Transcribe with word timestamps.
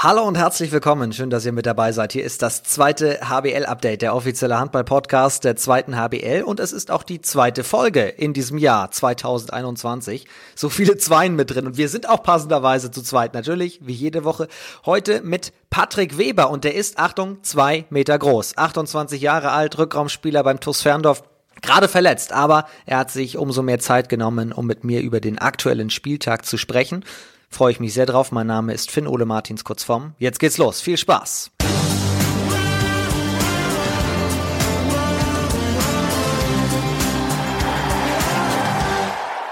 Hallo 0.00 0.22
und 0.22 0.38
herzlich 0.38 0.70
willkommen. 0.70 1.12
Schön, 1.12 1.28
dass 1.28 1.44
ihr 1.44 1.50
mit 1.50 1.66
dabei 1.66 1.90
seid. 1.90 2.12
Hier 2.12 2.22
ist 2.22 2.40
das 2.40 2.62
zweite 2.62 3.18
HBL-Update, 3.28 4.00
der 4.00 4.14
offizielle 4.14 4.56
Handball-Podcast 4.56 5.42
der 5.42 5.56
zweiten 5.56 5.96
HBL. 5.96 6.44
Und 6.44 6.60
es 6.60 6.72
ist 6.72 6.92
auch 6.92 7.02
die 7.02 7.20
zweite 7.20 7.64
Folge 7.64 8.02
in 8.02 8.32
diesem 8.32 8.58
Jahr 8.58 8.92
2021. 8.92 10.28
So 10.54 10.68
viele 10.68 10.98
Zweien 10.98 11.34
mit 11.34 11.52
drin. 11.52 11.66
Und 11.66 11.78
wir 11.78 11.88
sind 11.88 12.08
auch 12.08 12.22
passenderweise 12.22 12.92
zu 12.92 13.02
zweit. 13.02 13.34
Natürlich, 13.34 13.80
wie 13.82 13.92
jede 13.92 14.22
Woche. 14.22 14.46
Heute 14.86 15.20
mit 15.22 15.52
Patrick 15.68 16.16
Weber. 16.16 16.50
Und 16.50 16.62
der 16.62 16.76
ist, 16.76 16.96
Achtung, 17.00 17.42
zwei 17.42 17.84
Meter 17.90 18.20
groß. 18.20 18.56
28 18.56 19.20
Jahre 19.20 19.50
alt, 19.50 19.78
Rückraumspieler 19.78 20.44
beim 20.44 20.60
TuS 20.60 20.80
Ferndorf. 20.80 21.24
Gerade 21.60 21.88
verletzt, 21.88 22.32
aber 22.32 22.66
er 22.86 22.98
hat 22.98 23.10
sich 23.10 23.36
umso 23.36 23.62
mehr 23.62 23.80
Zeit 23.80 24.08
genommen, 24.08 24.52
um 24.52 24.64
mit 24.64 24.84
mir 24.84 25.00
über 25.00 25.18
den 25.18 25.38
aktuellen 25.40 25.90
Spieltag 25.90 26.46
zu 26.46 26.56
sprechen. 26.56 27.04
Freue 27.50 27.72
ich 27.72 27.80
mich 27.80 27.94
sehr 27.94 28.06
drauf. 28.06 28.30
Mein 28.30 28.46
Name 28.46 28.72
ist 28.72 28.90
Finn 28.90 29.06
Ole 29.06 29.24
Martins 29.24 29.64
Kurzform. 29.64 30.14
Jetzt 30.18 30.38
geht's 30.38 30.58
los. 30.58 30.80
Viel 30.80 30.96
Spaß. 30.96 31.50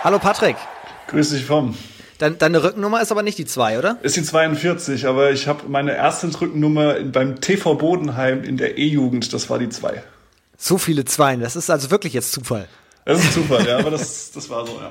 Hallo 0.04 0.18
Patrick. 0.20 0.56
Grüß 1.08 1.30
dich 1.30 1.44
vom. 1.44 1.76
Deine, 2.18 2.36
deine 2.36 2.62
Rückennummer 2.62 3.02
ist 3.02 3.10
aber 3.10 3.22
nicht 3.22 3.38
die 3.38 3.44
2, 3.44 3.78
oder? 3.78 3.98
Ist 4.02 4.16
die 4.16 4.22
42, 4.22 5.06
aber 5.06 5.32
ich 5.32 5.48
habe 5.48 5.68
meine 5.68 5.94
erste 5.96 6.28
Rückennummer 6.40 7.00
beim 7.00 7.40
TV 7.40 7.74
Bodenheim 7.74 8.44
in 8.44 8.56
der 8.56 8.78
E-Jugend, 8.78 9.32
das 9.32 9.50
war 9.50 9.58
die 9.58 9.68
2. 9.68 10.02
So 10.56 10.78
viele 10.78 11.04
Zweien, 11.04 11.40
das 11.40 11.56
ist 11.56 11.68
also 11.68 11.90
wirklich 11.90 12.14
jetzt 12.14 12.32
Zufall. 12.32 12.68
Das 13.04 13.18
ist 13.22 13.34
Zufall, 13.34 13.66
ja, 13.66 13.78
aber 13.78 13.90
das, 13.90 14.30
das 14.32 14.48
war 14.48 14.66
so, 14.66 14.74
ja. 14.80 14.90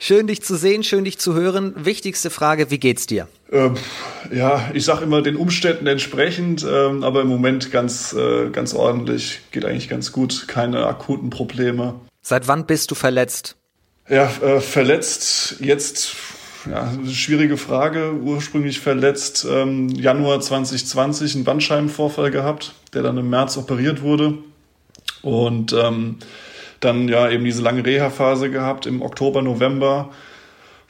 Schön, 0.00 0.28
dich 0.28 0.42
zu 0.42 0.56
sehen, 0.56 0.84
schön, 0.84 1.04
dich 1.04 1.18
zu 1.18 1.34
hören. 1.34 1.74
Wichtigste 1.76 2.30
Frage, 2.30 2.70
wie 2.70 2.78
geht's 2.78 3.08
dir? 3.08 3.26
Ähm, 3.50 3.74
ja, 4.32 4.70
ich 4.72 4.84
sag 4.84 5.02
immer 5.02 5.22
den 5.22 5.34
Umständen 5.34 5.88
entsprechend, 5.88 6.64
ähm, 6.64 7.02
aber 7.02 7.22
im 7.22 7.26
Moment 7.26 7.72
ganz, 7.72 8.12
äh, 8.12 8.50
ganz 8.50 8.74
ordentlich. 8.74 9.40
Geht 9.50 9.64
eigentlich 9.64 9.88
ganz 9.88 10.12
gut, 10.12 10.46
keine 10.46 10.86
akuten 10.86 11.30
Probleme. 11.30 11.96
Seit 12.22 12.46
wann 12.46 12.64
bist 12.64 12.92
du 12.92 12.94
verletzt? 12.94 13.56
Ja, 14.08 14.30
äh, 14.40 14.60
verletzt 14.60 15.56
jetzt, 15.58 16.14
ja, 16.70 16.92
schwierige 17.10 17.56
Frage. 17.56 18.12
Ursprünglich 18.22 18.78
verletzt 18.78 19.46
ähm, 19.50 19.88
Januar 19.88 20.40
2020 20.40 21.34
einen 21.34 21.44
Bandscheibenvorfall 21.44 22.30
gehabt, 22.30 22.74
der 22.94 23.02
dann 23.02 23.18
im 23.18 23.30
März 23.30 23.56
operiert 23.56 24.00
wurde. 24.02 24.34
Und 25.22 25.72
ähm, 25.72 26.18
dann 26.80 27.08
ja 27.08 27.30
eben 27.30 27.44
diese 27.44 27.62
lange 27.62 27.84
Reha-Phase 27.84 28.50
gehabt 28.50 28.86
im 28.86 29.02
Oktober, 29.02 29.42
November. 29.42 30.10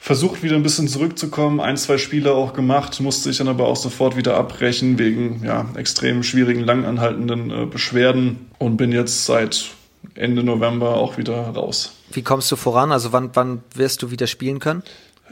Versucht 0.01 0.43
wieder 0.43 0.55
ein 0.55 0.63
bisschen 0.63 0.87
zurückzukommen, 0.87 1.59
ein, 1.59 1.75
zwei 1.75 1.97
Spiele 1.97 2.33
auch 2.33 2.53
gemacht, 2.53 3.01
musste 3.01 3.23
sich 3.23 3.37
dann 3.37 3.49
aber 3.49 3.67
auch 3.67 3.75
sofort 3.75 4.15
wieder 4.15 4.37
abbrechen 4.37 4.97
wegen 4.97 5.41
ja, 5.43 5.65
extrem 5.75 6.23
schwierigen, 6.23 6.61
langanhaltenden 6.61 7.51
äh, 7.51 7.65
Beschwerden 7.65 8.49
und 8.59 8.77
bin 8.77 8.93
jetzt 8.93 9.25
seit 9.25 9.71
Ende 10.15 10.43
November 10.43 10.95
auch 10.95 11.17
wieder 11.17 11.35
raus. 11.49 11.95
Wie 12.11 12.21
kommst 12.21 12.49
du 12.51 12.55
voran? 12.55 12.91
Also 12.93 13.11
wann, 13.11 13.31
wann 13.33 13.61
wirst 13.75 14.01
du 14.01 14.09
wieder 14.09 14.27
spielen 14.27 14.59
können? 14.59 14.83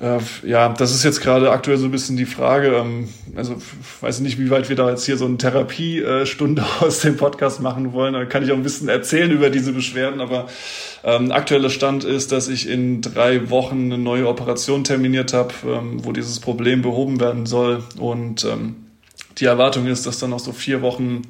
Äh, 0.01 0.19
ja, 0.47 0.69
das 0.69 0.93
ist 0.93 1.03
jetzt 1.03 1.21
gerade 1.21 1.49
aktuell 1.51 1.77
so 1.77 1.85
ein 1.85 1.91
bisschen 1.91 2.17
die 2.17 2.25
Frage. 2.25 2.75
Ähm, 2.75 3.09
also 3.35 3.55
weiß 4.01 4.19
nicht, 4.19 4.39
wie 4.39 4.49
weit 4.49 4.69
wir 4.69 4.75
da 4.75 4.89
jetzt 4.89 5.05
hier 5.05 5.17
so 5.17 5.25
eine 5.25 5.37
Therapiestunde 5.37 6.63
aus 6.79 6.99
dem 6.99 7.17
Podcast 7.17 7.61
machen 7.61 7.93
wollen. 7.93 8.13
Da 8.13 8.25
kann 8.25 8.43
ich 8.43 8.51
auch 8.51 8.55
ein 8.55 8.63
bisschen 8.63 8.89
erzählen 8.89 9.31
über 9.31 9.49
diese 9.49 9.73
Beschwerden. 9.73 10.21
Aber 10.21 10.47
ähm, 11.03 11.31
aktueller 11.31 11.69
Stand 11.69 12.03
ist, 12.03 12.31
dass 12.31 12.47
ich 12.47 12.69
in 12.69 13.01
drei 13.01 13.49
Wochen 13.49 13.85
eine 13.85 13.97
neue 13.97 14.27
Operation 14.27 14.83
terminiert 14.83 15.33
habe, 15.33 15.53
ähm, 15.65 16.05
wo 16.05 16.11
dieses 16.11 16.39
Problem 16.39 16.81
behoben 16.81 17.19
werden 17.19 17.45
soll. 17.45 17.83
Und 17.99 18.45
ähm, 18.45 18.75
die 19.39 19.45
Erwartung 19.45 19.87
ist, 19.87 20.05
dass 20.05 20.19
dann 20.19 20.29
noch 20.29 20.39
so 20.39 20.51
vier 20.51 20.81
Wochen 20.81 21.23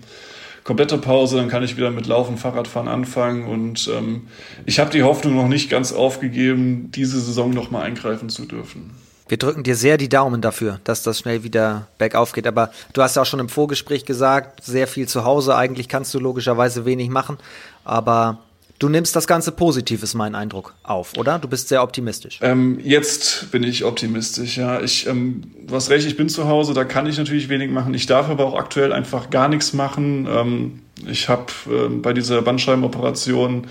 komplette 0.68 0.98
Pause, 0.98 1.38
dann 1.38 1.48
kann 1.48 1.64
ich 1.64 1.78
wieder 1.78 1.92
mit 1.92 2.08
Laufen, 2.08 2.38
Fahrradfahren 2.38 2.90
anfangen 2.90 3.48
und 3.48 3.88
ähm, 3.88 4.28
ich 4.66 4.80
habe 4.80 4.92
die 4.92 5.02
Hoffnung 5.02 5.33
noch 5.33 5.48
nicht 5.48 5.70
ganz 5.70 5.94
aufgegeben, 5.94 6.92
diese 6.92 7.22
Saison 7.22 7.52
noch 7.52 7.72
mal 7.72 7.83
eingreifen 7.83 8.28
zu 8.28 8.45
dürfen. 8.45 8.92
Wir 9.30 9.38
drücken 9.38 9.64
dir 9.64 9.77
sehr 9.77 9.98
die 9.98 10.10
Daumen 10.10 10.42
dafür, 10.42 10.82
dass 10.83 11.04
das 11.04 11.20
schnell 11.20 11.44
wieder 11.44 11.88
bergauf 11.98 12.33
geht. 12.33 12.48
Aber 12.48 12.72
du 12.94 13.02
hast 13.02 13.16
ja 13.16 13.22
auch 13.22 13.26
schon 13.26 13.39
im 13.39 13.50
Vorgespräch 13.50 14.06
gesagt, 14.06 14.64
sehr 14.64 14.88
viel 14.88 15.08
zu 15.08 15.23
Hause. 15.26 15.56
Eigentlich 15.56 15.89
kannst 15.89 16.14
du 16.14 16.20
logischerweise 16.20 16.86
wenig 16.86 17.10
machen. 17.10 17.38
Aber 17.83 18.39
Du 18.80 18.89
nimmst 18.89 19.15
das 19.15 19.26
Ganze 19.26 19.52
positiv, 19.52 20.04
ist 20.04 20.14
mein 20.14 20.36
Eindruck, 20.36 20.76
auf, 20.83 21.17
oder? 21.17 21.39
Du 21.39 21.48
bist 21.48 21.67
sehr 21.67 21.82
optimistisch. 21.82 22.38
Ähm, 22.43 22.80
jetzt 22.83 23.49
bin 23.52 23.64
ich 23.64 23.83
optimistisch, 23.83 24.58
ja. 24.58 24.82
Ich, 24.82 25.08
ähm, 25.08 25.42
du 25.65 25.73
hast 25.73 25.89
recht, 25.89 26.05
ich 26.05 26.15
bin 26.15 26.30
zu 26.30 26.48
Hause, 26.48 26.76
da 26.76 26.83
kann 26.83 27.08
ich 27.08 27.17
natürlich 27.17 27.49
wenig 27.49 27.71
machen. 27.71 27.95
Ich 27.95 28.05
darf 28.05 28.30
aber 28.30 28.45
auch 28.45 28.55
aktuell 28.55 28.93
einfach 28.93 29.32
gar 29.32 29.49
nichts 29.49 29.73
machen. 29.73 30.27
Ähm, 30.30 30.82
ich 31.08 31.27
habe 31.27 31.45
äh, 31.67 31.89
bei 31.89 32.14
dieser 32.14 32.43
Bandscheibenoperation 32.43 33.65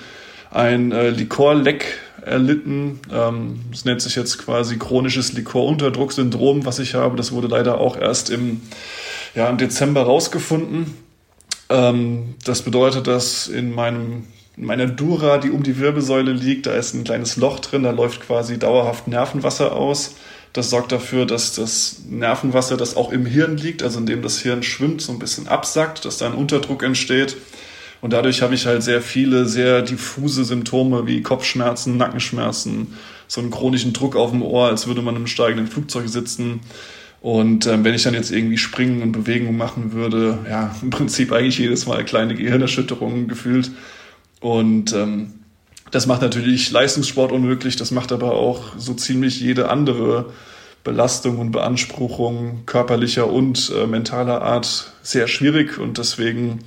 ein 0.50 0.90
äh, 0.90 1.10
Likorleck 1.10 1.98
erlitten. 2.22 2.98
Ähm, 3.12 3.60
das 3.70 3.84
nennt 3.84 4.02
sich 4.02 4.16
jetzt 4.16 4.38
quasi 4.38 4.76
chronisches 4.76 5.32
Likorunterdrucksyndrom, 5.34 6.66
was 6.66 6.80
ich 6.80 6.94
habe. 6.94 7.16
Das 7.16 7.30
wurde 7.30 7.46
leider 7.46 7.78
auch 7.78 7.96
erst 7.96 8.28
im, 8.30 8.60
ja, 9.36 9.48
im 9.48 9.56
Dezember 9.56 10.02
rausgefunden. 10.02 10.96
Ähm, 11.68 12.34
das 12.44 12.62
bedeutet, 12.62 13.06
dass 13.06 13.46
in 13.46 13.72
meinem 13.72 14.24
in 14.56 14.64
meiner 14.64 14.86
Dura, 14.86 15.38
die 15.38 15.50
um 15.50 15.62
die 15.62 15.78
Wirbelsäule 15.78 16.32
liegt, 16.32 16.66
da 16.66 16.72
ist 16.72 16.94
ein 16.94 17.04
kleines 17.04 17.36
Loch 17.36 17.60
drin, 17.60 17.82
da 17.82 17.90
läuft 17.90 18.20
quasi 18.26 18.58
dauerhaft 18.58 19.06
Nervenwasser 19.06 19.76
aus. 19.76 20.14
Das 20.54 20.70
sorgt 20.70 20.92
dafür, 20.92 21.26
dass 21.26 21.54
das 21.54 22.02
Nervenwasser, 22.08 22.78
das 22.78 22.96
auch 22.96 23.12
im 23.12 23.26
Hirn 23.26 23.58
liegt, 23.58 23.82
also 23.82 23.98
in 23.98 24.06
dem 24.06 24.22
das 24.22 24.38
Hirn 24.38 24.62
schwimmt, 24.62 25.02
so 25.02 25.12
ein 25.12 25.18
bisschen 25.18 25.48
absackt, 25.48 26.06
dass 26.06 26.16
da 26.16 26.26
ein 26.26 26.32
Unterdruck 26.32 26.82
entsteht. 26.82 27.36
Und 28.00 28.14
dadurch 28.14 28.40
habe 28.40 28.54
ich 28.54 28.66
halt 28.66 28.82
sehr 28.82 29.02
viele, 29.02 29.46
sehr 29.46 29.82
diffuse 29.82 30.44
Symptome 30.44 31.06
wie 31.06 31.22
Kopfschmerzen, 31.22 31.98
Nackenschmerzen, 31.98 32.94
so 33.26 33.40
einen 33.42 33.50
chronischen 33.50 33.92
Druck 33.92 34.16
auf 34.16 34.30
dem 34.30 34.42
Ohr, 34.42 34.68
als 34.68 34.86
würde 34.86 35.02
man 35.02 35.16
im 35.16 35.26
steigenden 35.26 35.66
Flugzeug 35.66 36.08
sitzen. 36.08 36.60
Und 37.20 37.66
äh, 37.66 37.82
wenn 37.82 37.94
ich 37.94 38.04
dann 38.04 38.14
jetzt 38.14 38.30
irgendwie 38.30 38.58
springen 38.58 39.02
und 39.02 39.12
Bewegungen 39.12 39.56
machen 39.56 39.92
würde, 39.92 40.38
ja, 40.48 40.74
im 40.80 40.90
Prinzip 40.90 41.32
eigentlich 41.32 41.58
jedes 41.58 41.86
Mal 41.86 42.04
kleine 42.04 42.34
Gehirnerschütterungen 42.34 43.28
gefühlt. 43.28 43.70
Und 44.40 44.92
ähm, 44.92 45.34
das 45.90 46.06
macht 46.06 46.22
natürlich 46.22 46.70
Leistungssport 46.70 47.32
unmöglich, 47.32 47.76
das 47.76 47.90
macht 47.90 48.12
aber 48.12 48.32
auch 48.32 48.62
so 48.76 48.94
ziemlich 48.94 49.40
jede 49.40 49.68
andere 49.68 50.32
Belastung 50.84 51.38
und 51.38 51.52
Beanspruchung 51.52 52.64
körperlicher 52.66 53.28
und 53.28 53.72
äh, 53.74 53.86
mentaler 53.86 54.42
Art 54.42 54.92
sehr 55.02 55.26
schwierig 55.26 55.78
und 55.78 55.98
deswegen 55.98 56.60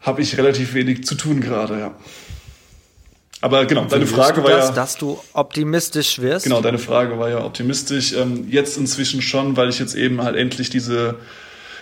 habe 0.00 0.22
ich 0.22 0.38
relativ 0.38 0.74
wenig 0.74 1.04
zu 1.04 1.14
tun 1.14 1.40
gerade, 1.40 1.78
ja. 1.78 1.94
Aber 3.42 3.66
genau, 3.66 3.84
deine 3.84 4.06
Frage 4.06 4.42
war 4.42 4.50
das, 4.50 4.68
ja. 4.68 4.74
Dass 4.74 4.96
du 4.96 5.20
optimistisch 5.34 6.20
wirst? 6.20 6.44
Genau, 6.44 6.60
deine 6.62 6.78
Frage 6.78 7.18
war 7.18 7.28
ja 7.28 7.44
optimistisch. 7.44 8.12
Ähm, 8.14 8.48
jetzt 8.50 8.78
inzwischen 8.78 9.20
schon, 9.20 9.56
weil 9.56 9.68
ich 9.68 9.78
jetzt 9.78 9.94
eben 9.94 10.22
halt 10.22 10.36
endlich 10.36 10.70
diese 10.70 11.16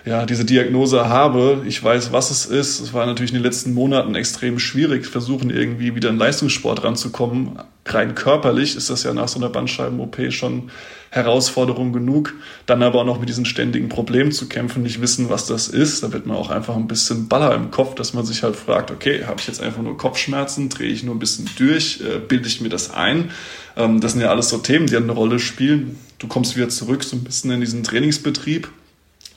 ja, 0.06 0.26
diese 0.26 0.44
Diagnose 0.44 1.08
habe. 1.08 1.62
Ich 1.66 1.82
weiß, 1.82 2.12
was 2.12 2.30
es 2.30 2.44
ist. 2.44 2.80
Es 2.80 2.92
war 2.92 3.06
natürlich 3.06 3.30
in 3.30 3.38
den 3.38 3.42
letzten 3.42 3.72
Monaten 3.72 4.14
extrem 4.14 4.58
schwierig, 4.58 5.06
versuchen 5.06 5.48
irgendwie 5.48 5.94
wieder 5.94 6.10
in 6.10 6.18
Leistungssport 6.18 6.84
ranzukommen. 6.84 7.58
Rein 7.86 8.14
körperlich 8.14 8.76
ist 8.76 8.90
das 8.90 9.02
ja 9.02 9.14
nach 9.14 9.28
so 9.28 9.38
einer 9.38 9.48
Bandscheiben-OP 9.48 10.30
schon 10.30 10.70
Herausforderung 11.08 11.94
genug. 11.94 12.34
Dann 12.66 12.82
aber 12.82 13.00
auch 13.00 13.06
noch 13.06 13.18
mit 13.18 13.30
diesen 13.30 13.46
ständigen 13.46 13.88
Problemen 13.88 14.30
zu 14.30 14.46
kämpfen, 14.46 14.82
nicht 14.82 15.00
wissen, 15.00 15.30
was 15.30 15.46
das 15.46 15.68
ist. 15.68 16.02
Da 16.02 16.12
wird 16.12 16.26
man 16.26 16.36
auch 16.36 16.50
einfach 16.50 16.76
ein 16.76 16.86
bisschen 16.86 17.28
Baller 17.28 17.54
im 17.54 17.70
Kopf, 17.70 17.94
dass 17.94 18.12
man 18.12 18.26
sich 18.26 18.42
halt 18.42 18.56
fragt, 18.56 18.90
okay, 18.90 19.24
habe 19.24 19.40
ich 19.40 19.46
jetzt 19.46 19.62
einfach 19.62 19.80
nur 19.80 19.96
Kopfschmerzen, 19.96 20.68
drehe 20.68 20.90
ich 20.90 21.02
nur 21.02 21.14
ein 21.14 21.18
bisschen 21.20 21.48
durch, 21.56 22.02
äh, 22.02 22.18
bilde 22.18 22.46
ich 22.46 22.60
mir 22.60 22.68
das 22.68 22.92
ein? 22.92 23.30
Ähm, 23.74 24.02
das 24.02 24.12
sind 24.12 24.20
ja 24.20 24.28
alles 24.28 24.50
so 24.50 24.58
Themen, 24.58 24.86
die 24.86 24.96
eine 24.98 25.12
Rolle 25.12 25.38
spielen. 25.38 25.98
Du 26.18 26.26
kommst 26.28 26.56
wieder 26.56 26.68
zurück 26.68 27.04
so 27.04 27.16
ein 27.16 27.24
bisschen 27.24 27.50
in 27.52 27.60
diesen 27.60 27.84
Trainingsbetrieb 27.84 28.68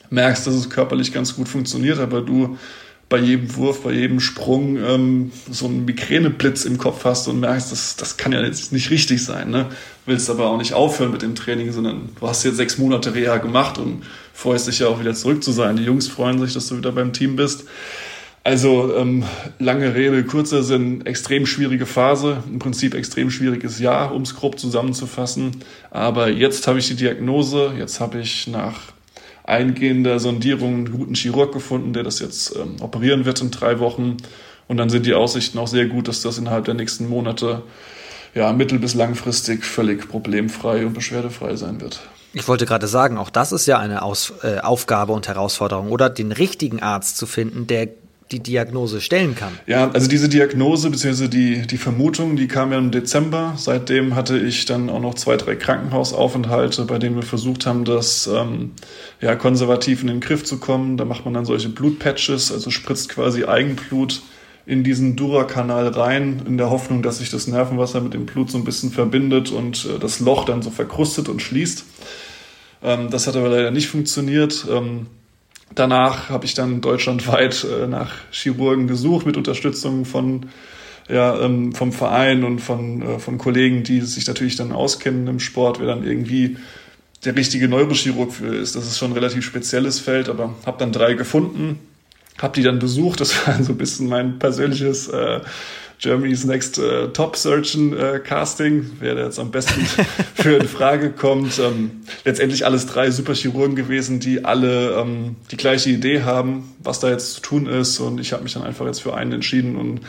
merkst, 0.09 0.47
dass 0.47 0.55
es 0.55 0.69
körperlich 0.69 1.13
ganz 1.13 1.35
gut 1.35 1.47
funktioniert, 1.47 1.99
aber 1.99 2.21
du 2.21 2.57
bei 3.09 3.19
jedem 3.19 3.55
Wurf, 3.55 3.83
bei 3.83 3.93
jedem 3.93 4.19
Sprung 4.19 4.77
ähm, 4.77 5.31
so 5.49 5.65
einen 5.65 5.85
Migräneblitz 5.85 6.65
im 6.65 6.77
Kopf 6.77 7.05
hast 7.05 7.27
und 7.27 7.39
merkst, 7.39 7.71
das, 7.71 7.95
das 7.95 8.17
kann 8.17 8.33
ja 8.33 8.41
jetzt 8.41 8.73
nicht 8.73 8.89
richtig 8.89 9.23
sein. 9.23 9.49
Ne? 9.49 9.67
Willst 10.05 10.29
aber 10.29 10.47
auch 10.47 10.57
nicht 10.57 10.73
aufhören 10.73 11.11
mit 11.11 11.21
dem 11.21 11.33
Training, 11.33 11.71
sondern 11.71 12.09
du 12.19 12.27
hast 12.27 12.43
jetzt 12.43 12.57
sechs 12.57 12.77
Monate 12.77 13.15
Reha 13.15 13.37
gemacht 13.37 13.77
und 13.77 14.03
freust 14.33 14.67
dich 14.67 14.79
ja 14.79 14.87
auch 14.87 14.99
wieder 14.99 15.13
zurück 15.13 15.41
zu 15.41 15.53
sein. 15.53 15.77
Die 15.77 15.83
Jungs 15.83 16.09
freuen 16.09 16.37
sich, 16.39 16.53
dass 16.53 16.67
du 16.67 16.77
wieder 16.77 16.91
beim 16.91 17.13
Team 17.13 17.37
bist. 17.37 17.63
Also 18.43 18.95
ähm, 18.95 19.23
lange 19.59 19.93
Rede, 19.93 20.23
kurzer 20.23 20.63
Sinn, 20.63 21.05
extrem 21.05 21.45
schwierige 21.45 21.85
Phase, 21.85 22.43
im 22.49 22.59
Prinzip 22.59 22.93
extrem 22.93 23.29
schwieriges 23.29 23.79
Jahr, 23.79 24.13
um 24.13 24.21
es 24.21 24.35
grob 24.35 24.59
zusammenzufassen. 24.59 25.51
Aber 25.91 26.29
jetzt 26.29 26.65
habe 26.67 26.79
ich 26.79 26.87
die 26.87 26.95
Diagnose, 26.95 27.73
jetzt 27.77 27.99
habe 27.99 28.19
ich 28.19 28.47
nach 28.47 28.93
eingehender 29.47 30.19
Sondierung 30.19 30.75
einen 30.75 30.91
guten 30.91 31.15
Chirurg 31.15 31.51
gefunden, 31.51 31.93
der 31.93 32.03
das 32.03 32.19
jetzt 32.19 32.55
ähm, 32.55 32.75
operieren 32.81 33.25
wird 33.25 33.41
in 33.41 33.49
drei 33.49 33.79
Wochen. 33.79 34.17
Und 34.67 34.77
dann 34.77 34.89
sind 34.89 35.05
die 35.05 35.13
Aussichten 35.13 35.57
auch 35.57 35.67
sehr 35.67 35.87
gut, 35.87 36.07
dass 36.07 36.21
das 36.21 36.37
innerhalb 36.37 36.65
der 36.65 36.73
nächsten 36.73 37.07
Monate 37.07 37.63
ja, 38.35 38.51
mittel- 38.53 38.79
bis 38.79 38.93
langfristig 38.93 39.63
völlig 39.63 40.09
problemfrei 40.09 40.85
und 40.85 40.93
beschwerdefrei 40.93 41.55
sein 41.55 41.81
wird. 41.81 42.01
Ich 42.33 42.47
wollte 42.47 42.65
gerade 42.65 42.87
sagen, 42.87 43.17
auch 43.17 43.29
das 43.29 43.51
ist 43.51 43.65
ja 43.65 43.79
eine 43.79 44.01
Aus, 44.01 44.33
äh, 44.43 44.59
Aufgabe 44.59 45.13
und 45.13 45.27
Herausforderung, 45.27 45.89
oder 45.89 46.09
den 46.09 46.31
richtigen 46.31 46.81
Arzt 46.83 47.17
zu 47.17 47.25
finden, 47.25 47.65
der 47.65 47.87
die 48.31 48.39
Diagnose 48.39 49.01
stellen 49.01 49.35
kann. 49.35 49.53
Ja, 49.67 49.89
also 49.91 50.07
diese 50.07 50.29
Diagnose 50.29 50.89
bzw. 50.89 51.27
Die, 51.27 51.65
die 51.65 51.77
Vermutung, 51.77 52.35
die 52.35 52.47
kam 52.47 52.71
ja 52.71 52.77
im 52.77 52.91
Dezember. 52.91 53.53
Seitdem 53.57 54.15
hatte 54.15 54.37
ich 54.37 54.65
dann 54.65 54.89
auch 54.89 54.99
noch 54.99 55.15
zwei, 55.15 55.37
drei 55.37 55.55
Krankenhausaufenthalte, 55.55 56.85
bei 56.85 56.99
denen 56.99 57.15
wir 57.15 57.23
versucht 57.23 57.65
haben, 57.65 57.85
das 57.85 58.27
ähm, 58.27 58.71
ja, 59.21 59.35
konservativ 59.35 60.01
in 60.01 60.07
den 60.07 60.19
Griff 60.19 60.43
zu 60.43 60.59
kommen. 60.59 60.97
Da 60.97 61.05
macht 61.05 61.25
man 61.25 61.33
dann 61.33 61.45
solche 61.45 61.69
Blutpatches, 61.69 62.51
also 62.51 62.69
spritzt 62.69 63.09
quasi 63.09 63.45
Eigenblut 63.45 64.21
in 64.65 64.83
diesen 64.83 65.15
Dura-Kanal 65.15 65.87
rein, 65.87 66.41
in 66.45 66.57
der 66.57 66.69
Hoffnung, 66.69 67.01
dass 67.01 67.19
sich 67.19 67.29
das 67.29 67.47
Nervenwasser 67.47 68.01
mit 68.01 68.13
dem 68.13 68.25
Blut 68.25 68.51
so 68.51 68.57
ein 68.57 68.65
bisschen 68.65 68.91
verbindet 68.91 69.49
und 69.51 69.85
äh, 69.85 69.99
das 69.99 70.19
Loch 70.19 70.43
dann 70.43 70.61
so 70.61 70.69
verkrustet 70.69 71.29
und 71.29 71.41
schließt. 71.41 71.85
Ähm, 72.83 73.09
das 73.09 73.27
hat 73.27 73.37
aber 73.37 73.47
leider 73.47 73.71
nicht 73.71 73.87
funktioniert. 73.87 74.67
Ähm, 74.69 75.07
danach 75.75 76.29
habe 76.29 76.45
ich 76.45 76.53
dann 76.53 76.81
deutschlandweit 76.81 77.65
äh, 77.65 77.87
nach 77.87 78.11
Chirurgen 78.31 78.87
gesucht 78.87 79.25
mit 79.25 79.37
Unterstützung 79.37 80.05
von 80.05 80.47
ja, 81.09 81.39
ähm, 81.39 81.73
vom 81.73 81.93
Verein 81.93 82.43
und 82.43 82.59
von, 82.59 83.01
äh, 83.01 83.19
von 83.19 83.37
Kollegen, 83.37 83.83
die 83.83 84.01
sich 84.01 84.27
natürlich 84.27 84.57
dann 84.57 84.71
auskennen 84.71 85.27
im 85.27 85.39
Sport, 85.39 85.79
wer 85.79 85.87
dann 85.87 86.03
irgendwie 86.03 86.57
der 87.23 87.35
richtige 87.35 87.67
Neurochirurg 87.67 88.33
für 88.33 88.55
ist. 88.55 88.75
Das 88.75 88.85
ist 88.85 88.97
schon 88.97 89.11
ein 89.11 89.13
relativ 89.13 89.45
spezielles 89.45 89.99
Feld, 89.99 90.29
aber 90.29 90.53
habe 90.65 90.77
dann 90.79 90.91
drei 90.91 91.13
gefunden, 91.13 91.79
habe 92.37 92.53
die 92.53 92.63
dann 92.63 92.79
besucht. 92.79 93.21
Das 93.21 93.47
war 93.47 93.61
so 93.63 93.71
ein 93.71 93.77
bisschen 93.77 94.07
mein 94.07 94.37
persönliches 94.37 95.07
äh, 95.07 95.39
Germany's 95.99 96.45
Next 96.45 96.77
äh, 96.77 97.09
Top 97.09 97.35
Surgeon 97.35 97.97
äh, 97.97 98.19
Casting, 98.19 98.91
wer 98.99 99.15
da 99.15 99.25
jetzt 99.25 99.39
am 99.39 99.51
besten 99.51 99.85
für 100.35 100.57
in 100.57 100.67
Frage 100.67 101.11
kommt. 101.11 101.59
Ähm, 101.59 102.03
letztendlich 102.23 102.65
alles 102.65 102.85
drei 102.85 103.09
Superchirurgen 103.09 103.75
gewesen, 103.75 104.19
die 104.19 104.45
alle 104.45 104.91
ähm, 104.91 105.35
die 105.51 105.57
gleiche 105.57 105.89
Idee 105.89 106.21
haben, 106.21 106.75
was 106.79 106.99
da 106.99 107.09
jetzt 107.09 107.33
zu 107.33 107.41
tun 107.41 107.65
ist. 107.65 107.99
Und 107.99 108.19
ich 108.19 108.33
habe 108.33 108.43
mich 108.43 108.53
dann 108.53 108.63
einfach 108.63 108.85
jetzt 108.85 109.01
für 109.01 109.15
einen 109.15 109.31
entschieden 109.31 109.75
und 109.75 110.01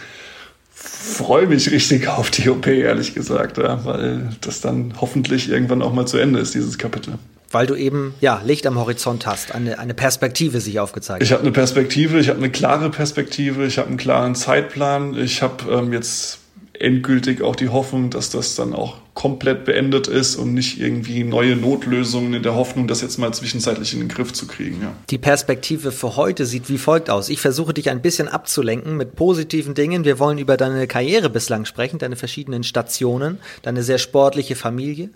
freue 0.70 1.46
mich 1.46 1.70
richtig 1.70 2.08
auf 2.08 2.30
die 2.30 2.50
OP, 2.50 2.66
ehrlich 2.66 3.14
gesagt, 3.14 3.56
ja, 3.56 3.84
weil 3.84 4.28
das 4.42 4.60
dann 4.60 4.94
hoffentlich 5.00 5.48
irgendwann 5.48 5.82
auch 5.82 5.92
mal 5.92 6.06
zu 6.06 6.18
Ende 6.18 6.38
ist, 6.38 6.54
dieses 6.54 6.76
Kapitel 6.76 7.14
weil 7.50 7.66
du 7.66 7.74
eben 7.74 8.14
ja 8.20 8.40
Licht 8.44 8.66
am 8.66 8.78
Horizont 8.78 9.26
hast, 9.26 9.54
eine, 9.54 9.78
eine 9.78 9.94
Perspektive 9.94 10.60
sich 10.60 10.80
aufgezeigt. 10.80 11.22
Ich 11.22 11.32
habe 11.32 11.42
eine 11.42 11.52
Perspektive, 11.52 12.18
ich 12.18 12.28
habe 12.28 12.38
eine 12.38 12.50
klare 12.50 12.90
Perspektive, 12.90 13.66
ich 13.66 13.78
habe 13.78 13.88
einen 13.88 13.96
klaren 13.96 14.34
Zeitplan, 14.34 15.16
ich 15.16 15.42
habe 15.42 15.70
ähm, 15.72 15.92
jetzt 15.92 16.40
endgültig 16.80 17.42
auch 17.42 17.56
die 17.56 17.68
Hoffnung, 17.68 18.10
dass 18.10 18.30
das 18.30 18.54
dann 18.54 18.72
auch 18.72 18.98
komplett 19.14 19.64
beendet 19.64 20.06
ist 20.06 20.36
und 20.36 20.54
nicht 20.54 20.80
irgendwie 20.80 21.24
neue 21.24 21.56
Notlösungen 21.56 22.34
in 22.34 22.42
der 22.44 22.54
Hoffnung, 22.54 22.86
das 22.86 23.00
jetzt 23.00 23.18
mal 23.18 23.34
zwischenzeitlich 23.34 23.94
in 23.94 24.00
den 24.00 24.08
Griff 24.08 24.32
zu 24.32 24.46
kriegen. 24.46 24.80
Ja. 24.82 24.92
Die 25.10 25.18
Perspektive 25.18 25.90
für 25.90 26.16
heute 26.16 26.46
sieht 26.46 26.68
wie 26.68 26.78
folgt 26.78 27.10
aus. 27.10 27.28
Ich 27.28 27.40
versuche 27.40 27.74
dich 27.74 27.90
ein 27.90 28.00
bisschen 28.00 28.28
abzulenken 28.28 28.96
mit 28.96 29.16
positiven 29.16 29.74
Dingen. 29.74 30.04
Wir 30.04 30.20
wollen 30.20 30.38
über 30.38 30.56
deine 30.56 30.86
Karriere 30.86 31.30
bislang 31.30 31.64
sprechen, 31.64 31.98
deine 31.98 32.14
verschiedenen 32.14 32.62
Stationen, 32.62 33.38
deine 33.62 33.82
sehr 33.82 33.98
sportliche 33.98 34.54
Familie. 34.54 35.10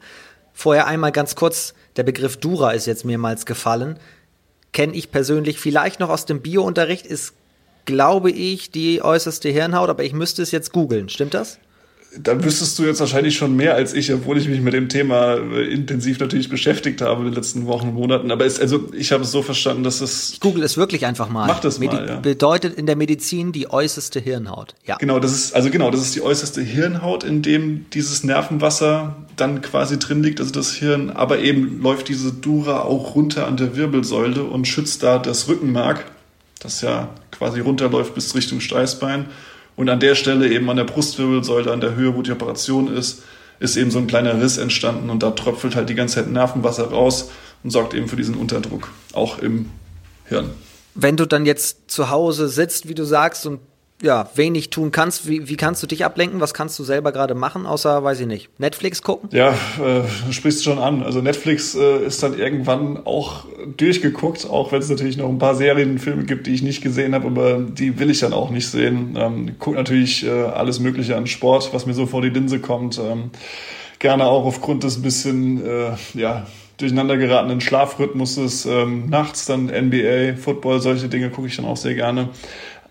Vorher 0.53 0.87
einmal 0.89 1.13
ganz 1.13 1.37
kurz 1.37 1.75
der 1.97 2.03
Begriff 2.03 2.37
Dura 2.37 2.73
ist 2.73 2.87
jetzt 2.87 3.05
mehrmals 3.05 3.47
gefallen. 3.47 3.99
Kenne 4.73 4.95
ich 4.95 5.11
persönlich 5.11 5.59
vielleicht 5.59 6.01
noch 6.01 6.09
aus 6.09 6.27
dem 6.27 6.41
Biounterricht, 6.41 7.07
ist, 7.07 7.35
glaube 7.85 8.31
ich, 8.31 8.71
die 8.71 9.03
äußerste 9.03 9.51
Hirnhaut, 9.51 9.91
aber 9.91 10.05
ich 10.05 10.13
müsste 10.13 10.43
es 10.43 10.51
jetzt 10.51 10.73
googeln. 10.73 11.09
Stimmt 11.09 11.35
das? 11.35 11.59
Dann 12.19 12.45
wüsstest 12.45 12.79
du 12.79 12.85
jetzt 12.85 13.01
wahrscheinlich 13.01 13.37
schon 13.37 13.57
mehr 13.57 13.75
als 13.75 13.95
ich, 13.95 14.13
obwohl 14.13 14.37
ich 14.37 14.47
mich 14.47 14.61
mit 14.61 14.75
dem 14.75 14.91
Thema 14.91 15.35
äh, 15.35 15.73
intensiv 15.73 16.19
natürlich 16.19 16.51
beschäftigt 16.51 17.01
habe 17.01 17.21
in 17.21 17.27
den 17.27 17.35
letzten 17.35 17.67
Wochen 17.67 17.89
und 17.89 17.95
Monaten. 17.95 18.31
Aber 18.31 18.45
es, 18.45 18.61
also 18.61 18.93
ich 18.93 19.13
habe 19.13 19.23
es 19.23 19.31
so 19.31 19.41
verstanden, 19.41 19.83
dass 19.83 20.03
es. 20.03 20.33
Ich 20.35 20.41
google 20.41 20.63
es 20.63 20.77
wirklich 20.77 21.07
einfach 21.07 21.31
mal. 21.31 21.47
Mach 21.47 21.61
das 21.61 21.79
Medi 21.79 21.97
mal. 21.97 22.09
Ja. 22.09 22.17
Bedeutet 22.17 22.75
in 22.75 22.85
der 22.85 22.97
Medizin 22.97 23.53
die 23.53 23.71
äußerste 23.71 24.21
Hirnhaut. 24.21 24.75
Ja. 24.85 24.97
Genau, 24.97 25.21
das 25.21 25.33
ist 25.33 25.55
also 25.55 25.71
genau, 25.71 25.91
das 25.91 26.03
ist 26.03 26.15
die 26.15 26.21
äußerste 26.21 26.61
Hirnhaut, 26.61 27.25
in 27.25 27.41
dem 27.41 27.87
dieses 27.91 28.25
Nervenwasser 28.25 29.17
dann 29.37 29.63
quasi 29.63 29.99
drin 29.99 30.23
liegt, 30.23 30.41
also 30.41 30.53
das 30.53 30.75
Hirn. 30.75 31.11
Aber 31.11 31.39
eben 31.39 31.81
läuft 31.81 32.09
diese 32.09 32.33
Dura 32.33 32.83
auch 32.83 33.15
runter 33.15 33.47
an 33.47 33.57
der 33.57 33.75
Wirbelsäule 33.75 34.45
und 34.45 34.69
schützt 34.69 35.03
da 35.03 35.19
das 35.19 35.49
Rückenmark, 35.49 36.05
das 36.61 36.83
ja 36.83 37.09
quasi 37.31 37.61
runterläuft 37.61 38.15
bis 38.15 38.35
Richtung 38.35 38.61
Steißbein 38.61 39.27
und 39.77 39.89
an 39.89 40.01
der 40.01 40.15
Stelle 40.15 40.49
eben 40.49 40.69
an 40.71 40.77
der 40.77 40.85
Brustwirbelsäule, 40.85 41.73
an 41.73 41.81
der 41.81 41.95
Höhe, 41.95 42.15
wo 42.15 42.23
die 42.23 42.33
Operation 42.33 42.95
ist, 42.95 43.23
ist 43.61 43.77
eben 43.77 43.91
so 43.91 43.99
ein 43.99 44.07
kleiner 44.07 44.41
Riss 44.41 44.59
entstanden 44.59 45.11
und 45.11 45.23
da 45.23 45.31
tröpfelt 45.31 45.77
halt 45.77 45.89
die 45.89 45.95
ganze 45.95 46.17
Zeit 46.17 46.31
Nervenwasser 46.31 46.91
raus 46.91 47.31
und 47.63 47.71
sorgt 47.71 47.95
eben 47.95 48.09
für 48.09 48.17
diesen 48.17 48.35
Unterdruck, 48.35 48.91
auch 49.13 49.39
im 49.39 49.71
Hirn. 50.25 50.51
Wenn 50.95 51.17
du 51.17 51.27
dann 51.27 51.47
jetzt 51.47 51.91
zu 51.91 52.11
Hause 52.11 52.49
sitzt, 52.49 52.89
wie 52.89 52.95
du 52.95 53.05
sagst, 53.05 53.47
und 53.47 53.61
ja, 54.03 54.29
wenig 54.35 54.71
tun 54.71 54.91
kannst, 54.91 55.29
wie, 55.29 55.49
wie 55.49 55.57
kannst 55.57 55.83
du 55.83 55.87
dich 55.87 56.05
ablenken? 56.05 56.41
Was 56.41 56.53
kannst 56.53 56.79
du 56.79 56.85
selber 56.85 57.13
gerade 57.13 57.35
machen, 57.35 57.67
außer, 57.67 58.03
weiß 58.03 58.21
ich 58.21 58.27
nicht, 58.27 58.51
Netflix 58.59 59.03
gucken? 59.03 59.29
Ja, 59.33 59.51
äh, 59.51 60.03
du 60.27 60.33
sprichst 60.33 60.65
schon 60.65 60.79
an. 60.79 61.03
Also 61.03 61.23
Netflix 61.23 61.75
äh, 61.75 62.05
ist 62.05 62.23
dann 62.23 62.37
irgendwann 62.37 63.07
auch 63.07 63.47
durchgeguckt, 63.77 64.49
auch 64.51 64.73
wenn 64.73 64.81
es 64.81 64.91
natürlich 64.91 65.17
noch 65.17 65.29
ein 65.29 65.39
paar 65.39 65.55
Serien 65.55 65.99
Filme 65.99 66.25
gibt, 66.25 66.49
die 66.49 66.53
ich 66.53 66.63
nicht 66.63 66.83
gesehen 66.83 67.15
habe, 67.15 67.29
aber 67.29 67.61
die 67.61 67.99
will 68.01 68.11
ich 68.11 68.19
dann 68.19 68.33
auch 68.33 68.51
nicht 68.51 68.69
sehen. 68.69 69.17
Ähm, 69.17 69.55
guck 69.59 69.75
natürlich 69.75 70.27
äh, 70.27 70.31
alles 70.31 70.81
Mögliche 70.81 71.17
an 71.17 71.29
Sport, 71.29 71.73
was 71.73 71.87
mir 71.87 71.95
so 71.95 72.07
vor 72.07 72.23
die 72.23 72.31
Linse 72.31 72.59
kommt. 72.59 72.99
Ähm, 72.99 73.31
gerne 74.01 74.27
auch 74.27 74.45
aufgrund 74.45 74.83
des 74.83 75.01
bisschen, 75.01 75.65
äh, 75.65 75.93
ja, 76.15 76.47
durcheinander 76.79 77.17
geratenen 77.17 77.61
Schlafrhythmuses 77.61 78.67
ähm, 78.67 79.09
nachts 79.09 79.47
dann 79.47 79.67
NBA, 79.67 80.35
Football, 80.37 80.81
solche 80.81 81.09
Dinge 81.09 81.31
gucke 81.31 81.47
ich 81.47 81.57
dann 81.57 81.65
auch 81.65 81.77
sehr 81.77 81.95
gerne. 81.95 82.31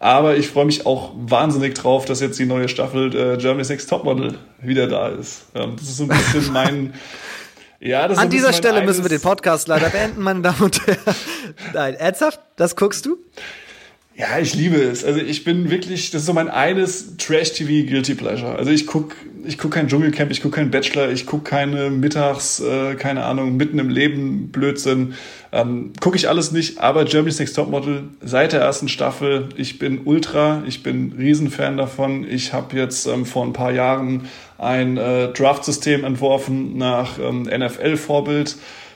Aber 0.02 0.36
ich 0.36 0.48
freue 0.48 0.66
mich 0.66 0.88
auch 0.88 1.12
wahnsinnig 1.16 1.76
drauf, 1.76 2.06
dass 2.06 2.22
jetzt 2.22 2.40
die 2.40 2.48
neue 2.48 2.68
Staffel 2.68 3.16
äh, 3.16 3.38
Germany's 3.38 3.70
Next 3.70 3.88
Topmodel 3.88 4.34
wieder 4.60 4.88
da 4.88 5.10
ist. 5.10 5.44
Ähm, 5.54 5.76
das 5.78 5.90
ist 5.90 5.98
so 5.98 6.06
ein 6.06 6.10
bisschen 6.10 6.52
mein. 6.54 6.94
Ja, 7.80 8.08
das 8.08 8.18
An 8.18 8.32
dieser 8.32 8.52
Stelle 8.52 8.82
müssen 8.82 9.04
wir 9.04 9.10
den 9.10 9.22
Podcast 9.22 9.68
leider 9.68 9.90
beenden, 9.90 10.24
meine 10.24 10.42
Damen 10.42 10.60
und 10.60 10.88
Herren. 10.88 11.16
Nein, 11.76 11.94
ernsthaft? 11.94 12.40
Das 12.56 12.76
guckst 12.76 13.06
du? 13.06 13.18
Ja, 14.16 14.40
ich 14.40 14.56
liebe 14.56 14.78
es. 14.78 15.06
Also 15.06 15.20
ich 15.20 15.44
bin 15.44 15.70
wirklich, 15.70 16.10
das 16.10 16.22
ist 16.22 16.26
so 16.26 16.34
mein 16.34 16.50
eines 16.50 17.18
Trash-TV 17.18 17.88
Guilty 17.88 18.16
Pleasure. 18.16 18.56
Also 18.56 18.72
ich 18.72 18.88
guck, 18.88 19.16
ich 19.46 19.58
guck 19.58 19.72
kein 19.72 19.88
Dschungelcamp, 19.88 20.32
ich 20.32 20.42
guck 20.42 20.54
keinen 20.54 20.72
Bachelor, 20.72 21.12
ich 21.12 21.26
guck 21.26 21.46
keine 21.46 21.90
Mittags, 21.90 22.60
äh, 22.60 22.96
keine 22.96 23.24
Ahnung, 23.26 23.58
mitten 23.58 23.80
im 23.80 23.90
Leben 23.90 24.50
Blödsinn. 24.52 25.16
Ähm, 25.52 25.94
gucke 26.00 26.18
ich 26.18 26.30
alles 26.30 26.52
nicht, 26.52 26.80
aber 26.80 27.06
Germany's 27.06 27.40
Next 27.40 27.56
Topmodel 27.56 28.04
seit 28.22 28.54
der 28.54 28.62
ersten 28.62 28.88
Staffel, 28.88 29.50
ich 29.56 29.80
bin 29.80 30.02
Ultra, 30.06 30.64
ich 30.66 30.84
bin 30.84 31.14
Riesenfan 31.18 31.78
davon. 31.78 32.26
Ich 32.30 32.54
habe 32.54 32.76
jetzt 32.78 33.08
ähm, 33.08 33.26
vor 33.26 33.46
ein 33.46 33.54
paar 33.54 33.72
Jahren 33.72 34.28
ein 34.58 34.98
äh, 34.98 35.30
Draft-System 35.30 36.04
entworfen 36.04 36.78
nach 36.78 37.20
ähm, 37.20 37.44
NFL-Vorbild. 37.44 38.56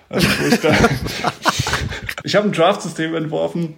Äh, 0.09 0.19
ich 0.19 0.59
ich 2.23 2.35
habe 2.35 2.47
ein 2.47 2.51
Draft-System 2.51 3.15
entworfen, 3.15 3.73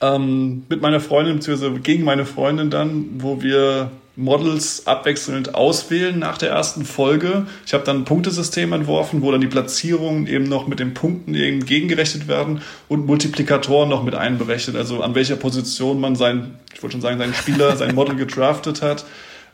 ähm, 0.00 0.64
mit 0.68 0.80
meiner 0.80 1.00
Freundin, 1.00 1.36
beziehungsweise 1.36 1.72
gegen 1.80 2.04
meine 2.04 2.24
Freundin 2.24 2.70
dann, 2.70 3.06
wo 3.18 3.42
wir 3.42 3.90
Models 4.18 4.88
abwechselnd 4.88 5.54
auswählen 5.54 6.18
nach 6.18 6.38
der 6.38 6.50
ersten 6.50 6.84
Folge. 6.84 7.46
Ich 7.64 7.72
habe 7.72 7.84
dann 7.84 7.98
ein 7.98 8.04
Punktesystem 8.04 8.72
entworfen, 8.72 9.22
wo 9.22 9.30
dann 9.30 9.40
die 9.40 9.46
Platzierungen 9.46 10.26
eben 10.26 10.44
noch 10.44 10.66
mit 10.66 10.80
den 10.80 10.92
Punkten 10.92 11.36
eben 11.36 11.64
gegengerechnet 11.64 12.26
werden 12.26 12.60
und 12.88 13.06
Multiplikatoren 13.06 13.88
noch 13.88 14.02
mit 14.02 14.16
einberechnet. 14.16 14.74
Also 14.74 15.02
an 15.02 15.14
welcher 15.14 15.36
Position 15.36 16.00
man 16.00 16.16
sein, 16.16 16.58
ich 16.74 16.82
wollte 16.82 16.94
schon 16.94 17.00
sagen, 17.00 17.18
seinen 17.18 17.32
Spieler, 17.32 17.76
sein 17.76 17.94
Model 17.94 18.16
gedraftet 18.16 18.82
hat. 18.82 19.04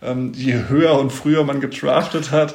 Ähm, 0.02 0.32
je 0.34 0.54
höher 0.68 0.98
und 0.98 1.10
früher 1.10 1.44
man 1.44 1.60
gedraftet 1.60 2.30
hat, 2.30 2.54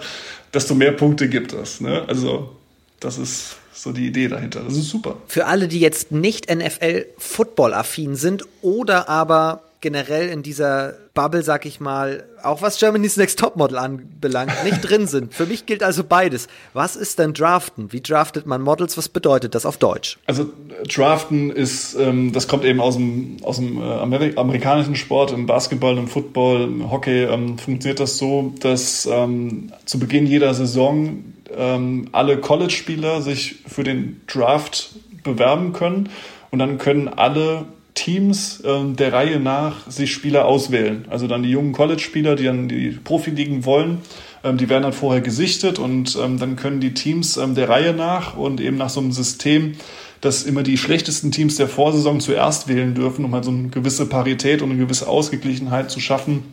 desto 0.52 0.74
mehr 0.74 0.94
Punkte 0.94 1.30
gibt 1.30 1.54
es. 1.54 1.80
Ne? 1.80 2.06
Also 2.08 2.56
das 3.00 3.20
ist 3.20 3.58
so 3.72 3.92
die 3.92 4.08
Idee 4.08 4.30
dahinter. 4.30 4.62
Das 4.62 4.76
ist 4.76 4.90
super. 4.90 5.18
Für 5.28 5.46
alle, 5.46 5.68
die 5.68 5.80
jetzt 5.80 6.12
nicht 6.12 6.52
NFL-Football-affin 6.52 8.16
sind 8.16 8.46
oder 8.64 9.08
aber 9.10 9.62
generell 9.82 10.30
in 10.30 10.44
dieser 10.44 10.94
Bubble, 11.14 11.42
sag 11.42 11.66
ich 11.66 11.80
mal, 11.80 12.26
auch 12.44 12.62
was 12.62 12.80
Germany's 12.80 13.18
Next 13.18 13.40
Topmodel 13.40 13.78
anbelangt, 13.78 14.52
nicht 14.64 14.82
drin 14.82 15.08
sind. 15.08 15.34
Für 15.34 15.46
mich 15.46 15.66
gilt 15.66 15.84
also 15.84 16.04
beides. 16.04 16.48
Was 16.74 16.96
ist 16.96 17.20
denn 17.20 17.34
Draften? 17.34 17.92
Wie 17.92 18.02
draftet 18.02 18.46
man 18.46 18.62
Models? 18.62 18.98
Was 18.98 19.10
bedeutet 19.10 19.56
das 19.56 19.66
auf 19.66 19.78
Deutsch? 19.78 20.18
Also 20.26 20.50
Draften 20.88 21.50
ist, 21.52 21.96
ähm, 21.96 22.32
das 22.34 22.48
kommt 22.48 22.66
eben 22.66 22.80
aus 22.82 22.96
dem, 22.96 23.38
aus 23.44 23.58
dem 23.58 23.82
äh, 23.82 23.84
Ameri 23.84 24.34
amerikanischen 24.36 24.96
Sport, 24.96 25.32
im 25.32 25.46
Basketball, 25.46 25.98
im 25.98 26.08
Football, 26.08 26.64
im 26.64 26.92
Hockey 26.92 27.24
ähm, 27.24 27.58
funktioniert 27.58 28.00
das 28.00 28.18
so, 28.18 28.54
dass 28.60 29.06
ähm, 29.06 29.72
zu 29.86 30.00
Beginn 30.00 30.26
jeder 30.26 30.54
Saison 30.54 31.24
ähm, 31.56 32.10
alle 32.12 32.38
College-Spieler 32.38 33.22
sich 33.22 33.60
für 33.68 33.84
den 33.84 34.22
Draft 34.28 34.92
bewerben 35.24 35.74
können 35.74 36.10
und 36.52 36.60
dann 36.60 36.78
können 36.78 37.08
alle 37.08 37.66
Teams 38.00 38.64
ähm, 38.66 38.96
der 38.96 39.12
Reihe 39.12 39.40
nach 39.40 39.90
sich 39.90 40.14
Spieler 40.14 40.46
auswählen. 40.46 41.06
Also 41.10 41.28
dann 41.28 41.44
die 41.44 41.52
jungen 41.52 41.74
College-Spieler, 41.74 42.36
die 42.36 42.46
dann 42.46 42.70
die 42.70 42.92
Profiligen 43.04 43.66
wollen, 43.66 44.00
Ähm, 44.44 44.58
die 44.58 44.70
werden 44.70 44.84
dann 44.84 44.94
vorher 44.94 45.22
gesichtet 45.22 45.80
und 45.80 46.18
ähm, 46.22 46.40
dann 46.40 46.56
können 46.56 46.80
die 46.80 46.94
Teams 46.94 47.38
ähm, 47.38 47.56
der 47.56 47.68
Reihe 47.68 47.94
nach 47.94 48.38
und 48.38 48.62
eben 48.62 48.78
nach 48.78 48.90
so 48.90 49.02
einem 49.02 49.12
System, 49.12 49.74
dass 50.22 50.44
immer 50.44 50.64
die 50.64 50.78
schlechtesten 50.78 51.32
Teams 51.32 51.58
der 51.58 51.68
Vorsaison 51.68 52.20
zuerst 52.20 52.68
wählen 52.68 52.94
dürfen, 52.94 53.26
um 53.26 53.34
halt 53.34 53.46
so 53.46 53.52
eine 53.52 53.70
gewisse 53.70 54.06
Parität 54.06 54.62
und 54.62 54.72
eine 54.72 54.80
gewisse 54.80 55.08
Ausgeglichenheit 55.08 55.92
zu 55.92 56.00
schaffen, 56.00 56.44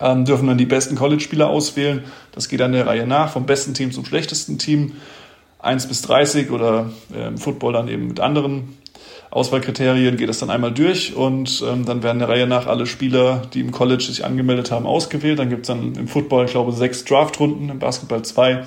ähm, 0.00 0.24
dürfen 0.24 0.46
dann 0.46 0.58
die 0.58 0.66
besten 0.66 0.94
College-Spieler 0.94 1.48
auswählen. 1.48 2.04
Das 2.32 2.48
geht 2.48 2.60
dann 2.60 2.72
der 2.72 2.86
Reihe 2.86 3.06
nach, 3.06 3.32
vom 3.32 3.46
besten 3.46 3.72
Team 3.72 3.92
zum 3.92 4.04
schlechtesten 4.04 4.58
Team. 4.58 4.92
1 5.58 5.86
bis 5.86 6.02
30 6.02 6.50
oder 6.50 6.90
äh, 7.14 7.28
im 7.28 7.38
Football 7.38 7.72
dann 7.72 7.88
eben 7.88 8.08
mit 8.08 8.20
anderen 8.20 8.76
Auswahlkriterien 9.32 10.18
geht 10.18 10.28
es 10.28 10.40
dann 10.40 10.50
einmal 10.50 10.72
durch 10.72 11.16
und 11.16 11.64
ähm, 11.66 11.86
dann 11.86 12.02
werden 12.02 12.18
der 12.18 12.28
Reihe 12.28 12.46
nach 12.46 12.66
alle 12.66 12.84
Spieler, 12.84 13.42
die 13.54 13.60
im 13.60 13.72
College 13.72 14.04
sich 14.04 14.26
angemeldet 14.26 14.70
haben, 14.70 14.84
ausgewählt. 14.84 15.38
Dann 15.38 15.48
gibt 15.48 15.62
es 15.62 15.68
dann 15.68 15.94
im 15.94 16.06
Football, 16.06 16.44
ich 16.44 16.50
glaube, 16.50 16.72
sechs 16.72 17.04
Draftrunden, 17.06 17.70
im 17.70 17.78
Basketball 17.78 18.22
zwei. 18.22 18.64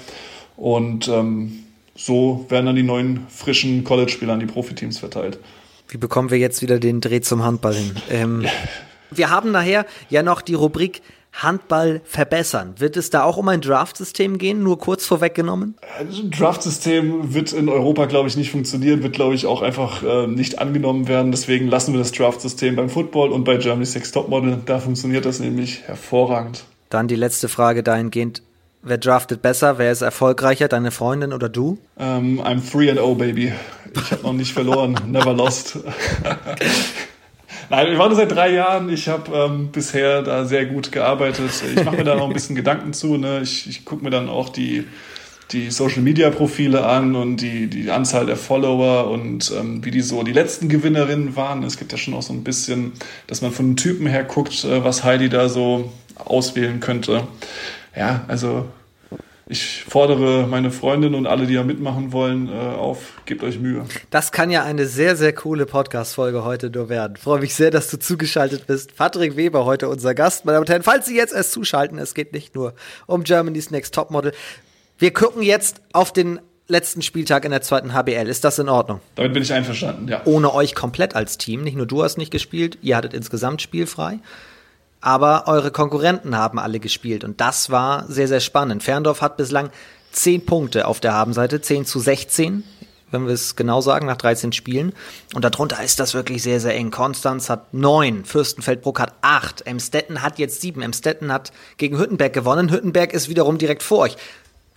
Und 0.57 1.07
ähm, 1.07 1.65
so 1.95 2.47
werden 2.49 2.65
dann 2.65 2.75
die 2.75 2.81
neuen 2.81 3.27
frischen 3.29 3.83
College-Spieler 3.83 4.33
an 4.33 4.39
die 4.39 4.47
Profiteams 4.47 4.97
verteilt. 4.97 5.37
Wie 5.87 5.97
bekommen 5.97 6.31
wir 6.31 6.39
jetzt 6.39 6.63
wieder 6.63 6.79
den 6.79 6.99
Dreh 6.99 7.21
zum 7.21 7.43
Handball 7.43 7.75
hin? 7.75 7.95
Ähm, 8.09 8.45
wir 9.11 9.29
haben 9.29 9.51
nachher 9.51 9.85
ja 10.09 10.23
noch 10.23 10.41
die 10.41 10.55
Rubrik 10.55 11.03
Handball 11.35 12.01
verbessern. 12.05 12.75
Wird 12.77 12.97
es 12.97 13.09
da 13.09 13.23
auch 13.23 13.37
um 13.37 13.47
ein 13.49 13.61
Draft-System 13.61 14.37
gehen, 14.37 14.63
nur 14.63 14.79
kurz 14.79 15.05
vorweggenommen? 15.05 15.75
Ein 15.99 16.31
Draft-System 16.31 17.33
wird 17.33 17.53
in 17.53 17.69
Europa, 17.69 18.05
glaube 18.05 18.29
ich, 18.29 18.37
nicht 18.37 18.51
funktionieren, 18.51 19.03
wird, 19.03 19.13
glaube 19.13 19.35
ich, 19.35 19.45
auch 19.45 19.61
einfach 19.61 20.03
äh, 20.03 20.27
nicht 20.27 20.59
angenommen 20.59 21.07
werden. 21.07 21.31
Deswegen 21.31 21.67
lassen 21.67 21.93
wir 21.93 21.99
das 21.99 22.11
Draft-System 22.11 22.75
beim 22.75 22.89
Football 22.89 23.31
und 23.31 23.43
bei 23.43 23.57
Germany's 23.57 23.91
Sex 23.91 24.11
Topmodel. 24.11 24.59
Da 24.65 24.79
funktioniert 24.79 25.25
das 25.25 25.39
nämlich 25.39 25.81
hervorragend. 25.83 26.63
Dann 26.89 27.07
die 27.07 27.15
letzte 27.15 27.49
Frage 27.49 27.83
dahingehend. 27.83 28.41
Wer 28.81 28.99
draftet 28.99 29.41
besser? 29.41 29.79
Wer 29.79 29.91
ist 29.91 30.03
erfolgreicher? 30.03 30.67
Deine 30.67 30.91
Freundin 30.91 31.33
oder 31.33 31.49
du? 31.49 31.79
Um, 31.95 32.05
ähm, 32.05 32.41
I'm 32.41 32.61
3 32.71 32.91
and 32.91 32.99
0, 32.99 33.15
baby. 33.15 33.51
Ich 33.95 34.11
habe 34.11 34.21
noch 34.21 34.33
nicht 34.33 34.53
verloren. 34.53 34.95
Never 35.07 35.33
lost. 35.33 35.79
Nein, 37.69 37.87
wir 37.91 37.97
waren 37.97 38.15
seit 38.15 38.31
drei 38.31 38.53
Jahren. 38.53 38.89
Ich 38.89 39.07
habe 39.07 39.35
ähm, 39.35 39.69
bisher 39.71 40.21
da 40.21 40.45
sehr 40.45 40.65
gut 40.65 40.91
gearbeitet. 40.91 41.51
Ich 41.75 41.83
mache 41.83 41.97
mir 41.97 42.03
da 42.03 42.15
noch 42.15 42.27
ein 42.27 42.33
bisschen 42.33 42.55
Gedanken 42.55 42.93
zu. 42.93 43.17
Ne? 43.17 43.41
Ich, 43.41 43.67
ich 43.67 43.85
gucke 43.85 44.03
mir 44.03 44.11
dann 44.11 44.29
auch 44.29 44.49
die, 44.49 44.85
die 45.51 45.71
Social 45.71 46.01
Media 46.01 46.29
Profile 46.29 46.85
an 46.85 47.15
und 47.15 47.37
die, 47.37 47.67
die 47.67 47.89
Anzahl 47.89 48.25
der 48.25 48.35
Follower 48.35 49.09
und 49.09 49.51
ähm, 49.57 49.83
wie 49.83 49.91
die 49.91 50.01
so 50.01 50.23
die 50.23 50.33
letzten 50.33 50.69
Gewinnerinnen 50.69 51.35
waren. 51.35 51.63
Es 51.63 51.77
gibt 51.77 51.91
ja 51.91 51.97
schon 51.97 52.13
auch 52.13 52.21
so 52.21 52.33
ein 52.33 52.43
bisschen, 52.43 52.93
dass 53.27 53.41
man 53.41 53.51
von 53.51 53.69
den 53.71 53.77
Typen 53.77 54.07
her 54.07 54.23
guckt, 54.23 54.63
äh, 54.63 54.83
was 54.83 55.03
Heidi 55.03 55.29
da 55.29 55.49
so 55.49 55.91
auswählen 56.23 56.79
könnte. 56.79 57.27
Ja, 57.95 58.25
also 58.27 58.65
ich 59.47 59.83
fordere 59.83 60.47
meine 60.47 60.71
Freundin 60.71 61.13
und 61.13 61.27
alle, 61.27 61.45
die 61.45 61.53
da 61.53 61.63
mitmachen 61.63 62.11
wollen, 62.11 62.49
äh, 62.49 62.51
auf, 62.51 63.21
gebt 63.25 63.43
euch 63.43 63.59
Mühe. 63.59 63.85
Das 64.09 64.31
kann 64.31 64.49
ja 64.49 64.63
eine 64.63 64.87
sehr, 64.87 65.15
sehr 65.15 65.33
coole 65.33 65.67
Podcast-Folge 65.67 66.43
heute 66.43 66.71
nur 66.71 66.89
werden. 66.89 67.15
freue 67.15 67.41
mich 67.41 67.53
sehr, 67.53 67.69
dass 67.69 67.89
du 67.89 67.99
zugeschaltet 67.99 68.65
bist. 68.65 68.95
Patrick 68.95 69.35
Weber 69.35 69.65
heute 69.65 69.87
unser 69.87 70.15
Gast. 70.15 70.45
Meine 70.45 70.55
Damen 70.55 70.63
und 70.63 70.69
Herren, 70.69 70.83
falls 70.83 71.05
Sie 71.05 71.15
jetzt 71.15 71.33
erst 71.33 71.51
zuschalten, 71.51 71.99
es 71.99 72.15
geht 72.15 72.33
nicht 72.33 72.55
nur 72.55 72.73
um 73.05 73.23
Germany's 73.23 73.69
Next 73.69 73.93
Topmodel. 73.93 74.33
Wir 74.97 75.13
gucken 75.13 75.43
jetzt 75.43 75.81
auf 75.93 76.11
den 76.11 76.39
letzten 76.67 77.03
Spieltag 77.03 77.45
in 77.45 77.51
der 77.51 77.61
zweiten 77.61 77.93
HBL. 77.93 78.27
Ist 78.27 78.43
das 78.43 78.57
in 78.57 78.67
Ordnung? 78.67 78.99
Damit 79.13 79.33
bin 79.33 79.43
ich 79.43 79.53
einverstanden, 79.53 80.07
ja. 80.07 80.23
Ohne 80.25 80.55
euch 80.55 80.73
komplett 80.73 81.15
als 81.15 81.37
Team. 81.37 81.61
Nicht 81.61 81.77
nur 81.77 81.85
du 81.85 82.01
hast 82.01 82.17
nicht 82.17 82.31
gespielt, 82.31 82.79
ihr 82.81 82.97
hattet 82.97 83.13
insgesamt 83.13 83.61
spielfrei 83.61 84.19
aber 85.05 85.43
eure 85.45 85.69
Konkurrenten 85.69 86.35
haben 86.35 86.57
alle 86.57 86.79
gespielt 86.79 87.23
und 87.23 87.39
das 87.39 87.69
war 87.69 88.05
sehr, 88.07 88.27
sehr 88.27 88.39
spannend. 88.39 88.81
Ferndorf 88.81 89.21
hat 89.21 89.37
bislang 89.37 89.69
10 90.13 90.47
Punkte 90.47 90.87
auf 90.87 90.99
der 90.99 91.13
Habenseite, 91.13 91.61
10 91.61 91.85
zu 91.85 91.99
16, 91.99 92.63
wenn 93.11 93.27
wir 93.27 93.33
es 93.33 93.55
genau 93.55 93.81
sagen, 93.81 94.07
nach 94.07 94.17
13 94.17 94.51
Spielen. 94.51 94.93
Und 95.35 95.45
darunter 95.45 95.83
ist 95.83 95.99
das 95.99 96.15
wirklich 96.15 96.41
sehr, 96.41 96.59
sehr 96.59 96.73
eng. 96.73 96.89
Konstanz 96.89 97.51
hat 97.51 97.71
9, 97.71 98.25
Fürstenfeldbruck 98.25 98.99
hat 98.99 99.13
8, 99.21 99.67
Emstetten 99.67 100.23
hat 100.23 100.39
jetzt 100.39 100.61
7. 100.61 100.81
Emstetten 100.81 101.31
hat 101.31 101.51
gegen 101.77 101.99
Hüttenberg 101.99 102.33
gewonnen. 102.33 102.71
Hüttenberg 102.71 103.13
ist 103.13 103.29
wiederum 103.29 103.59
direkt 103.59 103.83
vor 103.83 103.99
euch. 103.99 104.17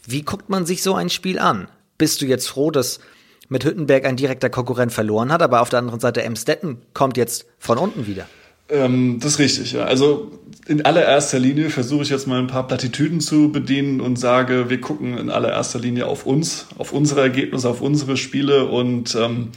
Wie 0.04 0.22
guckt 0.22 0.50
man 0.50 0.66
sich 0.66 0.82
so 0.82 0.94
ein 0.94 1.08
Spiel 1.08 1.38
an? 1.38 1.68
Bist 1.96 2.20
du 2.20 2.26
jetzt 2.26 2.50
froh, 2.50 2.70
dass 2.70 3.00
mit 3.48 3.64
Hüttenberg 3.64 4.04
ein 4.04 4.16
direkter 4.16 4.50
Konkurrent 4.50 4.92
verloren 4.92 5.32
hat, 5.32 5.40
aber 5.40 5.62
auf 5.62 5.70
der 5.70 5.78
anderen 5.78 6.00
Seite 6.00 6.22
Emstetten 6.22 6.82
kommt 6.92 7.16
jetzt 7.16 7.46
von 7.58 7.78
unten 7.78 8.06
wieder? 8.06 8.26
Ähm, 8.70 9.18
das 9.20 9.32
ist 9.32 9.38
richtig, 9.38 9.72
ja. 9.72 9.84
Also 9.84 10.32
in 10.66 10.84
allererster 10.84 11.38
Linie 11.38 11.70
versuche 11.70 12.02
ich 12.02 12.10
jetzt 12.10 12.26
mal 12.26 12.38
ein 12.38 12.46
paar 12.46 12.66
Plattitüden 12.66 13.20
zu 13.20 13.50
bedienen 13.50 14.00
und 14.00 14.18
sage, 14.18 14.68
wir 14.68 14.80
gucken 14.80 15.16
in 15.16 15.30
allererster 15.30 15.78
Linie 15.78 16.06
auf 16.06 16.26
uns, 16.26 16.66
auf 16.76 16.92
unsere 16.92 17.22
Ergebnisse, 17.22 17.68
auf 17.68 17.80
unsere 17.80 18.18
Spiele 18.18 18.66
und 18.66 19.14
ähm, 19.14 19.48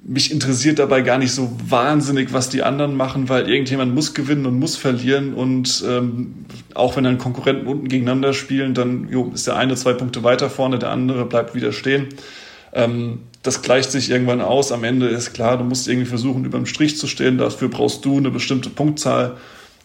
mich 0.00 0.30
interessiert 0.30 0.78
dabei 0.78 1.00
gar 1.00 1.18
nicht 1.18 1.32
so 1.32 1.50
wahnsinnig, 1.66 2.32
was 2.32 2.50
die 2.50 2.62
anderen 2.62 2.94
machen, 2.94 3.28
weil 3.28 3.48
irgendjemand 3.48 3.94
muss 3.94 4.14
gewinnen 4.14 4.46
und 4.46 4.58
muss 4.58 4.76
verlieren 4.76 5.32
und 5.32 5.82
ähm, 5.88 6.44
auch 6.74 6.96
wenn 6.96 7.04
dann 7.04 7.18
Konkurrenten 7.18 7.66
unten 7.66 7.88
gegeneinander 7.88 8.34
spielen, 8.34 8.74
dann 8.74 9.08
jo, 9.10 9.32
ist 9.34 9.46
der 9.46 9.56
eine 9.56 9.74
zwei 9.76 9.94
Punkte 9.94 10.22
weiter 10.22 10.50
vorne, 10.50 10.78
der 10.78 10.90
andere 10.90 11.24
bleibt 11.24 11.54
wieder 11.54 11.72
stehen. 11.72 12.08
Ähm, 12.72 13.20
das 13.42 13.62
gleicht 13.62 13.90
sich 13.90 14.10
irgendwann 14.10 14.40
aus. 14.40 14.72
Am 14.72 14.84
Ende 14.84 15.08
ist 15.08 15.32
klar, 15.32 15.56
du 15.58 15.64
musst 15.64 15.88
irgendwie 15.88 16.08
versuchen, 16.08 16.44
über 16.44 16.58
dem 16.58 16.66
Strich 16.66 16.98
zu 16.98 17.06
stehen. 17.06 17.38
Dafür 17.38 17.68
brauchst 17.68 18.04
du 18.04 18.16
eine 18.16 18.30
bestimmte 18.30 18.70
Punktzahl. 18.70 19.36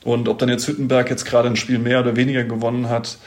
Und 0.03 0.27
ob 0.27 0.39
dann 0.39 0.49
jetzt 0.49 0.67
Hüttenberg 0.67 1.09
jetzt 1.09 1.25
gerade 1.25 1.47
ein 1.47 1.55
Spiel 1.55 1.79
mehr 1.79 2.01
oder 2.01 2.15
weniger 2.15 2.43
gewonnen 2.43 2.89
hat, 2.89 3.17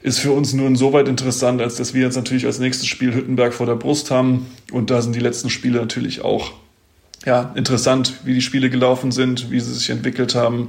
ist 0.00 0.20
für 0.20 0.32
uns 0.32 0.52
nur 0.52 0.66
insoweit 0.66 1.08
interessant, 1.08 1.60
als 1.60 1.76
dass 1.76 1.94
wir 1.94 2.02
jetzt 2.02 2.16
natürlich 2.16 2.46
als 2.46 2.58
nächstes 2.58 2.86
Spiel 2.86 3.14
Hüttenberg 3.14 3.52
vor 3.52 3.66
der 3.66 3.74
Brust 3.74 4.10
haben. 4.10 4.46
Und 4.70 4.90
da 4.90 5.02
sind 5.02 5.14
die 5.14 5.20
letzten 5.20 5.50
Spiele 5.50 5.80
natürlich 5.80 6.22
auch 6.22 6.52
ja, 7.24 7.52
interessant, 7.54 8.14
wie 8.24 8.34
die 8.34 8.42
Spiele 8.42 8.70
gelaufen 8.70 9.12
sind, 9.12 9.50
wie 9.50 9.60
sie 9.60 9.74
sich 9.74 9.90
entwickelt 9.90 10.34
haben. 10.34 10.68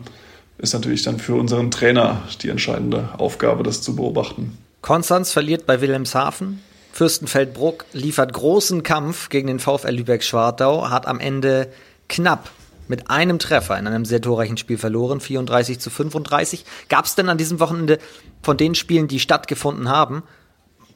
Ist 0.57 0.73
natürlich 0.73 1.03
dann 1.03 1.19
für 1.19 1.35
unseren 1.35 1.69
Trainer 1.69 2.23
die 2.41 2.49
entscheidende 2.49 3.09
Aufgabe, 3.17 3.63
das 3.63 3.81
zu 3.81 3.95
beobachten. 3.95 4.57
Konstanz 4.81 5.31
verliert 5.31 5.65
bei 5.65 5.81
Wilhelmshaven 5.81 6.61
Fürstenfeldbruck 6.95 7.83
liefert 7.91 8.31
großen 8.31 8.81
Kampf 8.81 9.27
gegen 9.27 9.47
den 9.47 9.59
VfL 9.59 9.89
Lübeck-Schwartau, 9.89 10.89
hat 10.89 11.07
am 11.07 11.19
Ende 11.19 11.67
knapp 12.07 12.49
mit 12.87 13.09
einem 13.09 13.37
Treffer 13.37 13.77
in 13.77 13.85
einem 13.85 14.05
sehr 14.05 14.21
torreichen 14.21 14.55
Spiel 14.55 14.77
verloren, 14.77 15.19
34 15.19 15.77
zu 15.77 15.89
35. 15.89 16.63
Gab 16.87 17.03
es 17.03 17.15
denn 17.15 17.27
an 17.27 17.37
diesem 17.37 17.59
Wochenende 17.59 17.99
von 18.41 18.55
den 18.55 18.75
Spielen, 18.75 19.09
die 19.09 19.19
stattgefunden 19.19 19.89
haben, 19.89 20.23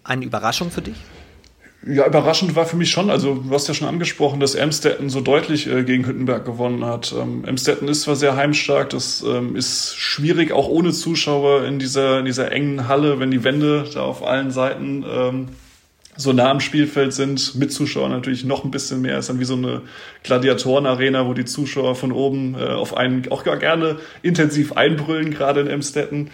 eine 0.06 0.24
Überraschung 0.24 0.72
für 0.72 0.82
dich? 0.82 0.96
Ja, 1.86 2.08
überraschend 2.08 2.56
war 2.56 2.66
für 2.66 2.78
mich 2.78 2.92
schon, 2.92 3.10
also 3.10 3.36
du 3.36 3.54
hast 3.54 3.68
ja 3.68 3.74
schon 3.74 3.90
angesprochen, 3.90 4.40
dass 4.40 4.56
Emstetten 4.56 5.10
so 5.10 5.20
deutlich 5.20 5.68
äh, 5.68 5.84
gegen 5.84 6.06
Hüttenberg 6.06 6.46
gewonnen 6.46 6.86
hat. 6.86 7.14
Ähm, 7.18 7.44
Emstetten 7.44 7.90
ist 7.90 8.04
zwar 8.04 8.16
sehr 8.16 8.38
heimstark, 8.38 8.92
das 8.92 9.22
ähm, 9.28 9.58
ist 9.58 9.98
schwierig, 9.98 10.54
auch 10.54 10.70
ohne 10.70 10.94
Zuschauer 10.94 11.66
in 11.66 11.78
dieser, 11.78 12.20
in 12.20 12.26
dieser 12.26 12.54
engen 12.54 12.88
Halle, 12.88 13.20
wenn 13.20 13.32
die 13.32 13.44
Wände 13.44 13.84
da 13.94 14.04
auf 14.04 14.24
allen 14.26 14.52
Seiten 14.52 15.04
ähm, 15.06 15.48
so 16.20 16.34
nah 16.34 16.52
am 16.52 16.60
Spielfeld 16.60 17.14
sind, 17.14 17.56
mit 17.56 17.72
Zuschauern 17.72 18.12
natürlich 18.12 18.44
noch 18.44 18.66
ein 18.66 18.72
bisschen 18.72 19.02
mehr. 19.02 19.18
Ist 19.18 19.30
dann 19.30 19.40
wie 19.40 19.46
so 19.46 19.56
eine 19.56 19.84
Gladiatorenarena, 20.24 21.26
wo 21.26 21.34
die 21.34 21.46
Zuschauer 21.46 21.96
von 21.96 22.12
oben 22.12 22.56
äh, 22.56 22.66
auf 22.66 22.98
einen 22.98 23.32
auch 23.32 23.46
gar 23.46 23.56
gerne 23.56 24.00
intensiv 24.22 24.74
einbrüllen, 24.74 25.32
gerade 25.32 25.62
in 25.62 25.68
Emstetten. 25.68 26.30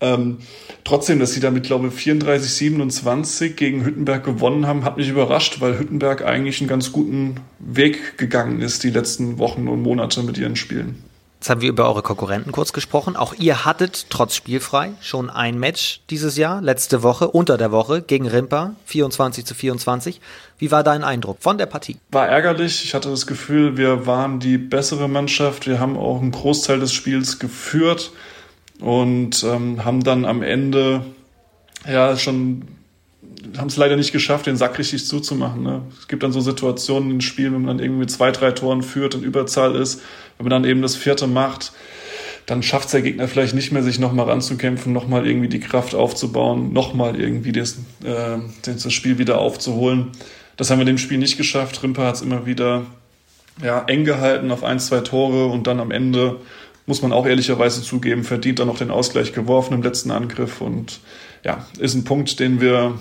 Ähm, 0.00 0.38
trotzdem, 0.84 1.18
dass 1.18 1.32
sie 1.32 1.40
damit, 1.40 1.64
glaube 1.64 1.88
ich, 1.88 1.94
34, 1.94 2.52
27 2.52 3.56
gegen 3.56 3.84
Hüttenberg 3.84 4.22
gewonnen 4.22 4.68
haben, 4.68 4.84
hat 4.84 4.96
mich 4.96 5.08
überrascht, 5.08 5.60
weil 5.60 5.76
Hüttenberg 5.76 6.24
eigentlich 6.24 6.60
einen 6.60 6.68
ganz 6.68 6.92
guten 6.92 7.40
Weg 7.58 8.18
gegangen 8.18 8.60
ist 8.60 8.84
die 8.84 8.90
letzten 8.90 9.38
Wochen 9.38 9.66
und 9.66 9.82
Monate 9.82 10.22
mit 10.22 10.38
ihren 10.38 10.54
Spielen. 10.54 11.02
Jetzt 11.46 11.50
haben 11.52 11.60
wir 11.60 11.68
über 11.68 11.84
eure 11.84 12.02
Konkurrenten 12.02 12.50
kurz 12.50 12.72
gesprochen. 12.72 13.14
Auch 13.14 13.32
ihr 13.32 13.64
hattet 13.64 14.06
trotz 14.10 14.34
spielfrei 14.34 14.94
schon 15.00 15.30
ein 15.30 15.60
Match 15.60 16.00
dieses 16.10 16.36
Jahr, 16.36 16.60
letzte 16.60 17.04
Woche, 17.04 17.28
unter 17.28 17.56
der 17.56 17.70
Woche 17.70 18.02
gegen 18.02 18.26
Rimpa, 18.26 18.74
24 18.86 19.46
zu 19.46 19.54
24. 19.54 20.20
Wie 20.58 20.72
war 20.72 20.82
dein 20.82 21.04
Eindruck 21.04 21.36
von 21.38 21.56
der 21.56 21.66
Partie? 21.66 21.98
War 22.10 22.26
ärgerlich. 22.26 22.82
Ich 22.82 22.94
hatte 22.94 23.10
das 23.10 23.28
Gefühl, 23.28 23.76
wir 23.76 24.08
waren 24.08 24.40
die 24.40 24.58
bessere 24.58 25.08
Mannschaft. 25.08 25.68
Wir 25.68 25.78
haben 25.78 25.96
auch 25.96 26.20
einen 26.20 26.32
Großteil 26.32 26.80
des 26.80 26.92
Spiels 26.92 27.38
geführt 27.38 28.10
und 28.80 29.44
ähm, 29.44 29.84
haben 29.84 30.02
dann 30.02 30.24
am 30.24 30.42
Ende 30.42 31.04
ja 31.88 32.16
schon 32.16 32.62
haben 33.58 33.68
es 33.68 33.76
leider 33.76 33.96
nicht 33.96 34.12
geschafft, 34.12 34.46
den 34.46 34.56
Sack 34.56 34.78
richtig 34.78 35.06
zuzumachen. 35.06 35.62
Ne? 35.62 35.82
Es 35.98 36.08
gibt 36.08 36.22
dann 36.22 36.32
so 36.32 36.40
Situationen 36.40 37.10
im 37.10 37.20
Spiel, 37.20 37.46
wenn 37.46 37.62
man 37.62 37.78
dann 37.78 37.84
irgendwie 37.84 38.06
zwei, 38.06 38.30
drei 38.30 38.52
Toren 38.52 38.82
führt 38.82 39.14
und 39.14 39.22
Überzahl 39.22 39.74
ist, 39.76 40.02
wenn 40.38 40.44
man 40.44 40.50
dann 40.62 40.70
eben 40.70 40.82
das 40.82 40.96
vierte 40.96 41.26
macht, 41.26 41.72
dann 42.46 42.62
schafft 42.62 42.86
es 42.86 42.92
der 42.92 43.02
Gegner 43.02 43.26
vielleicht 43.26 43.54
nicht 43.54 43.72
mehr, 43.72 43.82
sich 43.82 43.98
nochmal 43.98 44.26
ranzukämpfen, 44.26 44.92
nochmal 44.92 45.26
irgendwie 45.26 45.48
die 45.48 45.60
Kraft 45.60 45.94
aufzubauen, 45.94 46.72
nochmal 46.72 47.20
irgendwie 47.20 47.52
das, 47.52 47.78
äh, 48.04 48.38
das 48.62 48.92
Spiel 48.92 49.18
wieder 49.18 49.38
aufzuholen. 49.38 50.12
Das 50.56 50.70
haben 50.70 50.78
wir 50.78 50.84
dem 50.86 50.98
Spiel 50.98 51.18
nicht 51.18 51.36
geschafft. 51.36 51.82
Rimper 51.82 52.06
hat 52.06 52.16
es 52.16 52.22
immer 52.22 52.46
wieder 52.46 52.86
ja, 53.62 53.84
eng 53.86 54.04
gehalten 54.04 54.50
auf 54.50 54.62
ein, 54.62 54.78
zwei 54.78 55.00
Tore 55.00 55.46
und 55.46 55.66
dann 55.66 55.80
am 55.80 55.90
Ende 55.90 56.40
muss 56.86 57.02
man 57.02 57.12
auch 57.12 57.26
ehrlicherweise 57.26 57.82
zugeben, 57.82 58.22
verdient 58.22 58.60
dann 58.60 58.68
noch 58.68 58.78
den 58.78 58.92
Ausgleich 58.92 59.32
geworfen 59.32 59.74
im 59.74 59.82
letzten 59.82 60.12
Angriff 60.12 60.60
und 60.60 61.00
ja, 61.44 61.66
ist 61.78 61.94
ein 61.94 62.04
Punkt, 62.04 62.38
den 62.38 62.60
wir 62.60 62.98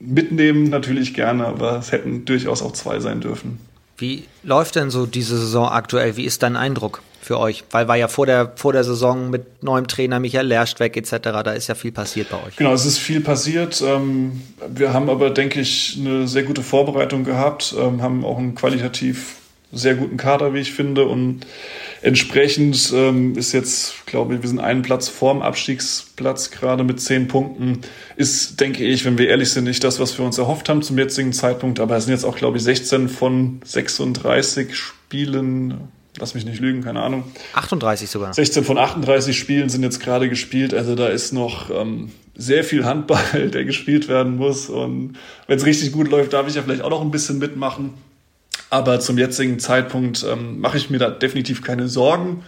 mitnehmen 0.00 0.70
natürlich 0.70 1.14
gerne, 1.14 1.46
aber 1.46 1.78
es 1.78 1.92
hätten 1.92 2.24
durchaus 2.24 2.62
auch 2.62 2.72
zwei 2.72 3.00
sein 3.00 3.20
dürfen. 3.20 3.58
Wie 3.96 4.24
läuft 4.44 4.76
denn 4.76 4.90
so 4.90 5.06
diese 5.06 5.36
Saison 5.36 5.68
aktuell? 5.68 6.16
Wie 6.16 6.24
ist 6.24 6.44
dein 6.44 6.54
Eindruck 6.54 7.02
für 7.20 7.38
euch? 7.38 7.64
Weil 7.72 7.88
war 7.88 7.96
ja 7.96 8.06
vor 8.06 8.26
der, 8.26 8.52
vor 8.54 8.72
der 8.72 8.84
Saison 8.84 9.28
mit 9.28 9.64
neuem 9.64 9.88
Trainer 9.88 10.20
Michael 10.20 10.46
Lerst 10.46 10.78
weg 10.78 10.96
etc., 10.96 11.16
da 11.20 11.50
ist 11.50 11.66
ja 11.66 11.74
viel 11.74 11.90
passiert 11.90 12.30
bei 12.30 12.36
euch. 12.36 12.54
Genau, 12.54 12.72
es 12.72 12.86
ist 12.86 12.98
viel 12.98 13.20
passiert. 13.20 13.82
Ähm, 13.84 14.40
wir 14.68 14.92
haben 14.92 15.10
aber, 15.10 15.30
denke 15.30 15.60
ich, 15.60 15.98
eine 15.98 16.28
sehr 16.28 16.44
gute 16.44 16.62
Vorbereitung 16.62 17.24
gehabt, 17.24 17.74
ähm, 17.76 18.02
haben 18.02 18.24
auch 18.24 18.38
einen 18.38 18.54
qualitativ 18.54 19.34
sehr 19.72 19.94
guten 19.94 20.16
Kader, 20.16 20.54
wie 20.54 20.60
ich 20.60 20.72
finde. 20.72 21.06
Und 21.06 21.40
entsprechend 22.02 22.92
ähm, 22.94 23.36
ist 23.36 23.52
jetzt, 23.52 24.06
glaube 24.06 24.34
ich, 24.34 24.42
wir 24.42 24.48
sind 24.48 24.60
einen 24.60 24.82
Platz 24.82 25.08
vorm 25.08 25.42
Abstiegsplatz, 25.42 26.50
gerade 26.50 26.84
mit 26.84 27.00
zehn 27.00 27.28
Punkten. 27.28 27.80
Ist, 28.16 28.60
denke 28.60 28.84
ich, 28.84 29.04
wenn 29.04 29.18
wir 29.18 29.28
ehrlich 29.28 29.50
sind, 29.50 29.64
nicht 29.64 29.84
das, 29.84 30.00
was 30.00 30.18
wir 30.18 30.24
uns 30.24 30.38
erhofft 30.38 30.68
haben 30.68 30.82
zum 30.82 30.98
jetzigen 30.98 31.32
Zeitpunkt. 31.32 31.80
Aber 31.80 31.96
es 31.96 32.04
sind 32.04 32.14
jetzt 32.14 32.24
auch, 32.24 32.36
glaube 32.36 32.56
ich, 32.56 32.62
16 32.62 33.08
von 33.08 33.60
36 33.64 34.74
Spielen. 34.74 35.88
Lass 36.18 36.34
mich 36.34 36.44
nicht 36.44 36.60
lügen, 36.60 36.82
keine 36.82 37.00
Ahnung. 37.00 37.24
38 37.52 38.10
sogar. 38.10 38.34
16 38.34 38.64
von 38.64 38.78
38 38.78 39.38
Spielen 39.38 39.68
sind 39.68 39.82
jetzt 39.82 40.00
gerade 40.00 40.28
gespielt. 40.28 40.74
Also 40.74 40.94
da 40.94 41.08
ist 41.08 41.32
noch 41.32 41.70
ähm, 41.70 42.10
sehr 42.34 42.64
viel 42.64 42.84
Handball, 42.84 43.50
der 43.52 43.64
gespielt 43.64 44.08
werden 44.08 44.36
muss. 44.36 44.68
Und 44.70 45.16
wenn 45.46 45.58
es 45.58 45.66
richtig 45.66 45.92
gut 45.92 46.08
läuft, 46.08 46.32
darf 46.32 46.48
ich 46.48 46.54
ja 46.54 46.62
vielleicht 46.62 46.82
auch 46.82 46.90
noch 46.90 47.02
ein 47.02 47.10
bisschen 47.10 47.38
mitmachen. 47.38 47.94
Aber 48.70 49.00
zum 49.00 49.16
jetzigen 49.18 49.58
Zeitpunkt 49.58 50.24
ähm, 50.30 50.60
mache 50.60 50.76
ich 50.76 50.90
mir 50.90 50.98
da 50.98 51.10
definitiv 51.10 51.62
keine 51.62 51.88
Sorgen. 51.88 52.44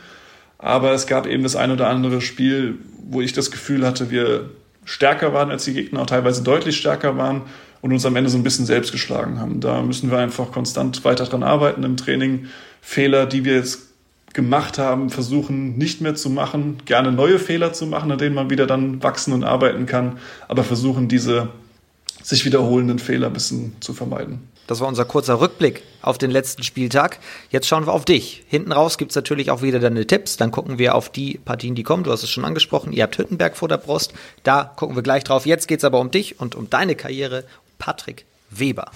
Aber 0.59 0.93
es 0.93 1.07
gab 1.07 1.27
eben 1.27 1.43
das 1.43 1.57
ein 1.57 1.71
oder 1.71 1.89
andere 1.89 2.21
Spiel, 2.21 2.79
wo 3.03 3.21
ich 3.21 3.33
das 3.33 3.51
Gefühl 3.51 3.87
hatte, 3.87 4.11
wir 4.11 4.51
stärker 4.85 5.33
waren 5.33 5.51
als 5.51 5.65
die 5.65 5.73
Gegner, 5.73 6.03
auch 6.03 6.07
teilweise 6.07 6.43
deutlich 6.43 6.77
stärker 6.77 7.17
waren 7.17 7.43
und 7.81 7.93
uns 7.93 8.05
am 8.05 8.17
Ende 8.17 8.29
so 8.29 8.37
ein 8.37 8.43
bisschen 8.43 8.67
selbst 8.67 8.93
geschlagen 8.93 9.41
haben. 9.41 9.61
Da 9.61 9.81
müssen 9.83 10.11
wir 10.11 10.19
einfach 10.19 10.53
konstant 10.53 11.03
weiter 11.05 11.25
dran 11.25 11.43
arbeiten 11.43 11.83
im 11.83 11.97
Training. 11.97 12.47
Fehler, 12.83 13.27
die 13.27 13.45
wir 13.45 13.55
jetzt 13.55 13.91
gemacht 14.33 14.79
haben, 14.79 15.11
versuchen 15.11 15.77
nicht 15.77 16.01
mehr 16.01 16.15
zu 16.15 16.31
machen, 16.31 16.79
gerne 16.85 17.11
neue 17.11 17.39
Fehler 17.39 17.73
zu 17.73 17.87
machen, 17.87 18.13
an 18.13 18.19
denen 18.19 18.35
man 18.35 18.51
wieder 18.51 18.67
dann 18.67 19.03
wachsen 19.03 19.33
und 19.33 19.45
arbeiten 19.45 19.87
kann, 19.87 20.19
aber 20.47 20.63
versuchen 20.63 21.09
diese 21.09 21.49
sich 22.23 22.45
wiederholenden 22.45 22.99
Fehler 22.99 23.29
ein 23.29 23.33
bisschen 23.33 23.75
zu 23.81 23.93
vermeiden. 23.93 24.41
Das 24.71 24.79
war 24.79 24.87
unser 24.87 25.05
kurzer 25.05 25.41
Rückblick 25.41 25.83
auf 26.01 26.17
den 26.17 26.31
letzten 26.31 26.63
Spieltag. 26.63 27.19
Jetzt 27.51 27.67
schauen 27.67 27.89
wir 27.89 27.93
auf 27.93 28.05
dich. 28.05 28.45
Hinten 28.47 28.71
raus 28.71 28.99
gibt 28.99 29.11
es 29.11 29.17
natürlich 29.17 29.51
auch 29.51 29.63
wieder 29.63 29.81
deine 29.81 30.07
Tipps. 30.07 30.37
Dann 30.37 30.53
gucken 30.53 30.79
wir 30.79 30.95
auf 30.95 31.09
die 31.09 31.41
Partien, 31.45 31.75
die 31.75 31.83
kommen. 31.83 32.05
Du 32.05 32.13
hast 32.13 32.23
es 32.23 32.31
schon 32.31 32.45
angesprochen. 32.45 32.93
Ihr 32.93 33.03
habt 33.03 33.19
Hüttenberg 33.19 33.57
vor 33.57 33.67
der 33.67 33.79
Brust. 33.79 34.13
Da 34.45 34.63
gucken 34.63 34.95
wir 34.95 35.03
gleich 35.03 35.25
drauf. 35.25 35.45
Jetzt 35.45 35.67
geht 35.67 35.81
es 35.81 35.85
aber 35.85 35.99
um 35.99 36.13
dich 36.13 36.39
und 36.39 36.55
um 36.55 36.71
deine 36.71 36.95
Karriere. 36.95 37.43
Patrick 37.81 38.27
Weber. 38.49 38.93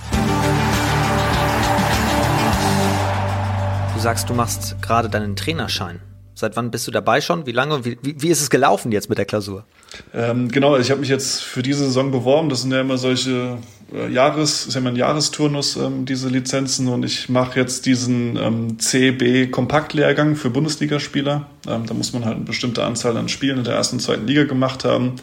Du 3.95 4.01
sagst, 4.01 4.31
du 4.31 4.35
machst 4.35 4.77
gerade 4.81 5.09
deinen 5.09 5.35
Trainerschein. 5.35 5.99
Seit 6.37 6.55
wann 6.55 6.71
bist 6.71 6.87
du 6.87 6.93
dabei 6.93 7.21
schon? 7.21 7.47
Wie 7.47 7.53
lange? 7.53 7.85
Wie, 7.85 7.99
wie, 8.01 8.23
wie 8.23 8.29
ist 8.29 8.41
es 8.41 8.51
gelaufen 8.51 8.93
jetzt 8.93 9.09
mit 9.09 9.19
der 9.19 9.25
Klausur? 9.25 9.65
Ähm, 10.13 10.53
genau, 10.53 10.77
ich 10.77 10.93
habe 10.93 11.01
mich 11.01 11.09
jetzt 11.09 11.43
für 11.43 11.65
diese 11.65 11.85
Saison 11.85 12.13
beworben. 12.13 12.49
Das 12.49 12.63
sind 12.63 12.71
ja 12.71 12.81
immer 12.81 12.97
solche 12.97 13.59
äh, 13.95 14.09
Jahres, 14.09 14.67
ist 14.67 14.75
ja 14.75 14.81
immer 14.81 14.91
ein 14.91 14.97
Jahresturnus, 14.97 15.77
ähm, 15.77 16.05
diese 16.05 16.29
Lizenzen. 16.29 16.89
Und 16.89 17.05
ich 17.05 17.29
mache 17.29 17.59
jetzt 17.59 17.87
diesen 17.87 18.37
ähm, 18.37 18.79
CB 18.79 19.49
Kompaktlehrgang 19.49 20.37
für 20.37 20.51
Bundesligaspieler. 20.51 21.47
Ähm, 21.69 21.87
da 21.87 21.95
muss 21.95 22.13
man 22.13 22.25
halt 22.25 22.37
eine 22.37 22.45
bestimmte 22.45 22.85
Anzahl 22.85 23.17
an 23.17 23.29
Spielen 23.29 23.59
in 23.59 23.65
der 23.65 23.75
ersten 23.75 23.97
und 23.97 24.01
zweiten 24.01 24.27
Liga 24.27 24.45
gemacht 24.45 24.85
haben. 24.85 25.15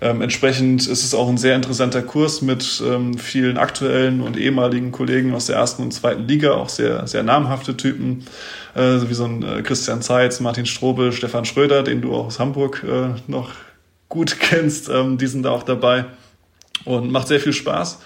Ähm, 0.00 0.20
entsprechend 0.20 0.86
ist 0.86 1.04
es 1.04 1.14
auch 1.14 1.28
ein 1.28 1.38
sehr 1.38 1.56
interessanter 1.56 2.02
Kurs 2.02 2.42
mit 2.42 2.82
ähm, 2.86 3.16
vielen 3.16 3.56
aktuellen 3.56 4.20
und 4.20 4.36
ehemaligen 4.36 4.92
Kollegen 4.92 5.34
aus 5.34 5.46
der 5.46 5.56
ersten 5.56 5.82
und 5.82 5.92
zweiten 5.92 6.28
Liga, 6.28 6.52
auch 6.52 6.68
sehr, 6.68 7.06
sehr 7.06 7.22
namhafte 7.22 7.76
Typen, 7.76 8.26
äh, 8.74 8.98
wie 9.08 9.14
so 9.14 9.24
ein 9.24 9.42
äh, 9.42 9.62
Christian 9.62 10.02
Zeitz, 10.02 10.40
Martin 10.40 10.66
Strobel, 10.66 11.12
Stefan 11.12 11.46
Schröder, 11.46 11.82
den 11.82 12.02
du 12.02 12.14
auch 12.14 12.26
aus 12.26 12.38
Hamburg 12.38 12.84
äh, 12.86 13.18
noch 13.26 13.52
gut 14.08 14.36
kennst, 14.40 14.90
ähm, 14.90 15.16
die 15.16 15.26
sind 15.26 15.44
da 15.44 15.50
auch 15.50 15.62
dabei 15.62 16.04
und 16.84 17.10
macht 17.10 17.28
sehr 17.28 17.40
viel 17.40 17.54
Spaß. 17.54 17.98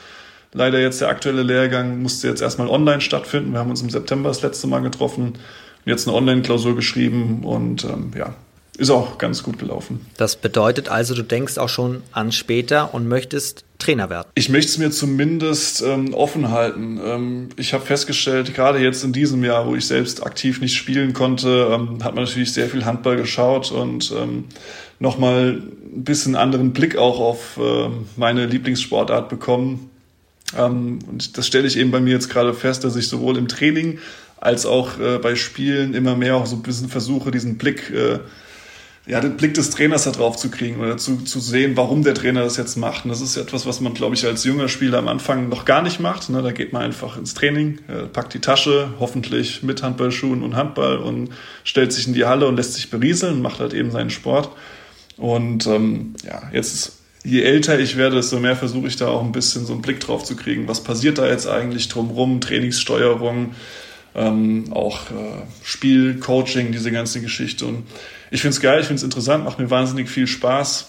Leider 0.52 0.80
jetzt 0.80 1.00
der 1.00 1.08
aktuelle 1.08 1.42
Lehrgang 1.42 2.02
musste 2.02 2.28
jetzt 2.28 2.42
erstmal 2.42 2.68
online 2.68 3.00
stattfinden. 3.00 3.52
Wir 3.52 3.60
haben 3.60 3.70
uns 3.70 3.82
im 3.82 3.90
September 3.90 4.30
das 4.30 4.42
letzte 4.42 4.66
Mal 4.66 4.80
getroffen, 4.80 5.34
jetzt 5.84 6.08
eine 6.08 6.16
Online-Klausur 6.16 6.74
geschrieben 6.74 7.44
und 7.44 7.84
ähm, 7.84 8.12
ja, 8.16 8.34
ist 8.76 8.90
auch 8.90 9.18
ganz 9.18 9.42
gut 9.42 9.58
gelaufen. 9.58 10.06
Das 10.16 10.36
bedeutet 10.36 10.88
also, 10.88 11.14
du 11.14 11.22
denkst 11.22 11.58
auch 11.58 11.68
schon 11.68 12.02
an 12.12 12.32
später 12.32 12.94
und 12.94 13.06
möchtest 13.06 13.64
Trainer 13.80 14.08
werden? 14.10 14.28
Ich 14.34 14.48
möchte 14.48 14.70
es 14.70 14.78
mir 14.78 14.90
zumindest 14.90 15.82
ähm, 15.82 16.14
offen 16.14 16.50
halten. 16.50 17.00
Ähm, 17.04 17.48
ich 17.56 17.74
habe 17.74 17.84
festgestellt, 17.84 18.54
gerade 18.54 18.78
jetzt 18.78 19.02
in 19.02 19.12
diesem 19.12 19.42
Jahr, 19.42 19.66
wo 19.66 19.74
ich 19.74 19.86
selbst 19.86 20.24
aktiv 20.24 20.60
nicht 20.60 20.76
spielen 20.76 21.12
konnte, 21.12 21.70
ähm, 21.72 22.04
hat 22.04 22.14
man 22.14 22.24
natürlich 22.24 22.52
sehr 22.52 22.68
viel 22.68 22.84
Handball 22.84 23.16
geschaut 23.16 23.72
und 23.72 24.12
ähm, 24.16 24.44
nochmal 24.98 25.62
ein 25.92 26.04
bisschen 26.04 26.36
anderen 26.36 26.72
Blick 26.72 26.96
auch 26.96 27.18
auf 27.18 27.58
äh, 27.58 27.88
meine 28.16 28.46
Lieblingssportart 28.46 29.28
bekommen. 29.28 29.89
Ähm, 30.56 30.98
und 31.06 31.38
das 31.38 31.46
stelle 31.46 31.66
ich 31.66 31.76
eben 31.76 31.90
bei 31.90 32.00
mir 32.00 32.12
jetzt 32.12 32.30
gerade 32.30 32.54
fest, 32.54 32.84
dass 32.84 32.96
ich 32.96 33.08
sowohl 33.08 33.36
im 33.36 33.48
Training 33.48 33.98
als 34.38 34.66
auch 34.66 34.98
äh, 34.98 35.18
bei 35.18 35.34
Spielen 35.36 35.94
immer 35.94 36.16
mehr 36.16 36.36
auch 36.36 36.46
so 36.46 36.56
ein 36.56 36.62
bisschen 36.62 36.88
versuche, 36.88 37.30
diesen 37.30 37.58
Blick 37.58 37.90
äh, 37.90 38.20
ja, 39.06 39.20
den 39.20 39.36
Blick 39.36 39.54
des 39.54 39.70
Trainers 39.70 40.04
da 40.04 40.10
drauf 40.10 40.36
zu 40.36 40.50
kriegen 40.50 40.78
oder 40.78 40.96
zu, 40.96 41.16
zu 41.24 41.40
sehen, 41.40 41.76
warum 41.76 42.04
der 42.04 42.14
Trainer 42.14 42.44
das 42.44 42.56
jetzt 42.56 42.76
macht. 42.76 43.04
Und 43.04 43.10
das 43.10 43.20
ist 43.20 43.36
etwas, 43.36 43.66
was 43.66 43.80
man, 43.80 43.94
glaube 43.94 44.14
ich, 44.14 44.24
als 44.26 44.44
junger 44.44 44.68
Spieler 44.68 44.98
am 44.98 45.08
Anfang 45.08 45.48
noch 45.48 45.64
gar 45.64 45.82
nicht 45.82 46.00
macht. 46.00 46.28
Ne? 46.28 46.42
Da 46.42 46.52
geht 46.52 46.72
man 46.72 46.82
einfach 46.82 47.16
ins 47.16 47.34
Training, 47.34 47.78
äh, 47.88 48.06
packt 48.06 48.34
die 48.34 48.40
Tasche, 48.40 48.92
hoffentlich 49.00 49.62
mit 49.62 49.82
Handballschuhen 49.82 50.42
und 50.42 50.54
Handball 50.54 50.98
und 50.98 51.30
stellt 51.64 51.92
sich 51.92 52.06
in 52.06 52.12
die 52.14 52.26
Halle 52.26 52.46
und 52.46 52.56
lässt 52.56 52.74
sich 52.74 52.90
berieseln 52.90 53.36
und 53.36 53.42
macht 53.42 53.58
halt 53.58 53.72
eben 53.72 53.90
seinen 53.90 54.10
Sport. 54.10 54.50
Und 55.16 55.66
ähm, 55.66 56.14
ja, 56.24 56.42
jetzt 56.52 56.99
je 57.24 57.42
älter 57.42 57.78
ich 57.78 57.96
werde, 57.96 58.16
desto 58.16 58.38
mehr 58.38 58.56
versuche 58.56 58.86
ich 58.86 58.96
da 58.96 59.08
auch 59.08 59.22
ein 59.22 59.32
bisschen 59.32 59.66
so 59.66 59.72
einen 59.72 59.82
Blick 59.82 60.00
drauf 60.00 60.24
zu 60.24 60.36
kriegen. 60.36 60.68
Was 60.68 60.82
passiert 60.82 61.18
da 61.18 61.26
jetzt 61.26 61.46
eigentlich 61.46 61.88
drumrum? 61.88 62.40
Trainingssteuerung, 62.40 63.54
ähm, 64.14 64.72
auch 64.72 65.10
äh, 65.10 65.42
Spiel, 65.62 66.18
Coaching, 66.18 66.72
diese 66.72 66.90
ganze 66.90 67.20
Geschichte. 67.20 67.66
Und 67.66 67.84
ich 68.30 68.40
finde 68.40 68.54
es 68.54 68.60
geil, 68.60 68.80
ich 68.80 68.86
finde 68.86 68.98
es 68.98 69.04
interessant, 69.04 69.44
macht 69.44 69.58
mir 69.58 69.70
wahnsinnig 69.70 70.08
viel 70.08 70.26
Spaß. 70.26 70.88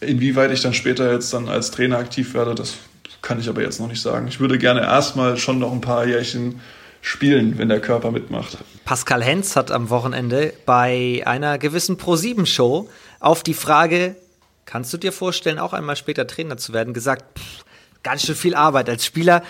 Inwieweit 0.00 0.50
ich 0.50 0.62
dann 0.62 0.74
später 0.74 1.12
jetzt 1.12 1.32
dann 1.32 1.48
als 1.48 1.70
Trainer 1.70 1.98
aktiv 1.98 2.34
werde, 2.34 2.54
das 2.54 2.74
kann 3.20 3.38
ich 3.38 3.48
aber 3.48 3.62
jetzt 3.62 3.78
noch 3.78 3.88
nicht 3.88 4.02
sagen. 4.02 4.26
Ich 4.26 4.40
würde 4.40 4.58
gerne 4.58 4.80
erstmal 4.80 5.36
schon 5.36 5.60
noch 5.60 5.70
ein 5.70 5.80
paar 5.80 6.06
Jährchen 6.06 6.60
spielen, 7.02 7.58
wenn 7.58 7.68
der 7.68 7.80
Körper 7.80 8.10
mitmacht. 8.10 8.58
Pascal 8.84 9.22
Hens 9.22 9.54
hat 9.54 9.70
am 9.70 9.90
Wochenende 9.90 10.52
bei 10.66 11.22
einer 11.24 11.58
gewissen 11.58 11.96
Pro7-Show 11.96 12.88
auf 13.20 13.42
die 13.42 13.54
Frage, 13.54 14.16
kannst 14.66 14.92
du 14.92 14.98
dir 14.98 15.12
vorstellen, 15.12 15.58
auch 15.58 15.72
einmal 15.72 15.96
später 15.96 16.26
Trainer 16.26 16.56
zu 16.56 16.72
werden, 16.72 16.94
gesagt, 16.94 17.38
pff, 17.38 17.64
ganz 18.02 18.22
schön 18.22 18.34
viel 18.34 18.54
Arbeit 18.54 18.88
als 18.88 19.04
Spieler 19.04 19.42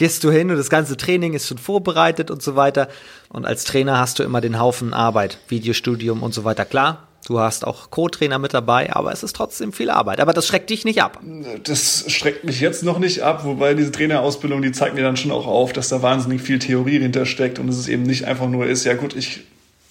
gehst 0.00 0.24
du 0.24 0.30
hin 0.30 0.50
und 0.50 0.56
das 0.56 0.70
ganze 0.70 0.96
Training 0.96 1.34
ist 1.34 1.46
schon 1.46 1.58
vorbereitet 1.58 2.30
und 2.30 2.42
so 2.42 2.56
weiter. 2.56 2.88
Und 3.28 3.44
als 3.44 3.64
Trainer 3.64 3.98
hast 3.98 4.18
du 4.18 4.22
immer 4.22 4.40
den 4.40 4.58
Haufen 4.58 4.94
Arbeit, 4.94 5.38
Videostudium 5.48 6.22
und 6.22 6.32
so 6.32 6.42
weiter. 6.42 6.64
Klar, 6.64 7.06
du 7.26 7.38
hast 7.38 7.66
auch 7.66 7.90
Co-Trainer 7.90 8.38
mit 8.38 8.54
dabei, 8.54 8.94
aber 8.94 9.12
es 9.12 9.22
ist 9.22 9.36
trotzdem 9.36 9.74
viel 9.74 9.90
Arbeit. 9.90 10.20
Aber 10.20 10.32
das 10.32 10.46
schreckt 10.46 10.70
dich 10.70 10.86
nicht 10.86 11.02
ab. 11.02 11.20
Das 11.64 12.10
schreckt 12.10 12.44
mich 12.44 12.60
jetzt 12.60 12.82
noch 12.82 12.98
nicht 12.98 13.22
ab, 13.22 13.44
wobei 13.44 13.74
diese 13.74 13.92
Trainerausbildung, 13.92 14.62
die 14.62 14.72
zeigt 14.72 14.94
mir 14.94 15.02
dann 15.02 15.18
schon 15.18 15.32
auch 15.32 15.46
auf, 15.46 15.74
dass 15.74 15.90
da 15.90 16.00
wahnsinnig 16.00 16.40
viel 16.40 16.58
Theorie 16.58 16.98
hintersteckt 16.98 17.58
und 17.58 17.68
es 17.68 17.78
ist 17.78 17.88
eben 17.88 18.04
nicht 18.04 18.24
einfach 18.24 18.48
nur 18.48 18.64
ist, 18.64 18.84
ja 18.84 18.94
gut, 18.94 19.14
ich 19.14 19.42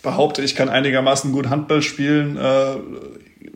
behaupte, 0.02 0.42
ich 0.42 0.56
kann 0.56 0.70
einigermaßen 0.70 1.32
gut 1.32 1.50
Handball 1.50 1.84
spielen. 1.84 2.36
Äh, 2.36 2.78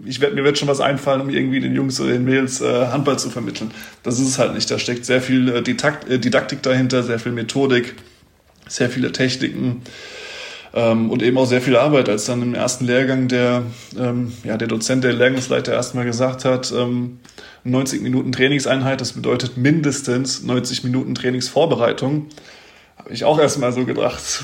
ich 0.06 0.22
werd, 0.22 0.36
mir 0.36 0.44
wird 0.44 0.58
schon 0.58 0.68
was 0.68 0.82
einfallen, 0.82 1.22
um 1.22 1.30
irgendwie 1.30 1.60
den 1.60 1.76
Jungs 1.76 2.00
oder 2.00 2.12
den 2.12 2.26
Mädels 2.26 2.62
äh, 2.62 2.88
Handball 2.88 3.20
zu 3.20 3.30
vermitteln. 3.30 3.72
Das 4.04 4.20
ist 4.20 4.28
es 4.28 4.40
halt 4.40 4.54
nicht. 4.54 4.70
Da 4.70 4.80
steckt 4.80 5.06
sehr 5.06 5.22
viel 5.22 5.50
äh, 5.50 5.62
Didakt, 5.62 6.10
äh, 6.10 6.20
Didaktik 6.20 6.62
dahinter, 6.62 7.04
sehr 7.04 7.20
viel 7.20 7.32
Methodik, 7.32 7.96
sehr 8.68 8.90
viele 8.90 9.12
Techniken 9.12 9.82
ähm, 10.74 11.12
und 11.12 11.22
eben 11.22 11.38
auch 11.38 11.46
sehr 11.46 11.62
viel 11.62 11.76
Arbeit. 11.76 12.10
Als 12.10 12.26
dann 12.26 12.42
im 12.42 12.54
ersten 12.54 12.86
Lehrgang 12.86 13.28
der, 13.28 13.64
ähm, 13.98 14.34
ja, 14.44 14.58
der 14.58 14.68
Dozent, 14.68 15.04
der 15.04 15.14
Lehrgangsleiter 15.14 15.74
erstmal 15.74 16.06
gesagt 16.06 16.46
hat, 16.46 16.72
ähm, 16.72 17.20
90 17.64 18.02
Minuten 18.02 18.32
Trainingseinheit, 18.32 19.00
das 19.00 19.14
bedeutet 19.14 19.58
mindestens 19.58 20.44
90 20.44 20.84
Minuten 20.84 21.16
Trainingsvorbereitung, 21.16 22.28
habe 22.98 23.14
ich 23.14 23.24
auch 23.24 23.40
erstmal 23.40 23.72
so 23.72 23.86
gedacht, 23.86 24.44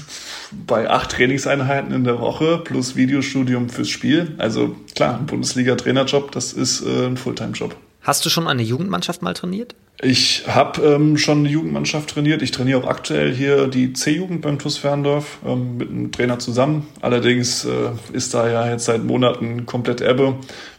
bei 0.51 0.89
acht 0.89 1.12
Trainingseinheiten 1.12 1.91
in 1.91 2.03
der 2.03 2.19
Woche 2.19 2.62
plus 2.63 2.95
Videostudium 2.95 3.69
fürs 3.69 3.89
Spiel. 3.89 4.35
Also 4.38 4.75
klar, 4.95 5.19
ein 5.19 5.25
Bundesliga-Trainerjob, 5.25 6.31
das 6.31 6.53
ist 6.53 6.81
äh, 6.81 7.07
ein 7.07 7.17
Fulltime-Job. 7.17 7.75
Hast 8.01 8.25
du 8.25 8.29
schon 8.29 8.47
eine 8.47 8.63
Jugendmannschaft 8.63 9.21
mal 9.21 9.33
trainiert? 9.33 9.75
Ich 10.01 10.45
habe 10.47 10.81
ähm, 10.81 11.17
schon 11.17 11.39
eine 11.39 11.49
Jugendmannschaft 11.49 12.12
trainiert. 12.12 12.41
Ich 12.41 12.51
trainiere 12.51 12.81
auch 12.81 12.88
aktuell 12.88 13.35
hier 13.35 13.67
die 13.67 13.91
C-Jugend 13.91 14.41
beim 14.41 14.57
TuS 14.57 14.77
Ferndorf 14.77 15.39
ähm, 15.45 15.77
mit 15.77 15.89
einem 15.89 16.12
Trainer 16.12 16.39
zusammen. 16.39 16.88
Allerdings 17.01 17.65
äh, 17.65 17.91
ist 18.13 18.33
da 18.33 18.49
ja 18.49 18.69
jetzt 18.69 18.85
seit 18.85 19.03
Monaten 19.03 19.65
komplett 19.65 19.99
Ebbe. 19.99 20.38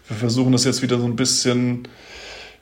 Wir 0.08 0.16
versuchen 0.16 0.52
das 0.52 0.64
jetzt 0.64 0.80
wieder 0.80 0.98
so 0.98 1.04
ein 1.04 1.16
bisschen, 1.16 1.86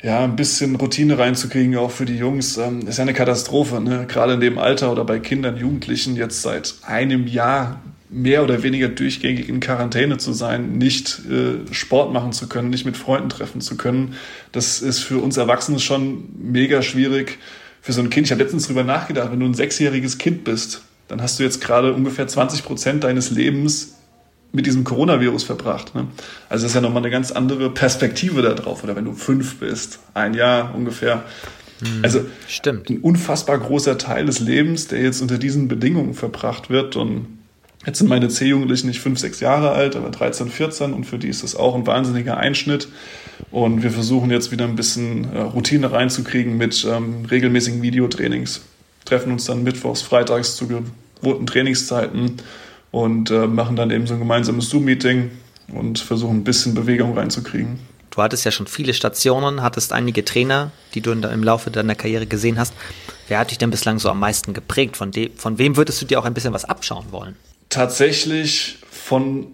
ja, 0.03 0.23
ein 0.23 0.37
bisschen 0.37 0.77
Routine 0.77 1.19
reinzukriegen, 1.19 1.77
auch 1.77 1.91
für 1.91 2.05
die 2.05 2.17
Jungs. 2.17 2.57
Ähm, 2.57 2.87
ist 2.87 2.99
ja 2.99 3.03
eine 3.03 3.15
Katastrophe, 3.15 3.81
ne? 3.81 4.07
gerade 4.07 4.35
in 4.35 4.41
dem 4.41 4.59
Alter 4.59 4.93
oder 4.93 5.05
bei 5.05 5.19
Kindern, 5.19 5.57
Jugendlichen 5.57 6.17
jetzt 6.17 6.43
seit 6.43 6.77
einem 6.83 7.27
Jahr 7.27 7.81
mehr 8.11 8.43
oder 8.43 8.63
weniger 8.63 8.89
durchgängig 8.89 9.49
in 9.49 9.61
Quarantäne 9.61 10.17
zu 10.17 10.33
sein, 10.33 10.79
nicht 10.79 11.21
äh, 11.31 11.73
Sport 11.75 12.13
machen 12.13 12.33
zu 12.33 12.49
können, 12.49 12.71
nicht 12.71 12.87
mit 12.87 12.97
Freunden 12.97 13.29
treffen 13.29 13.61
zu 13.61 13.77
können. 13.77 14.15
Das 14.53 14.81
ist 14.81 15.01
für 15.01 15.19
uns 15.19 15.37
Erwachsene 15.37 15.79
schon 15.79 16.29
mega 16.39 16.81
schwierig. 16.81 17.39
Für 17.83 17.93
so 17.93 18.01
ein 18.01 18.09
Kind, 18.09 18.27
ich 18.27 18.31
habe 18.31 18.43
letztens 18.43 18.67
drüber 18.67 18.85
nachgedacht, 18.85 19.31
wenn 19.31 19.41
du 19.41 19.47
ein 19.47 19.55
sechsjähriges 19.55 20.19
Kind 20.19 20.45
bist, 20.45 20.83
dann 21.09 21.23
hast 21.23 21.39
du 21.39 21.43
jetzt 21.43 21.61
gerade 21.61 21.93
ungefähr 21.93 22.27
20 22.27 22.65
Prozent 22.65 23.05
deines 23.05 23.31
Lebens 23.31 23.98
mit 24.53 24.67
diesem 24.67 24.85
Coronavirus 24.85 25.45
verbracht. 25.45 25.95
Ne? 25.95 26.07
Also 26.49 26.65
das 26.65 26.73
ist 26.73 26.75
ja 26.75 26.81
nochmal 26.81 27.03
eine 27.03 27.11
ganz 27.11 27.31
andere 27.33 27.71
Perspektive 27.71 28.43
da 28.43 28.55
drauf. 28.55 28.83
Oder 28.83 28.97
wenn 28.97 29.05
du 29.05 29.13
fünf 29.13 29.57
bist, 29.57 30.01
ein 30.15 30.35
Jahr 30.35 30.75
ungefähr. 30.75 31.25
Hm, 31.81 32.01
also 32.03 32.25
Stimmt. 32.47 32.89
ein 32.91 33.01
unfassbar 33.01 33.59
großer 33.59 33.99
Teil 33.99 34.27
des 34.27 34.41
Lebens, 34.41 34.89
der 34.89 35.03
jetzt 35.03 35.21
unter 35.21 35.39
diesen 35.39 35.69
Bedingungen 35.69 36.15
verbracht 36.15 36.71
wird. 36.71 36.97
Und 36.97 37.39
Jetzt 37.87 37.99
sind 37.99 38.09
meine 38.09 38.29
C-Jugendlichen 38.29 38.89
nicht 38.89 39.01
fünf, 39.01 39.19
sechs 39.21 39.41
Jahre 39.41 39.71
alt, 39.71 39.95
aber 39.95 40.11
13, 40.11 40.51
14 40.51 40.93
und 40.93 41.05
für 41.05 41.17
die 41.17 41.29
ist 41.29 41.45
das 41.45 41.55
auch 41.55 41.75
ein 41.75 41.87
wahnsinniger 41.87 42.37
Einschnitt. 42.37 42.89
Und 43.51 43.83
wir 43.83 43.91
versuchen 43.91 44.31
jetzt 44.31 44.51
wieder 44.51 44.65
ein 44.65 44.75
bisschen 44.75 45.33
äh, 45.33 45.39
Routine 45.39 45.93
reinzukriegen 45.93 46.57
mit 46.57 46.85
ähm, 46.91 47.25
regelmäßigen 47.31 47.81
Videotrainings. 47.81 48.63
Treffen 49.05 49.33
uns 49.33 49.45
dann 49.45 49.63
mittwochs, 49.63 50.03
freitags 50.03 50.57
zu 50.57 50.67
gewohnten 50.67 51.47
Trainingszeiten 51.47 52.33
und 52.91 53.31
äh, 53.31 53.47
machen 53.47 53.77
dann 53.77 53.91
eben 53.91 54.07
so 54.07 54.15
ein 54.15 54.21
gemeinsames 54.21 54.71
Zoom-Meeting 54.71 55.31
und 55.73 55.99
versuchen 55.99 56.39
ein 56.39 56.45
bisschen 56.45 56.75
Bewegung 56.75 57.17
reinzukriegen. 57.17 57.79
Du 58.11 58.23
hattest 58.23 58.45
ja 58.45 58.51
schon 58.51 58.67
viele 58.67 58.95
Stationen, 58.95 59.63
hattest 59.63 59.93
einige 59.93 60.25
Trainer, 60.25 60.73
die 60.95 61.01
du 61.01 61.13
im 61.13 61.43
Laufe 61.43 61.71
deiner 61.71 61.95
Karriere 61.95 62.27
gesehen 62.27 62.59
hast. 62.59 62.75
Wer 63.29 63.39
hat 63.39 63.51
dich 63.51 63.59
denn 63.59 63.71
bislang 63.71 63.99
so 63.99 64.09
am 64.09 64.19
meisten 64.19 64.55
geprägt? 64.55 64.97
Von, 64.97 65.13
von 65.37 65.59
wem 65.59 65.77
würdest 65.77 66.01
du 66.03 66.07
dir 66.07 66.19
auch 66.19 66.25
ein 66.25 66.35
bisschen 66.35 66.55
was 66.55 66.65
abschauen 66.65 67.07
wollen? 67.11 67.37
tatsächlich 67.69 68.79
von 68.91 69.49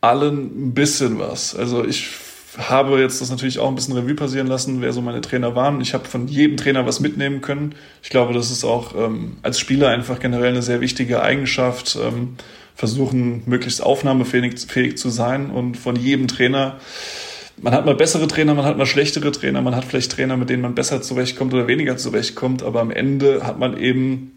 allen 0.00 0.68
ein 0.68 0.74
bisschen 0.74 1.18
was. 1.18 1.54
Also 1.54 1.84
ich 1.84 2.08
habe 2.56 2.98
jetzt 3.00 3.20
das 3.20 3.30
natürlich 3.30 3.58
auch 3.58 3.68
ein 3.68 3.74
bisschen 3.74 3.94
Revue 3.94 4.14
passieren 4.14 4.46
lassen, 4.46 4.80
wer 4.80 4.92
so 4.92 5.02
meine 5.02 5.20
Trainer 5.20 5.54
waren. 5.54 5.80
Ich 5.80 5.92
habe 5.92 6.06
von 6.06 6.26
jedem 6.26 6.56
Trainer 6.56 6.86
was 6.86 7.00
mitnehmen 7.00 7.42
können. 7.42 7.74
Ich 8.02 8.08
glaube, 8.08 8.32
das 8.32 8.50
ist 8.50 8.64
auch 8.64 8.94
ähm, 8.96 9.36
als 9.42 9.58
Spieler 9.58 9.88
einfach 9.90 10.20
generell 10.20 10.50
eine 10.50 10.62
sehr 10.62 10.80
wichtige 10.80 11.22
Eigenschaft. 11.22 11.98
Ähm, 12.00 12.36
versuchen, 12.76 13.42
möglichst 13.46 13.82
aufnahmefähig 13.82 14.60
fähig 14.68 14.98
zu 14.98 15.08
sein 15.08 15.50
und 15.50 15.76
von 15.76 15.96
jedem 15.96 16.28
Trainer. 16.28 16.78
Man 17.56 17.72
hat 17.72 17.86
mal 17.86 17.94
bessere 17.94 18.28
Trainer, 18.28 18.54
man 18.54 18.66
hat 18.66 18.76
mal 18.76 18.86
schlechtere 18.86 19.32
Trainer, 19.32 19.62
man 19.62 19.74
hat 19.74 19.86
vielleicht 19.86 20.12
Trainer, 20.12 20.36
mit 20.36 20.50
denen 20.50 20.62
man 20.62 20.74
besser 20.74 21.00
zurechtkommt 21.00 21.54
oder 21.54 21.66
weniger 21.66 21.96
zurechtkommt, 21.96 22.62
aber 22.62 22.80
am 22.80 22.90
Ende 22.90 23.46
hat 23.46 23.58
man 23.58 23.78
eben 23.78 24.32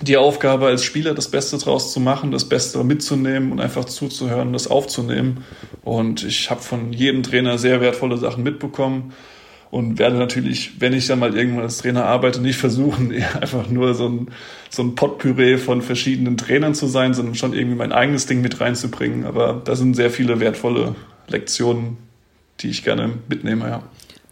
die 0.00 0.16
Aufgabe 0.16 0.66
als 0.66 0.84
Spieler, 0.84 1.14
das 1.14 1.28
Beste 1.28 1.58
draus 1.58 1.92
zu 1.92 1.98
machen, 1.98 2.30
das 2.30 2.48
Beste 2.48 2.82
mitzunehmen 2.84 3.50
und 3.50 3.60
einfach 3.60 3.84
zuzuhören, 3.84 4.52
das 4.52 4.68
aufzunehmen. 4.68 5.44
Und 5.82 6.24
ich 6.24 6.50
habe 6.50 6.62
von 6.62 6.92
jedem 6.92 7.22
Trainer 7.22 7.58
sehr 7.58 7.80
wertvolle 7.80 8.16
Sachen 8.16 8.44
mitbekommen 8.44 9.12
und 9.74 9.98
werde 9.98 10.14
natürlich, 10.14 10.80
wenn 10.80 10.92
ich 10.92 11.08
dann 11.08 11.18
mal 11.18 11.36
irgendwann 11.36 11.64
als 11.64 11.78
Trainer 11.78 12.04
arbeite, 12.04 12.40
nicht 12.40 12.58
versuchen, 12.58 13.12
einfach 13.40 13.68
nur 13.68 13.94
so 13.94 14.08
ein, 14.08 14.28
so 14.70 14.84
ein 14.84 14.94
Potpüree 14.94 15.58
von 15.58 15.82
verschiedenen 15.82 16.36
Trainern 16.36 16.76
zu 16.76 16.86
sein, 16.86 17.12
sondern 17.12 17.34
schon 17.34 17.54
irgendwie 17.54 17.74
mein 17.74 17.90
eigenes 17.90 18.26
Ding 18.26 18.40
mit 18.40 18.60
reinzubringen. 18.60 19.24
Aber 19.24 19.60
da 19.64 19.74
sind 19.74 19.96
sehr 19.96 20.12
viele 20.12 20.38
wertvolle 20.38 20.94
Lektionen, 21.26 21.96
die 22.60 22.70
ich 22.70 22.84
gerne 22.84 23.14
mitnehme, 23.28 23.68
ja. 23.68 23.82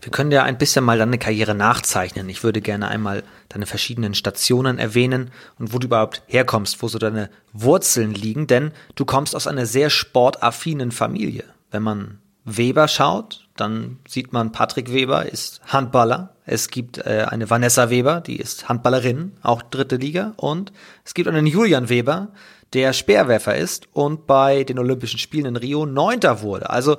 Wir 0.01 0.13
können 0.13 0.31
ja 0.31 0.45
ein 0.45 0.59
bisschen 0.59 0.85
mal 0.85 0.99
deine 0.99 1.19
Karriere 1.19 1.57
nachzeichnen. 1.57 2.29
Ich 2.29 2.45
würde 2.45 2.61
gerne 2.61 2.87
einmal 2.87 3.25
deine 3.49 3.67
verschiedenen 3.67 4.15
Stationen 4.15 4.79
erwähnen 4.79 5.33
und 5.59 5.73
wo 5.73 5.81
du 5.81 5.89
überhaupt 5.89 6.23
herkommst, 6.29 6.83
wo 6.83 6.89
so 6.89 7.01
deine 7.01 7.31
Wurzeln 7.53 8.15
liegen, 8.15 8.47
denn 8.47 8.71
du 8.95 9.05
kommst 9.05 9.35
aus 9.35 9.49
einer 9.49 9.67
sehr 9.67 9.91
sportaffinen 9.91 10.93
Familie. 10.93 11.45
Wenn 11.73 11.83
man 11.83 12.19
Weber 12.45 12.89
schaut, 12.89 13.47
dann 13.57 13.99
sieht 14.09 14.33
man 14.33 14.53
Patrick 14.53 14.93
Weber 14.93 15.27
ist 15.27 15.61
Handballer. 15.67 16.35
Es 16.45 16.69
gibt 16.69 16.99
äh, 16.99 17.27
eine 17.29 17.49
Vanessa 17.51 17.91
Weber, 17.91 18.21
die 18.21 18.37
ist 18.37 18.69
Handballerin, 18.69 19.33
auch 19.43 19.63
dritte 19.63 19.97
Liga. 19.97 20.33
Und 20.37 20.73
es 21.05 21.15
gibt 21.15 21.29
einen 21.29 21.47
Julian 21.47 21.89
Weber, 21.89 22.29
der 22.73 22.93
Speerwerfer 22.93 23.57
ist 23.57 23.89
und 23.93 24.27
bei 24.27 24.65
den 24.65 24.79
Olympischen 24.79 25.19
Spielen 25.19 25.47
in 25.47 25.57
Rio 25.57 25.87
Neunter 25.87 26.43
wurde. 26.43 26.71
Also 26.71 26.97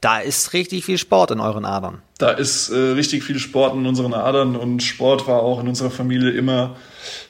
da 0.00 0.18
ist 0.18 0.52
richtig 0.52 0.84
viel 0.84 0.98
Sport 0.98 1.30
in 1.30 1.40
euren 1.40 1.64
Adern. 1.64 2.02
Da 2.18 2.30
ist 2.30 2.70
äh, 2.70 2.76
richtig 2.76 3.24
viel 3.24 3.38
Sport 3.38 3.74
in 3.74 3.86
unseren 3.86 4.14
Adern 4.14 4.56
und 4.56 4.82
Sport 4.82 5.26
war 5.26 5.42
auch 5.42 5.60
in 5.60 5.68
unserer 5.68 5.90
Familie 5.90 6.30
immer 6.30 6.76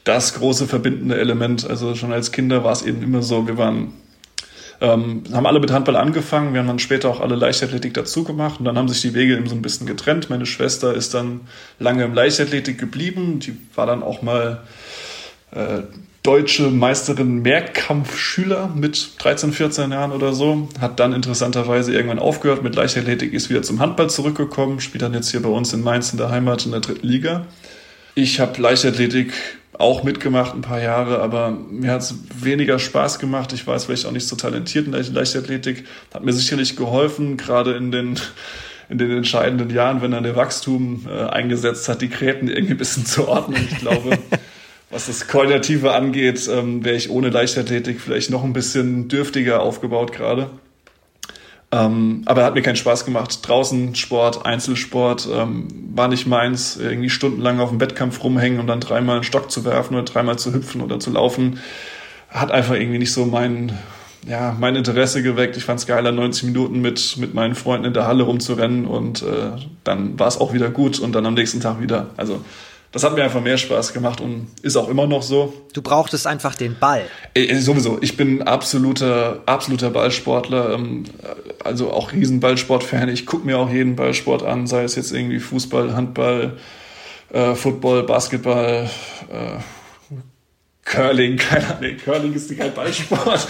das 0.05 0.35
große 0.35 0.67
verbindende 0.67 1.19
Element. 1.19 1.69
Also 1.69 1.95
schon 1.95 2.13
als 2.13 2.33
Kinder 2.33 2.65
war 2.65 2.73
es 2.73 2.83
eben 2.83 3.03
immer 3.03 3.23
so, 3.23 3.47
wir 3.47 3.57
waren 3.59 3.93
ähm, 4.81 5.23
haben 5.33 5.47
alle 5.47 5.61
mit 5.61 5.71
Handball 5.71 5.97
angefangen, 5.97 6.53
wir 6.53 6.61
haben 6.61 6.67
dann 6.67 6.79
später 6.79 7.09
auch 7.09 7.21
alle 7.21 7.35
Leichtathletik 7.35 7.95
dazu 7.95 8.25
gemacht 8.25 8.59
und 8.59 8.65
dann 8.65 8.77
haben 8.77 8.89
sich 8.89 9.01
die 9.01 9.15
Wege 9.15 9.37
eben 9.37 9.49
so 9.49 9.55
ein 9.55 9.63
bisschen 9.63 9.87
getrennt. 9.87 10.29
Meine 10.31 10.47
Schwester 10.47 10.95
ist 10.95 11.15
dann 11.15 11.43
lange 11.79 12.05
im 12.05 12.15
Leichtathletik 12.15 12.79
geblieben, 12.79 13.39
die 13.41 13.57
war 13.75 13.87
dann 13.87 14.03
auch 14.03 14.23
mal 14.23 14.63
äh, 15.53 15.83
deutsche 16.27 16.71
Meisterin 16.71 17.41
Mehrkampfschüler 17.43 18.73
mit 18.75 19.11
13, 19.19 19.53
14 19.53 19.93
Jahren 19.93 20.11
oder 20.11 20.33
so. 20.33 20.69
Hat 20.81 20.99
dann 20.99 21.13
interessanterweise 21.13 21.93
irgendwann 21.95 22.19
aufgehört 22.19 22.65
mit 22.65 22.75
Leichtathletik, 22.75 23.33
ist 23.33 23.49
wieder 23.49 23.63
zum 23.63 23.79
Handball 23.79 24.11
zurückgekommen, 24.11 24.81
spielt 24.81 25.03
dann 25.03 25.15
jetzt 25.15 25.31
hier 25.31 25.41
bei 25.41 25.49
uns 25.49 25.73
in 25.73 25.83
Mainz 25.83 26.11
in 26.11 26.19
der 26.19 26.31
Heimat 26.31 26.67
in 26.67 26.73
der 26.73 26.81
dritten 26.81 27.07
Liga. 27.07 27.47
Ich 28.17 28.41
habe 28.41 28.61
Leichtathletik 28.61 29.35
auch 29.79 30.03
mitgemacht 30.03 30.55
ein 30.55 30.63
paar 30.63 30.81
Jahre, 30.81 31.21
aber 31.21 31.51
mir 31.51 31.93
hat 31.93 32.01
es 32.01 32.15
weniger 32.35 32.79
Spaß 32.79 33.19
gemacht. 33.19 33.53
Ich 33.53 33.67
war 33.67 33.79
vielleicht 33.79 34.07
auch 34.07 34.13
nicht 34.13 34.27
so 34.27 34.37
talentiert 34.37 34.87
in 34.87 34.93
der 34.93 35.03
Leichtathletik. 35.03 35.85
Hat 36.15 36.25
mir 36.25 36.33
sicherlich 36.33 36.77
geholfen, 36.77 37.37
gerade 37.37 37.75
in 37.75 37.91
den 37.91 38.19
in 38.89 38.99
den 38.99 39.11
entscheidenden 39.11 39.71
Jahren, 39.71 40.01
wenn 40.01 40.13
dann 40.13 40.23
der 40.23 40.37
Wachstum 40.37 41.07
äh, 41.09 41.25
eingesetzt 41.25 41.89
hat, 41.89 42.03
die 42.03 42.09
Gräten 42.09 42.49
irgendwie 42.49 42.75
ein 42.75 42.79
bisschen 42.79 43.05
zu 43.05 43.27
ordnen. 43.27 43.67
Ich 43.69 43.79
glaube, 43.79 44.17
was 44.91 45.07
das 45.07 45.27
Koordinative 45.27 45.93
angeht, 45.93 46.49
ähm, 46.49 46.85
wäre 46.85 46.95
ich 46.95 47.11
ohne 47.11 47.31
Leichtathletik 47.31 48.01
vielleicht 48.01 48.31
noch 48.31 48.45
ein 48.45 48.53
bisschen 48.53 49.09
dürftiger 49.09 49.61
aufgebaut 49.61 50.13
gerade. 50.13 50.51
Ähm, 51.73 52.23
aber 52.27 52.45
hat 52.45 52.55
mir 52.55 52.63
keinen 52.63 52.77
Spaß 52.77 53.05
gemacht. 53.05 53.41
Draußen 53.43 53.95
Sport, 53.97 54.47
Einzelsport 54.47 55.29
ähm, 55.33 55.67
war 55.95 56.09
nicht 56.09 56.27
meins. 56.27 56.77
Irgendwie 56.77 57.11
stundenlang 57.11 57.59
auf 57.59 57.71
dem 57.71 57.81
Wettkampf 57.81 58.23
rumhängen 58.23 58.61
und 58.61 58.69
dann 58.69 58.81
dreimal 58.81 59.17
einen 59.17 59.25
Stock 59.25 59.51
zu 59.51 59.65
werfen 59.65 59.95
oder 59.95 60.05
dreimal 60.05 60.39
zu 60.39 60.55
hüpfen 60.55 60.81
oder 60.81 61.01
zu 61.01 61.11
laufen, 61.11 61.59
hat 62.29 62.53
einfach 62.53 62.75
irgendwie 62.75 62.99
nicht 62.99 63.13
so 63.13 63.27
mein, 63.27 63.77
ja, 64.29 64.57
mein 64.59 64.77
Interesse 64.77 65.23
geweckt. 65.23 65.57
Ich 65.57 65.65
fand 65.65 65.81
es 65.81 65.87
geiler, 65.87 66.13
90 66.13 66.45
Minuten 66.45 66.81
mit, 66.81 67.17
mit 67.19 67.35
meinen 67.35 67.57
Freunden 67.57 67.87
in 67.87 67.95
der 67.95 68.07
Halle 68.07 68.23
rumzurennen 68.23 68.87
und 68.87 69.23
äh, 69.23 69.51
dann 69.83 70.19
war 70.19 70.29
es 70.29 70.39
auch 70.41 70.53
wieder 70.53 70.71
gut 70.71 71.01
und 71.01 71.15
dann 71.15 71.27
am 71.27 71.35
nächsten 71.35 71.61
Tag 71.61 71.81
wieder. 71.81 72.11
Also 72.17 72.45
das 72.93 73.05
hat 73.05 73.15
mir 73.15 73.25
einfach 73.25 73.43
mehr 73.43 73.59
Spaß 73.59 73.93
gemacht 73.93 74.21
und 74.21 74.49
ist 74.63 74.77
auch 74.77 74.89
immer 74.89 75.07
noch 75.07 75.23
so. 75.23 75.53
Du 75.73 75.83
brauchtest 75.83 76.27
einfach 76.27 76.55
den 76.55 76.79
Ball. 76.79 77.03
Äh, 77.35 77.55
sowieso. 77.57 77.99
Ich 78.01 78.17
bin 78.17 78.43
absoluter, 78.43 79.43
absoluter 79.47 79.91
Ballsportler, 79.91 80.75
ähm, 80.75 81.05
also 81.63 81.91
auch 81.91 82.13
Riesenballsport-Fan. 82.13 83.09
Ich 83.09 83.27
gucke 83.27 83.45
mir 83.45 83.59
auch 83.59 83.71
jeden 83.71 83.97
Ballsport 83.97 84.43
an, 84.43 84.67
sei 84.67 84.85
es 84.85 84.95
jetzt 84.95 85.13
irgendwie 85.13 85.41
Fußball, 85.41 85.95
Handball, 85.95 86.57
äh, 87.33 87.55
Football, 87.55 88.05
Basketball, 88.05 88.89
äh, 89.31 89.61
Curling, 90.85 91.37
keine 91.37 91.67
Ahnung. 91.67 91.79
Nee, 91.81 91.95
Curling 91.95 92.33
ist 92.33 92.57
kein 92.57 92.73
Ballsport, 92.73 93.47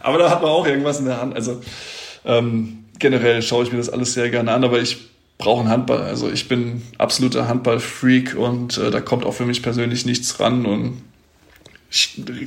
aber 0.00 0.18
da 0.18 0.30
hat 0.30 0.42
man 0.42 0.50
auch 0.50 0.66
irgendwas 0.66 0.98
in 0.98 1.06
der 1.06 1.20
Hand. 1.20 1.34
Also 1.34 1.62
ähm, 2.24 2.84
generell 2.98 3.40
schaue 3.40 3.64
ich 3.64 3.72
mir 3.72 3.78
das 3.78 3.88
alles 3.88 4.12
sehr 4.12 4.28
gerne 4.30 4.52
an, 4.52 4.64
aber 4.64 4.80
ich 4.80 5.09
brauchen 5.40 5.68
Handball. 5.68 6.02
Also 6.02 6.30
ich 6.30 6.48
bin 6.48 6.82
absoluter 6.98 7.48
Handball-Freak 7.48 8.36
und 8.36 8.78
äh, 8.78 8.90
da 8.90 9.00
kommt 9.00 9.24
auch 9.24 9.34
für 9.34 9.46
mich 9.46 9.62
persönlich 9.62 10.06
nichts 10.06 10.38
ran. 10.38 10.66
Und 10.66 11.02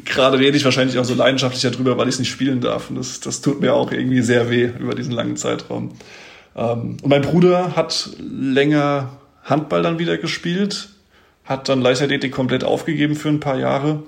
gerade 0.05 0.39
rede 0.39 0.55
ich 0.55 0.63
wahrscheinlich 0.63 0.97
auch 0.97 1.05
so 1.05 1.13
leidenschaftlich 1.13 1.61
darüber, 1.61 1.97
weil 1.97 2.07
ich 2.07 2.15
es 2.15 2.19
nicht 2.19 2.31
spielen 2.31 2.61
darf. 2.61 2.89
Und 2.89 2.95
das, 2.95 3.19
das 3.19 3.41
tut 3.41 3.59
mir 3.59 3.73
auch 3.73 3.91
irgendwie 3.91 4.21
sehr 4.21 4.49
weh 4.49 4.69
über 4.79 4.95
diesen 4.95 5.11
langen 5.11 5.35
Zeitraum. 5.35 5.91
Ähm, 6.55 6.97
und 7.01 7.07
mein 7.07 7.21
Bruder 7.21 7.75
hat 7.75 8.11
länger 8.19 9.17
Handball 9.43 9.81
dann 9.81 9.99
wieder 9.99 10.17
gespielt, 10.17 10.89
hat 11.43 11.67
dann 11.67 11.81
Leichtathletik 11.81 12.31
komplett 12.31 12.63
aufgegeben 12.63 13.15
für 13.15 13.29
ein 13.29 13.41
paar 13.41 13.59
Jahre 13.59 14.03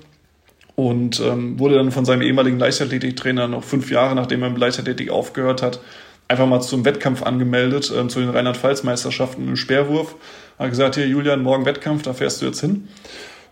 und 0.74 1.20
ähm, 1.20 1.58
wurde 1.58 1.74
dann 1.74 1.90
von 1.90 2.04
seinem 2.04 2.22
ehemaligen 2.22 2.58
Leichtathletiktrainer 2.58 3.48
noch 3.48 3.64
fünf 3.64 3.90
Jahre, 3.90 4.14
nachdem 4.14 4.42
er 4.42 4.50
mit 4.50 4.58
Leichtathletik 4.58 5.10
aufgehört 5.10 5.62
hat, 5.62 5.80
einfach 6.28 6.46
mal 6.46 6.60
zum 6.60 6.84
Wettkampf 6.84 7.22
angemeldet, 7.22 7.90
äh, 7.90 8.08
zu 8.08 8.20
den 8.20 8.30
Rheinland-Pfalz-Meisterschaften 8.30 9.48
im 9.48 9.56
Speerwurf. 9.56 10.16
Hat 10.58 10.70
gesagt, 10.70 10.94
hier 10.96 11.06
Julian, 11.06 11.42
morgen 11.42 11.66
Wettkampf, 11.66 12.02
da 12.02 12.12
fährst 12.12 12.42
du 12.42 12.46
jetzt 12.46 12.60
hin. 12.60 12.88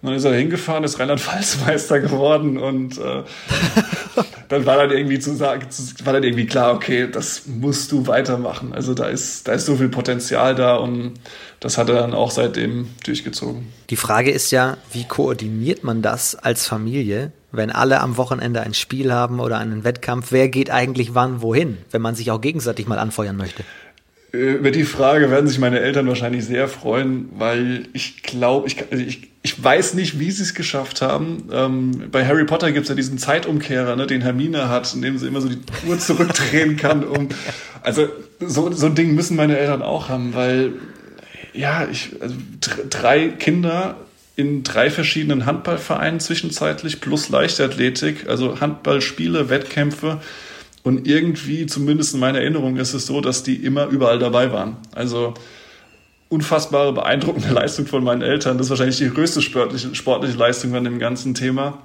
Und 0.02 0.10
dann 0.10 0.18
ist 0.18 0.24
er 0.24 0.34
hingefahren, 0.34 0.84
ist 0.84 0.98
Rheinland-Pfalz-Meister 0.98 2.00
geworden 2.00 2.58
und 2.58 2.98
äh, 2.98 3.22
dann 4.50 4.66
war 4.66 4.76
dann 4.76 4.90
irgendwie 4.90 5.18
zu 5.18 5.34
sagen, 5.34 5.66
war 6.04 6.12
dann 6.12 6.22
irgendwie 6.22 6.44
klar, 6.44 6.74
okay, 6.74 7.08
das 7.10 7.46
musst 7.46 7.90
du 7.90 8.06
weitermachen. 8.06 8.74
Also 8.74 8.92
da 8.92 9.06
ist, 9.06 9.48
da 9.48 9.52
ist 9.52 9.64
so 9.64 9.76
viel 9.76 9.88
Potenzial 9.88 10.54
da 10.54 10.76
und 10.76 11.14
das 11.60 11.78
hat 11.78 11.88
er 11.88 11.94
dann 11.94 12.12
auch 12.12 12.30
seitdem 12.30 12.90
durchgezogen. 13.06 13.72
Die 13.88 13.96
Frage 13.96 14.30
ist 14.30 14.50
ja, 14.50 14.76
wie 14.92 15.04
koordiniert 15.04 15.84
man 15.84 16.02
das 16.02 16.34
als 16.34 16.66
Familie, 16.66 17.32
wenn 17.56 17.70
alle 17.70 18.00
am 18.00 18.16
Wochenende 18.16 18.60
ein 18.60 18.74
Spiel 18.74 19.12
haben 19.12 19.40
oder 19.40 19.58
einen 19.58 19.84
Wettkampf? 19.84 20.30
Wer 20.30 20.48
geht 20.48 20.70
eigentlich 20.70 21.14
wann 21.14 21.42
wohin, 21.42 21.78
wenn 21.90 22.02
man 22.02 22.14
sich 22.14 22.30
auch 22.30 22.40
gegenseitig 22.40 22.86
mal 22.86 22.98
anfeuern 22.98 23.36
möchte? 23.36 23.64
Äh, 24.34 24.54
über 24.54 24.70
die 24.70 24.84
Frage 24.84 25.30
werden 25.30 25.46
sich 25.46 25.58
meine 25.58 25.80
Eltern 25.80 26.06
wahrscheinlich 26.08 26.44
sehr 26.44 26.68
freuen, 26.68 27.28
weil 27.36 27.84
ich 27.92 28.22
glaube, 28.22 28.66
ich, 28.66 28.76
also 28.90 29.02
ich, 29.02 29.30
ich 29.42 29.62
weiß 29.62 29.94
nicht, 29.94 30.18
wie 30.18 30.30
sie 30.30 30.42
es 30.42 30.54
geschafft 30.54 31.02
haben. 31.02 31.48
Ähm, 31.52 32.04
bei 32.10 32.26
Harry 32.26 32.44
Potter 32.44 32.72
gibt 32.72 32.84
es 32.84 32.88
ja 32.88 32.94
diesen 32.94 33.18
Zeitumkehrer, 33.18 33.96
ne, 33.96 34.06
den 34.06 34.22
Hermine 34.22 34.68
hat, 34.68 34.92
in 34.94 35.02
dem 35.02 35.18
sie 35.18 35.26
immer 35.26 35.40
so 35.40 35.48
die 35.48 35.60
Uhr 35.86 35.98
zurückdrehen 35.98 36.76
kann. 36.78 37.04
Um, 37.04 37.28
also 37.82 38.08
so, 38.40 38.72
so 38.72 38.86
ein 38.86 38.94
Ding 38.94 39.14
müssen 39.14 39.36
meine 39.36 39.58
Eltern 39.58 39.82
auch 39.82 40.08
haben, 40.08 40.34
weil 40.34 40.74
ja, 41.52 41.86
ich, 41.86 42.10
also 42.20 42.34
drei 42.90 43.28
Kinder 43.28 43.96
in 44.36 44.62
drei 44.64 44.90
verschiedenen 44.90 45.46
Handballvereinen 45.46 46.20
zwischenzeitlich 46.20 47.00
plus 47.00 47.28
Leichtathletik, 47.28 48.28
also 48.28 48.60
Handballspiele, 48.60 49.48
Wettkämpfe 49.48 50.20
und 50.82 51.06
irgendwie, 51.06 51.66
zumindest 51.66 52.14
in 52.14 52.20
meiner 52.20 52.40
Erinnerung, 52.40 52.76
ist 52.76 52.94
es 52.94 53.06
so, 53.06 53.20
dass 53.20 53.42
die 53.42 53.56
immer 53.56 53.86
überall 53.86 54.18
dabei 54.18 54.52
waren. 54.52 54.76
Also 54.94 55.34
unfassbare, 56.28 56.92
beeindruckende 56.92 57.48
Leistung 57.52 57.86
von 57.86 58.02
meinen 58.02 58.22
Eltern. 58.22 58.58
Das 58.58 58.66
ist 58.66 58.70
wahrscheinlich 58.70 58.98
die 58.98 59.08
größte 59.08 59.40
sportliche, 59.40 59.94
sportliche 59.94 60.36
Leistung 60.36 60.74
an 60.74 60.84
dem 60.84 60.98
ganzen 60.98 61.34
Thema. 61.34 61.78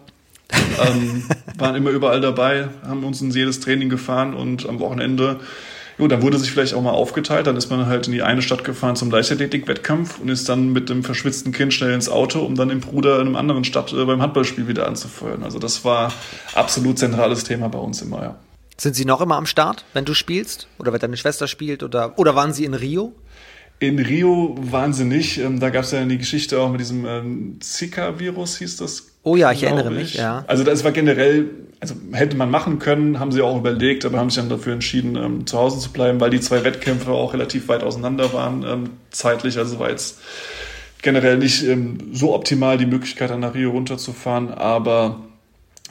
ähm, 0.83 1.23
waren 1.57 1.75
immer 1.75 1.91
überall 1.91 2.21
dabei, 2.21 2.69
haben 2.81 3.03
uns 3.03 3.21
in 3.21 3.29
jedes 3.29 3.59
Training 3.59 3.89
gefahren 3.89 4.33
und 4.33 4.67
am 4.67 4.79
Wochenende, 4.79 5.39
jo, 5.99 6.07
dann 6.07 6.21
wurde 6.21 6.39
sich 6.39 6.51
vielleicht 6.51 6.73
auch 6.73 6.81
mal 6.81 6.91
aufgeteilt. 6.91 7.45
Dann 7.45 7.57
ist 7.57 7.69
man 7.69 7.85
halt 7.85 8.07
in 8.07 8.13
die 8.13 8.23
eine 8.23 8.41
Stadt 8.41 8.63
gefahren 8.63 8.95
zum 8.95 9.11
Leichtathletik-Wettkampf 9.11 10.19
und 10.19 10.29
ist 10.29 10.49
dann 10.49 10.71
mit 10.71 10.89
dem 10.89 11.03
verschwitzten 11.03 11.51
Kind 11.51 11.73
schnell 11.73 11.93
ins 11.93 12.09
Auto, 12.09 12.39
um 12.39 12.55
dann 12.55 12.69
den 12.69 12.79
Bruder 12.79 13.19
in 13.19 13.27
einem 13.27 13.35
anderen 13.35 13.65
Stadt 13.65 13.93
äh, 13.93 14.05
beim 14.05 14.21
Handballspiel 14.21 14.67
wieder 14.67 14.87
anzufeuern. 14.87 15.43
Also 15.43 15.59
das 15.59 15.83
war 15.85 16.13
absolut 16.55 16.97
zentrales 16.97 17.43
Thema 17.43 17.67
bei 17.67 17.79
uns 17.79 18.01
immer, 18.01 18.21
ja. 18.23 18.35
Sind 18.77 18.95
Sie 18.95 19.03
noch 19.03 19.19
immer 19.19 19.35
am 19.35 19.45
Start, 19.45 19.83
wenn 19.93 20.05
du 20.05 20.13
spielst? 20.13 20.67
Oder 20.77 20.93
wenn 20.93 21.01
deine 21.01 21.17
Schwester 21.17 21.47
spielt? 21.49 21.83
Oder, 21.83 22.17
oder 22.17 22.35
waren 22.35 22.53
Sie 22.53 22.63
in 22.63 22.73
Rio? 22.73 23.13
In 23.79 23.99
Rio 23.99 24.55
waren 24.59 24.93
sie 24.93 25.05
nicht. 25.05 25.37
Ähm, 25.37 25.59
da 25.59 25.69
gab 25.69 25.83
es 25.83 25.91
ja 25.91 26.03
die 26.03 26.17
Geschichte 26.17 26.59
auch 26.59 26.69
mit 26.69 26.81
diesem 26.81 27.05
ähm, 27.05 27.57
Zika-Virus, 27.61 28.57
hieß 28.57 28.77
das. 28.77 29.08
Oh 29.23 29.35
ja, 29.35 29.51
ich 29.51 29.63
erinnere 29.63 29.91
ich. 29.91 29.97
mich, 29.97 30.13
ja. 30.15 30.43
Also 30.47 30.63
das 30.63 30.83
war 30.83 30.91
generell, 30.91 31.49
also 31.79 31.95
hätte 32.11 32.37
man 32.37 32.49
machen 32.49 32.79
können, 32.79 33.19
haben 33.19 33.31
sie 33.31 33.41
auch 33.41 33.57
überlegt, 33.57 34.05
aber 34.05 34.17
haben 34.17 34.29
sich 34.29 34.39
dann 34.39 34.49
dafür 34.49 34.73
entschieden, 34.73 35.15
ähm, 35.15 35.45
zu 35.45 35.57
Hause 35.57 35.79
zu 35.79 35.91
bleiben, 35.91 36.19
weil 36.19 36.29
die 36.29 36.39
zwei 36.39 36.63
Wettkämpfe 36.63 37.11
auch 37.11 37.33
relativ 37.33 37.67
weit 37.67 37.83
auseinander 37.83 38.33
waren, 38.33 38.63
ähm, 38.63 38.89
zeitlich. 39.11 39.57
Also 39.57 39.79
war 39.79 39.89
jetzt 39.89 40.19
generell 41.01 41.37
nicht 41.37 41.63
ähm, 41.63 41.97
so 42.13 42.33
optimal 42.33 42.77
die 42.77 42.85
Möglichkeit, 42.85 43.29
dann 43.29 43.41
nach 43.41 43.55
Rio 43.55 43.71
runterzufahren, 43.71 44.53
aber 44.53 45.19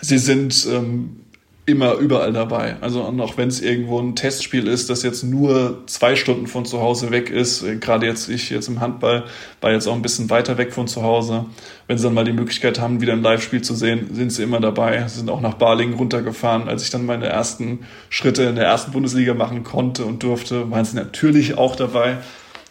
sie 0.01 0.19
sind 0.19 0.67
ähm, 0.71 1.21
immer 1.69 1.95
überall 1.95 2.33
dabei. 2.33 2.77
Also 2.81 3.03
auch 3.03 3.37
wenn 3.37 3.49
es 3.49 3.61
irgendwo 3.61 4.01
ein 4.01 4.17
Testspiel 4.17 4.67
ist, 4.67 4.89
das 4.89 5.03
jetzt 5.03 5.23
nur 5.23 5.83
zwei 5.87 6.17
Stunden 6.17 6.47
von 6.47 6.65
zu 6.65 6.81
Hause 6.81 7.11
weg 7.11 7.29
ist, 7.29 7.63
äh, 7.63 7.77
gerade 7.77 8.07
jetzt 8.07 8.29
ich 8.31 8.49
jetzt 8.49 8.69
im 8.69 8.81
Handball 8.81 9.25
war 9.61 9.73
jetzt 9.73 9.87
auch 9.87 9.95
ein 9.95 10.01
bisschen 10.01 10.31
weiter 10.31 10.57
weg 10.57 10.73
von 10.73 10.89
zu 10.89 11.03
Hause. 11.03 11.45
Wenn 11.87 11.99
sie 11.99 12.05
dann 12.05 12.15
mal 12.15 12.25
die 12.25 12.33
Möglichkeit 12.33 12.81
haben, 12.81 13.03
wieder 13.03 13.13
ein 13.13 13.23
Live-Spiel 13.23 13.61
zu 13.61 13.75
sehen, 13.75 14.09
sind 14.15 14.33
sie 14.33 14.43
immer 14.43 14.61
dabei. 14.61 15.07
Sie 15.09 15.19
sind 15.19 15.29
auch 15.29 15.43
nach 15.43 15.55
Balingen 15.55 15.95
runtergefahren. 15.95 16.69
Als 16.69 16.83
ich 16.83 16.91
dann 16.91 17.05
meine 17.05 17.27
ersten 17.27 17.81
Schritte 18.09 18.45
in 18.45 18.57
der 18.57 18.65
ersten 18.65 18.93
Bundesliga 18.93 19.35
machen 19.35 19.63
konnte 19.63 20.07
und 20.07 20.23
durfte, 20.23 20.71
waren 20.71 20.87
sie 20.87 20.97
natürlich 20.97 21.59
auch 21.59 21.77
dabei 21.77 22.17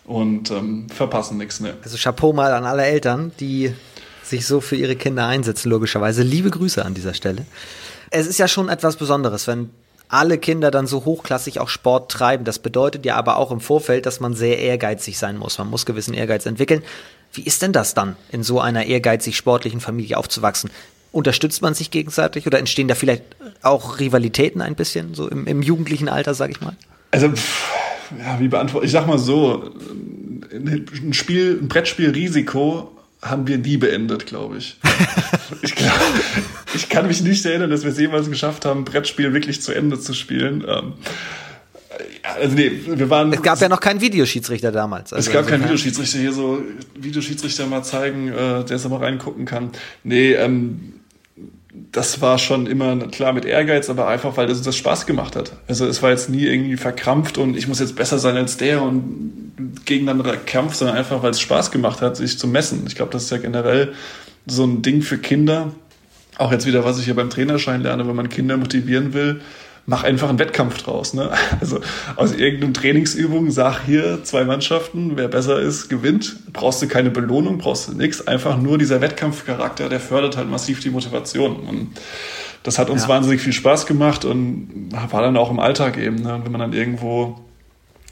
und 0.06 0.50
ähm, 0.50 0.88
verpassen 0.90 1.38
nichts 1.38 1.60
mehr. 1.60 1.74
Also 1.84 1.98
Chapeau 1.98 2.34
mal 2.34 2.52
an 2.52 2.66
alle 2.66 2.84
Eltern, 2.84 3.32
die 3.40 3.74
sich 4.24 4.48
so 4.48 4.60
für 4.60 4.76
ihre 4.76 4.96
Kinder 4.96 5.28
einsetzen, 5.28 5.70
logischerweise. 5.70 6.24
Liebe 6.24 6.50
Grüße 6.50 6.84
an 6.84 6.96
dieser 6.96 7.14
Stelle. 7.14 7.46
Es 8.10 8.28
ist 8.28 8.38
ja 8.38 8.48
schon 8.48 8.70
etwas 8.70 8.96
Besonderes, 8.96 9.48
wenn 9.48 9.70
alle 10.10 10.38
Kinder 10.38 10.72
dann 10.72 10.88
so 10.88 11.06
hochklassig 11.06 11.60
auch 11.60 11.70
Sport 11.70 12.12
treiben. 12.12 12.46
Das 12.46 12.60
bedeutet 12.60 13.06
ja 13.06 13.16
aber 13.16 13.38
auch 13.38 13.52
im 13.52 13.60
Vorfeld, 13.60 14.06
dass 14.06 14.20
man 14.20 14.34
sehr 14.34 14.60
ehrgeizig 14.60 15.18
sein 15.18 15.38
muss. 15.38 15.58
Man 15.58 15.70
muss 15.70 15.86
gewissen 15.86 16.14
Ehrgeiz 16.14 16.46
entwickeln. 16.46 16.82
Wie 17.34 17.42
ist 17.42 17.62
denn 17.62 17.74
das 17.74 17.94
dann, 17.94 18.16
in 18.32 18.44
so 18.44 18.62
einer 18.62 18.86
ehrgeizig 18.86 19.36
sportlichen 19.36 19.82
Familie 19.82 20.18
aufzuwachsen? 20.18 20.70
Unterstützt 21.12 21.62
man 21.62 21.74
sich 21.74 21.92
gegenseitig 21.92 22.48
oder 22.48 22.60
entstehen 22.60 22.88
da 22.88 22.96
vielleicht 22.96 23.24
auch 23.62 24.00
Rivalitäten 24.00 24.62
ein 24.62 24.76
bisschen, 24.76 25.14
so 25.14 25.28
im, 25.28 25.46
im 25.46 25.62
jugendlichen 25.62 26.10
Alter, 26.10 26.34
sag 26.34 26.52
ich 26.52 26.62
mal? 26.62 26.76
Also, 27.12 27.28
ja, 27.28 28.40
wie 28.40 28.48
beantworte 28.48 28.86
ich? 28.86 28.92
sag 28.92 29.08
mal 29.08 29.20
so, 29.20 29.72
ein 30.52 31.14
Spiel, 31.14 31.60
ein 31.62 31.68
Brettspiel 31.68 32.12
Risiko 32.12 32.97
haben 33.22 33.48
wir 33.48 33.58
nie 33.58 33.78
beendet, 33.78 34.26
glaube 34.26 34.58
ich. 34.58 34.80
ich, 35.62 35.76
glaub, 35.76 35.94
ich 36.76 36.90
kann 36.90 37.08
mich 37.08 37.22
nicht 37.22 37.46
erinnern, 37.46 37.70
dass 37.70 37.84
wir 37.84 37.92
es 37.92 38.00
jemals 38.00 38.30
geschafft 38.30 38.66
haben, 38.66 38.86
Brettspiel 38.86 39.34
wirklich 39.34 39.62
zu 39.62 39.74
Ende 39.74 40.00
zu 40.00 40.14
spielen. 40.14 40.64
Ähm, 40.68 40.94
also 42.24 42.56
nee, 42.56 42.72
wir 42.86 43.10
waren. 43.10 43.34
Es 43.34 43.42
gab 43.42 43.60
ja 43.60 43.70
noch 43.70 43.80
keinen 43.80 44.02
Videoschiedsrichter 44.02 44.72
damals. 44.72 45.14
Also 45.14 45.30
es 45.30 45.34
gab 45.34 45.48
keinen 45.48 45.64
Videoschiedsrichter 45.64 46.20
hier 46.20 46.34
so 46.34 46.62
Videoschiedsrichter 46.96 47.66
mal 47.68 47.84
zeigen, 47.84 48.28
äh, 48.28 48.64
der 48.64 48.72
es 48.72 48.88
mal 48.88 48.98
reingucken 48.98 49.46
kann. 49.46 49.72
Nee, 50.04 50.34
ähm, 50.34 50.97
das 51.92 52.22
war 52.22 52.38
schon 52.38 52.68
immer 52.68 52.96
klar 53.08 53.34
mit 53.34 53.46
Ehrgeiz, 53.46 53.90
aber 53.90 54.08
einfach, 54.08 54.38
weil 54.38 54.50
es 54.50 54.62
das 54.62 54.76
Spaß 54.76 55.06
gemacht 55.06 55.36
hat. 55.36 55.54
Also 55.68 55.86
es 55.86 56.02
war 56.04 56.12
jetzt 56.12 56.30
nie 56.30 56.46
irgendwie 56.46 56.78
verkrampft 56.78 57.38
und 57.38 57.58
ich 57.58 57.68
muss 57.68 57.80
jetzt 57.80 57.96
besser 57.96 58.20
sein 58.20 58.36
als 58.36 58.58
der 58.58 58.82
und 58.82 59.82
gegeneinander 59.86 60.38
kämpft, 60.38 60.78
sondern 60.78 60.98
einfach, 60.98 61.24
weil 61.24 61.32
es 61.32 61.40
Spaß 61.40 61.72
gemacht 61.72 62.02
hat, 62.02 62.18
sich 62.18 62.38
zu 62.38 62.48
messen. 62.48 62.84
Ich 62.88 62.96
glaube, 62.96 63.12
das 63.12 63.24
ist 63.24 63.30
ja 63.32 63.38
generell 63.38 63.94
so 64.46 64.64
ein 64.64 64.82
Ding 64.82 65.02
für 65.02 65.18
Kinder. 65.18 65.72
Auch 66.38 66.52
jetzt 66.52 66.66
wieder, 66.66 66.86
was 66.86 67.00
ich 67.00 67.06
hier 67.06 67.16
beim 67.16 67.30
Trainerschein 67.30 67.82
lerne, 67.82 68.08
wenn 68.08 68.16
man 68.16 68.30
Kinder 68.30 68.58
motivieren 68.58 69.14
will, 69.14 69.42
mach 69.88 70.04
einfach 70.04 70.28
einen 70.30 70.38
Wettkampf 70.38 70.78
draus. 70.84 71.14
Ne? 71.14 71.32
Also 71.60 71.80
aus 72.18 72.34
irgendeinem 72.34 72.74
Trainingsübung 72.74 73.50
sag 73.50 73.86
hier 73.86 74.24
zwei 74.24 74.44
Mannschaften, 74.44 75.14
wer 75.16 75.30
besser 75.30 75.60
ist, 75.60 75.90
gewinnt. 75.90 76.38
Brauchst 76.54 76.82
du 76.82 76.88
keine 76.88 77.10
Belohnung, 77.10 77.58
brauchst 77.58 77.88
du 77.88 77.94
nichts. 77.94 78.28
Einfach 78.28 78.62
nur 78.62 78.78
dieser 78.78 79.02
Wettkampfcharakter, 79.02 79.90
der 79.90 80.02
fördert 80.02 80.38
halt 80.38 80.50
massiv 80.50 80.82
die 80.82 80.90
Motivation. 80.90 81.56
Und 81.56 81.90
das 82.64 82.78
hat 82.78 82.90
uns 82.90 83.04
ja. 83.04 83.08
wahnsinnig 83.08 83.42
viel 83.42 83.54
Spaß 83.54 83.86
gemacht 83.86 84.26
und 84.26 84.90
war 85.10 85.22
dann 85.22 85.38
auch 85.38 85.50
im 85.50 85.60
Alltag 85.60 85.98
eben. 85.98 86.18
Ne? 86.18 86.42
Wenn 86.44 86.52
man 86.52 86.60
dann 86.60 86.74
irgendwo 86.74 87.40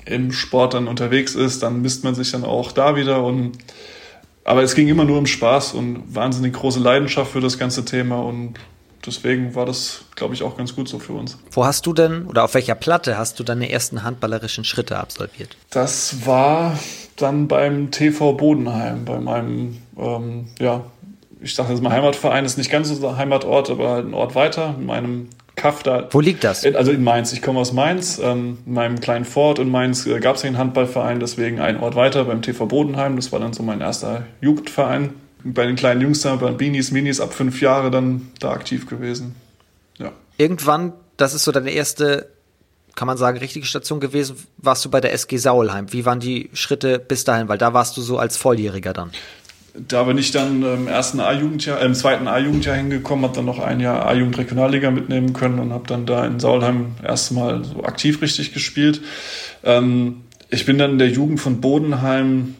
im 0.06 0.32
Sport 0.32 0.76
dann 0.76 0.88
unterwegs 0.88 1.36
ist, 1.36 1.62
dann 1.62 1.82
misst 1.82 2.06
man 2.06 2.16
sich 2.16 2.32
dann 2.32 2.46
auch 2.46 2.72
da 2.72 2.96
wieder 2.96 3.24
und 3.24 3.58
aber 4.48 4.62
es 4.62 4.76
ging 4.76 4.88
immer 4.88 5.06
nur 5.06 5.18
um 5.18 5.26
Spaß 5.26 5.74
und 5.74 6.04
wahnsinnig 6.14 6.54
große 6.54 6.80
Leidenschaft 6.80 7.32
für 7.32 7.42
das 7.42 7.58
ganze 7.58 7.84
Thema 7.84 8.20
und 8.20 8.54
deswegen 9.06 9.56
war 9.56 9.66
das, 9.66 10.06
glaube 10.16 10.34
ich, 10.34 10.44
auch 10.44 10.58
ganz 10.58 10.76
gut 10.76 10.88
so 10.88 11.00
für 11.00 11.14
uns. 11.14 11.38
Wo 11.52 11.66
hast 11.66 11.86
du 11.86 11.94
denn 11.94 12.26
oder 12.26 12.44
auf 12.44 12.54
welcher 12.54 12.76
Platte 12.76 13.18
hast 13.18 13.40
du 13.40 13.44
deine 13.44 13.72
ersten 13.72 14.04
handballerischen 14.04 14.64
Schritte 14.64 14.98
absolviert? 14.98 15.56
Das 15.70 16.26
war 16.26 16.78
dann 17.16 17.48
beim 17.48 17.92
TV 17.92 18.34
Bodenheim, 18.34 19.06
bei 19.06 19.20
meinem, 19.20 19.78
ähm, 19.98 20.48
ja, 20.60 20.84
ich 21.42 21.56
sage 21.56 21.72
jetzt 21.72 21.82
mal 21.82 21.92
Heimatverein, 21.92 22.46
ist 22.46 22.58
nicht 22.58 22.72
ganz 22.72 22.90
unser 22.90 23.18
Heimatort, 23.18 23.70
aber 23.70 23.90
halt 23.90 24.08
ein 24.08 24.14
Ort 24.14 24.36
weiter, 24.36 24.76
in 24.78 24.86
meinem 24.86 25.30
Kaff 25.56 25.84
da. 25.84 26.10
Wo 26.12 26.20
liegt 26.20 26.44
das? 26.44 26.66
Also 26.66 26.92
in 26.92 27.04
Mainz. 27.04 27.32
Ich 27.34 27.42
komme 27.42 27.60
aus 27.60 27.72
Mainz. 27.72 28.20
Ähm, 28.22 28.58
in 28.66 28.74
meinem 28.74 29.00
kleinen 29.00 29.26
Fort 29.26 29.60
in 29.60 29.70
Mainz 29.70 30.06
äh, 30.06 30.20
gab 30.20 30.36
es 30.36 30.44
einen 30.44 30.58
Handballverein, 30.58 31.20
deswegen 31.20 31.60
einen 31.60 31.80
Ort 31.80 31.96
weiter 31.96 32.26
beim 32.26 32.42
TV 32.42 32.66
Bodenheim. 32.66 33.16
Das 33.16 33.32
war 33.32 33.40
dann 33.40 33.54
so 33.54 33.64
mein 33.64 33.82
erster 33.82 34.26
Jugendverein. 34.42 35.12
Bei 35.46 35.66
den 35.66 35.76
kleinen 35.76 36.02
Jungs 36.02 36.22
da, 36.22 36.36
bei 36.36 36.52
Beanies, 36.52 36.92
Minis 36.92 37.22
ab 37.22 37.34
fünf 37.34 37.62
Jahre 37.62 37.92
dann 37.92 38.30
da 38.40 38.52
aktiv 38.52 38.88
gewesen. 38.88 39.36
Ja. 39.98 40.12
Irgendwann, 40.38 40.94
das 41.18 41.34
ist 41.34 41.44
so 41.44 41.52
deine 41.52 41.72
erste, 41.72 42.30
kann 42.96 43.06
man 43.06 43.18
sagen, 43.18 43.38
richtige 43.38 43.66
Station 43.66 44.00
gewesen, 44.00 44.36
warst 44.58 44.84
du 44.84 44.90
bei 44.90 45.00
der 45.00 45.14
SG 45.14 45.38
Saulheim. 45.38 45.94
Wie 45.94 46.06
waren 46.06 46.20
die 46.20 46.50
Schritte 46.54 47.00
bis 47.00 47.24
dahin? 47.24 47.48
Weil 47.48 47.60
da 47.60 47.74
warst 47.74 47.96
du 47.96 48.02
so 48.02 48.18
als 48.18 48.38
Volljähriger 48.38 48.92
dann 48.92 49.12
da 49.88 50.04
bin 50.04 50.18
ich 50.18 50.32
dann 50.32 50.64
im 50.64 50.88
ersten 50.88 51.20
A-Jugendjahr, 51.20 51.82
äh, 51.82 51.86
im 51.86 51.94
zweiten 51.94 52.28
A-Jugendjahr 52.28 52.76
hingekommen, 52.76 53.26
habe 53.26 53.36
dann 53.36 53.46
noch 53.46 53.60
ein 53.60 53.80
Jahr 53.80 54.06
A-Jugend-Regionalliga 54.06 54.92
mitnehmen 54.92 55.34
können 55.34 55.60
und 55.60 55.74
habe 55.74 55.88
dann 55.88 56.06
da 56.06 56.26
in 56.26 56.40
Saulheim 56.40 56.96
erstmal 57.04 57.64
so 57.64 57.84
aktiv 57.84 58.22
richtig 58.22 58.54
gespielt. 58.54 59.02
Ähm, 59.64 60.22
ich 60.50 60.66
bin 60.66 60.78
dann 60.78 60.92
in 60.92 61.00
der 61.00 61.10
Jugend 61.10 61.40
von 61.40 61.60
Bodenheim 61.62 62.56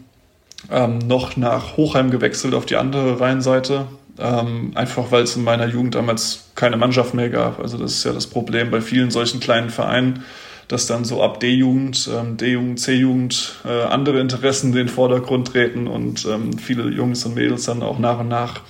ähm, 0.72 1.00
noch 1.00 1.38
nach 1.38 1.78
Hochheim 1.78 2.12
gewechselt 2.12 2.54
auf 2.54 2.66
die 2.66 2.76
andere 2.76 3.20
Rheinseite. 3.20 3.88
Ähm, 4.18 4.72
einfach 4.76 5.12
weil 5.12 5.24
es 5.24 5.36
in 5.36 5.44
meiner 5.44 5.68
Jugend 5.68 5.96
damals 5.96 6.46
keine 6.56 6.78
Mannschaft 6.78 7.14
mehr 7.14 7.30
gab. 7.30 7.60
Also 7.60 7.78
das 7.78 7.94
ist 7.94 8.06
ja 8.06 8.14
das 8.14 8.28
Problem 8.28 8.72
bei 8.72 8.80
vielen 8.80 9.12
solchen 9.12 9.42
kleinen 9.42 9.70
Vereinen, 9.70 10.24
dass 10.70 10.88
dann 10.88 11.04
so 11.04 11.22
ab 11.22 11.42
D-Jugend, 11.42 12.10
ähm, 12.14 12.38
D-Jugend, 12.38 12.80
C-Jugend 12.80 13.56
äh, 13.66 13.84
andere 13.84 14.20
Interessen 14.20 14.68
in 14.68 14.76
den 14.76 14.88
Vordergrund 14.88 15.50
treten 15.50 15.88
und 15.88 16.26
ähm, 16.26 16.58
viele 16.58 16.90
Jungs 16.90 17.26
und 17.26 17.36
Mädels 17.36 17.66
dann 17.66 17.84
auch 17.84 18.00
nach 18.00 18.20
und 18.20 18.30
nach 18.30 18.62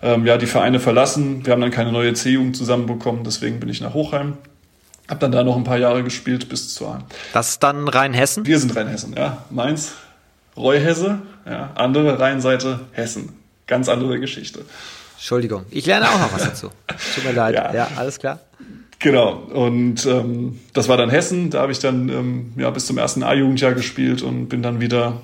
ähm, 0.00 0.26
ja, 0.26 0.36
die 0.36 0.46
Vereine 0.46 0.78
verlassen. 0.78 1.44
Wir 1.44 1.52
haben 1.52 1.60
dann 1.60 1.72
keine 1.72 1.90
neue 1.90 2.12
C-Jugend 2.14 2.56
zusammenbekommen, 2.56 3.24
deswegen 3.24 3.58
bin 3.58 3.68
ich 3.68 3.80
nach 3.80 3.94
Hochheim. 3.94 4.34
Hab 5.08 5.20
dann 5.20 5.32
da 5.32 5.42
noch 5.42 5.56
ein 5.56 5.64
paar 5.64 5.78
Jahre 5.78 6.04
gespielt 6.04 6.48
bis 6.48 6.74
zur. 6.74 7.02
Das 7.32 7.50
ist 7.50 7.62
dann 7.62 7.88
Rheinhessen? 7.88 8.46
Wir 8.46 8.58
sind 8.58 8.76
Rheinhessen, 8.76 9.14
ja. 9.16 9.44
Mainz, 9.50 9.94
Reuhesse, 10.58 11.20
ja. 11.46 11.70
Andere 11.74 12.18
Rheinseite, 12.18 12.80
Hessen. 12.92 13.36
Ganz 13.66 13.88
andere 13.88 14.18
Geschichte. 14.18 14.64
Entschuldigung, 15.16 15.64
ich 15.70 15.86
lerne 15.86 16.08
auch 16.08 16.18
noch 16.18 16.32
was 16.32 16.44
dazu. 16.44 16.70
Tut 17.14 17.24
mir 17.24 17.32
leid. 17.32 17.54
Ja, 17.54 17.74
ja 17.74 17.88
alles 17.96 18.18
klar. 18.18 18.40
Genau, 19.00 19.34
und 19.34 20.06
ähm, 20.06 20.58
das 20.72 20.88
war 20.88 20.96
dann 20.96 21.10
Hessen. 21.10 21.50
Da 21.50 21.60
habe 21.62 21.72
ich 21.72 21.78
dann 21.78 22.08
ähm, 22.08 22.52
ja, 22.56 22.70
bis 22.70 22.86
zum 22.86 22.98
ersten 22.98 23.22
A-Jugendjahr 23.22 23.74
gespielt 23.74 24.22
und 24.22 24.48
bin 24.48 24.62
dann 24.62 24.80
wieder 24.80 25.20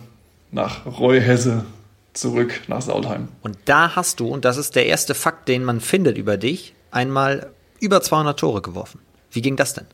nach 0.53 0.87
Reuhesse 0.87 1.65
zurück 2.13 2.61
nach 2.69 2.83
Saulheim. 2.83 3.29
Und 3.43 3.57
da 3.65 3.97
hast 3.97 4.21
du, 4.21 4.29
und 4.29 4.45
das 4.45 4.57
ist 4.57 4.77
der 4.77 4.87
erste 4.87 5.15
Fakt, 5.15 5.49
den 5.49 5.65
man 5.65 5.81
findet 5.81 6.17
über 6.17 6.37
dich, 6.37 6.75
einmal 6.93 7.51
über 7.81 8.01
200 8.01 8.39
Tore 8.39 8.63
geworfen. 8.63 9.01
Wie 9.35 9.43
ging 9.43 9.57
das 9.57 9.75
denn? 9.75 9.85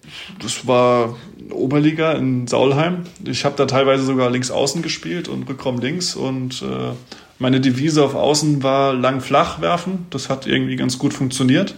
Das 0.40 0.66
war 0.66 1.16
Oberliga 1.50 2.12
in 2.12 2.46
Saulheim. 2.46 3.05
Ich 3.24 3.44
habe 3.44 3.57
da 3.57 3.66
teilweise 3.66 4.05
sogar 4.05 4.31
links 4.31 4.50
außen 4.50 4.83
gespielt 4.83 5.29
und 5.29 5.48
Rückraum 5.48 5.81
links 5.81 6.14
und 6.14 6.62
äh, 6.62 6.92
meine 7.38 7.61
Devise 7.61 8.05
auf 8.05 8.14
Außen 8.14 8.62
war 8.62 8.92
lang 8.92 9.22
flach 9.22 9.62
werfen. 9.62 10.07
Das 10.11 10.29
hat 10.29 10.46
irgendwie 10.46 10.76
ganz 10.76 10.98
gut 10.98 11.14
funktioniert. 11.14 11.74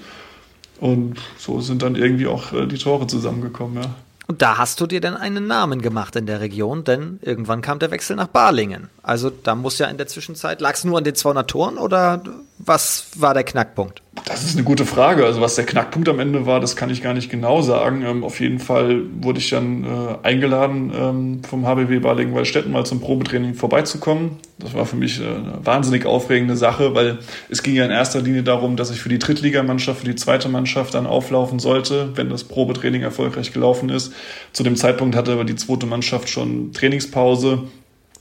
Und 0.80 1.20
so 1.38 1.60
sind 1.60 1.82
dann 1.82 1.94
irgendwie 1.94 2.26
auch 2.26 2.52
äh, 2.52 2.66
die 2.66 2.78
Tore 2.78 3.06
zusammengekommen, 3.06 3.80
ja. 3.80 3.94
Und 4.26 4.40
da 4.40 4.56
hast 4.56 4.80
du 4.80 4.86
dir 4.86 5.00
dann 5.00 5.16
einen 5.16 5.46
Namen 5.46 5.82
gemacht 5.82 6.16
in 6.16 6.26
der 6.26 6.40
Region, 6.40 6.84
denn 6.84 7.18
irgendwann 7.22 7.60
kam 7.60 7.78
der 7.78 7.90
Wechsel 7.90 8.16
nach 8.16 8.28
Balingen. 8.28 8.88
Also 9.02 9.30
da 9.30 9.54
muss 9.54 9.78
ja 9.78 9.86
in 9.88 9.98
der 9.98 10.06
Zwischenzeit, 10.06 10.60
lag 10.60 10.74
es 10.74 10.84
nur 10.84 10.96
an 10.96 11.04
den 11.04 11.14
200 11.14 11.50
Toren 11.50 11.76
oder 11.76 12.22
was 12.64 13.08
war 13.16 13.34
der 13.34 13.42
Knackpunkt? 13.42 14.02
Das 14.24 14.44
ist 14.44 14.54
eine 14.54 14.62
gute 14.62 14.86
Frage. 14.86 15.24
Also 15.24 15.40
was 15.40 15.56
der 15.56 15.66
Knackpunkt 15.66 16.08
am 16.08 16.20
Ende 16.20 16.46
war, 16.46 16.60
das 16.60 16.76
kann 16.76 16.90
ich 16.90 17.02
gar 17.02 17.12
nicht 17.12 17.28
genau 17.28 17.60
sagen. 17.60 18.02
Ähm, 18.02 18.22
auf 18.22 18.38
jeden 18.38 18.60
Fall 18.60 19.02
wurde 19.20 19.40
ich 19.40 19.50
dann 19.50 19.84
äh, 19.84 20.26
eingeladen 20.26 20.92
ähm, 20.94 21.44
vom 21.44 21.66
HBW 21.66 21.98
Balingen-Waldstätten 21.98 22.70
mal 22.70 22.86
zum 22.86 23.00
Probetraining 23.00 23.54
vorbeizukommen. 23.54 24.36
Das 24.58 24.74
war 24.74 24.86
für 24.86 24.94
mich 24.94 25.20
äh, 25.20 25.24
eine 25.24 25.58
wahnsinnig 25.64 26.06
aufregende 26.06 26.56
Sache, 26.56 26.94
weil 26.94 27.18
es 27.50 27.64
ging 27.64 27.74
ja 27.74 27.84
in 27.84 27.90
erster 27.90 28.20
Linie 28.20 28.44
darum, 28.44 28.76
dass 28.76 28.90
ich 28.90 29.00
für 29.00 29.08
die 29.08 29.18
Drittligamannschaft, 29.18 30.00
für 30.00 30.06
die 30.06 30.14
zweite 30.14 30.48
Mannschaft 30.48 30.94
dann 30.94 31.06
auflaufen 31.06 31.58
sollte, 31.58 32.10
wenn 32.14 32.30
das 32.30 32.44
Probetraining 32.44 33.02
erfolgreich 33.02 33.52
gelaufen 33.52 33.88
ist. 33.88 34.12
Zu 34.52 34.62
dem 34.62 34.76
Zeitpunkt 34.76 35.16
hatte 35.16 35.32
aber 35.32 35.44
die 35.44 35.56
zweite 35.56 35.86
Mannschaft 35.86 36.28
schon 36.28 36.72
Trainingspause. 36.72 37.64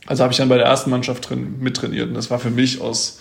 Also 0.08 0.24
habe 0.24 0.34
ich 0.34 0.38
dann 0.38 0.50
bei 0.50 0.58
der 0.58 0.66
ersten 0.66 0.90
Mannschaft 0.90 1.30
drin 1.30 1.58
mittrainiert. 1.60 2.08
Und 2.08 2.16
das 2.16 2.32
war 2.32 2.40
für 2.40 2.50
mich 2.50 2.82
aus 2.82 3.20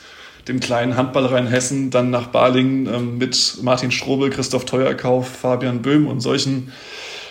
dem 0.48 0.60
kleinen 0.60 0.96
Handballrein 0.96 1.46
Hessen 1.46 1.90
dann 1.90 2.10
nach 2.10 2.28
Balingen 2.28 2.86
ähm, 2.86 3.18
mit 3.18 3.58
Martin 3.62 3.90
Strobel, 3.90 4.30
Christoph 4.30 4.64
Teuerkauf, 4.64 5.28
Fabian 5.28 5.82
Böhm 5.82 6.06
und 6.06 6.20
solchen 6.20 6.72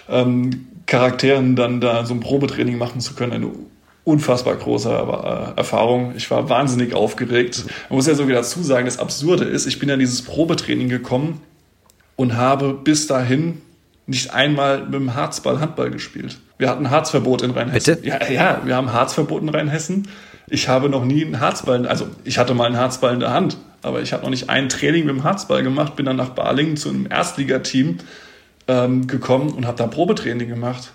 ähm, 0.09 0.67
Charakteren 0.85 1.55
dann 1.55 1.81
da 1.81 2.05
so 2.05 2.13
ein 2.13 2.19
Probetraining 2.19 2.77
machen 2.77 2.99
zu 2.99 3.13
können, 3.13 3.33
eine 3.33 3.51
unfassbar 4.03 4.55
große 4.55 4.89
äh, 4.89 5.57
Erfahrung. 5.57 6.13
Ich 6.15 6.31
war 6.31 6.49
wahnsinnig 6.49 6.93
aufgeregt. 6.93 7.65
Man 7.89 7.97
muss 7.97 8.07
ja 8.07 8.15
sogar 8.15 8.35
dazu 8.35 8.63
sagen, 8.63 8.85
das 8.85 8.97
Absurde 8.97 9.45
ist, 9.45 9.67
ich 9.67 9.79
bin 9.79 9.89
ja 9.89 9.93
in 9.93 9.99
dieses 9.99 10.23
Probetraining 10.23 10.89
gekommen 10.89 11.41
und 12.15 12.35
habe 12.35 12.73
bis 12.73 13.07
dahin 13.07 13.61
nicht 14.07 14.33
einmal 14.33 14.83
mit 14.85 14.95
dem 14.95 15.13
Harzball 15.13 15.59
Handball 15.59 15.91
gespielt. 15.91 16.39
Wir 16.57 16.69
hatten 16.69 16.89
Harzverbot 16.89 17.43
in 17.43 17.51
Rheinhessen. 17.51 17.95
Bitte? 17.95 18.07
Ja, 18.07 18.29
ja, 18.29 18.61
wir 18.65 18.75
haben 18.75 18.91
Harzverbot 18.91 19.43
in 19.43 19.49
Rheinhessen. 19.49 20.07
Ich 20.49 20.67
habe 20.67 20.89
noch 20.89 21.05
nie 21.05 21.25
einen 21.25 21.39
Harzball, 21.39 21.87
also 21.87 22.07
ich 22.23 22.37
hatte 22.37 22.53
mal 22.53 22.65
einen 22.65 22.77
Harzball 22.77 23.13
in 23.13 23.19
der 23.19 23.31
Hand, 23.31 23.57
aber 23.81 24.01
ich 24.01 24.13
habe 24.13 24.23
noch 24.23 24.29
nicht 24.29 24.49
ein 24.49 24.69
Training 24.69 25.05
mit 25.05 25.15
dem 25.15 25.23
Harzball 25.23 25.63
gemacht, 25.63 25.95
bin 25.95 26.05
dann 26.05 26.15
nach 26.15 26.29
Balingen 26.29 26.77
zu 26.77 26.89
einem 26.89 27.07
Erstligateam 27.09 27.97
ähm, 28.67 29.07
gekommen 29.07 29.51
und 29.51 29.65
habe 29.65 29.77
da 29.77 29.87
Probetraining 29.87 30.49
gemacht. 30.49 30.91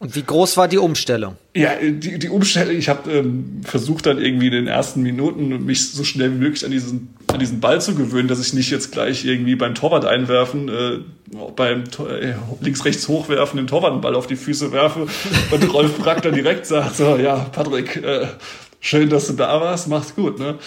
Und 0.00 0.16
wie 0.16 0.22
groß 0.22 0.56
war 0.56 0.68
die 0.68 0.76
Umstellung? 0.76 1.36
Ja, 1.54 1.70
die, 1.80 2.18
die 2.18 2.28
Umstellung, 2.28 2.76
ich 2.76 2.88
habe 2.88 3.10
ähm, 3.10 3.60
versucht 3.64 4.06
dann 4.06 4.18
irgendwie 4.18 4.48
in 4.48 4.52
den 4.52 4.66
ersten 4.66 5.02
Minuten 5.02 5.64
mich 5.64 5.92
so 5.92 6.02
schnell 6.04 6.32
wie 6.32 6.38
möglich 6.38 6.64
an 6.64 6.72
diesen, 6.72 7.14
an 7.32 7.38
diesen 7.38 7.60
Ball 7.60 7.80
zu 7.80 7.94
gewöhnen, 7.94 8.28
dass 8.28 8.40
ich 8.40 8.52
nicht 8.52 8.70
jetzt 8.70 8.90
gleich 8.90 9.24
irgendwie 9.24 9.54
beim 9.54 9.74
Torwart 9.74 10.04
einwerfen, 10.04 10.68
äh, 10.68 10.98
beim 11.56 11.84
äh, 11.84 12.34
links-rechts 12.60 13.08
hochwerfen, 13.08 13.56
den 13.56 13.66
Torwart 13.66 13.92
einen 13.92 14.00
Ball 14.00 14.14
auf 14.14 14.26
die 14.26 14.36
Füße 14.36 14.72
werfe 14.72 15.06
und 15.50 15.64
Rolf 15.72 15.96
Brack 15.96 16.22
dann 16.22 16.34
direkt 16.34 16.66
sagt, 16.66 16.96
so, 16.96 17.16
ja, 17.16 17.36
Patrick, 17.36 17.96
äh, 17.96 18.26
schön, 18.84 19.08
dass 19.08 19.26
du 19.26 19.32
da 19.32 19.60
warst, 19.60 19.88
mach's 19.88 20.14
gut, 20.14 20.38
ne? 20.38 20.58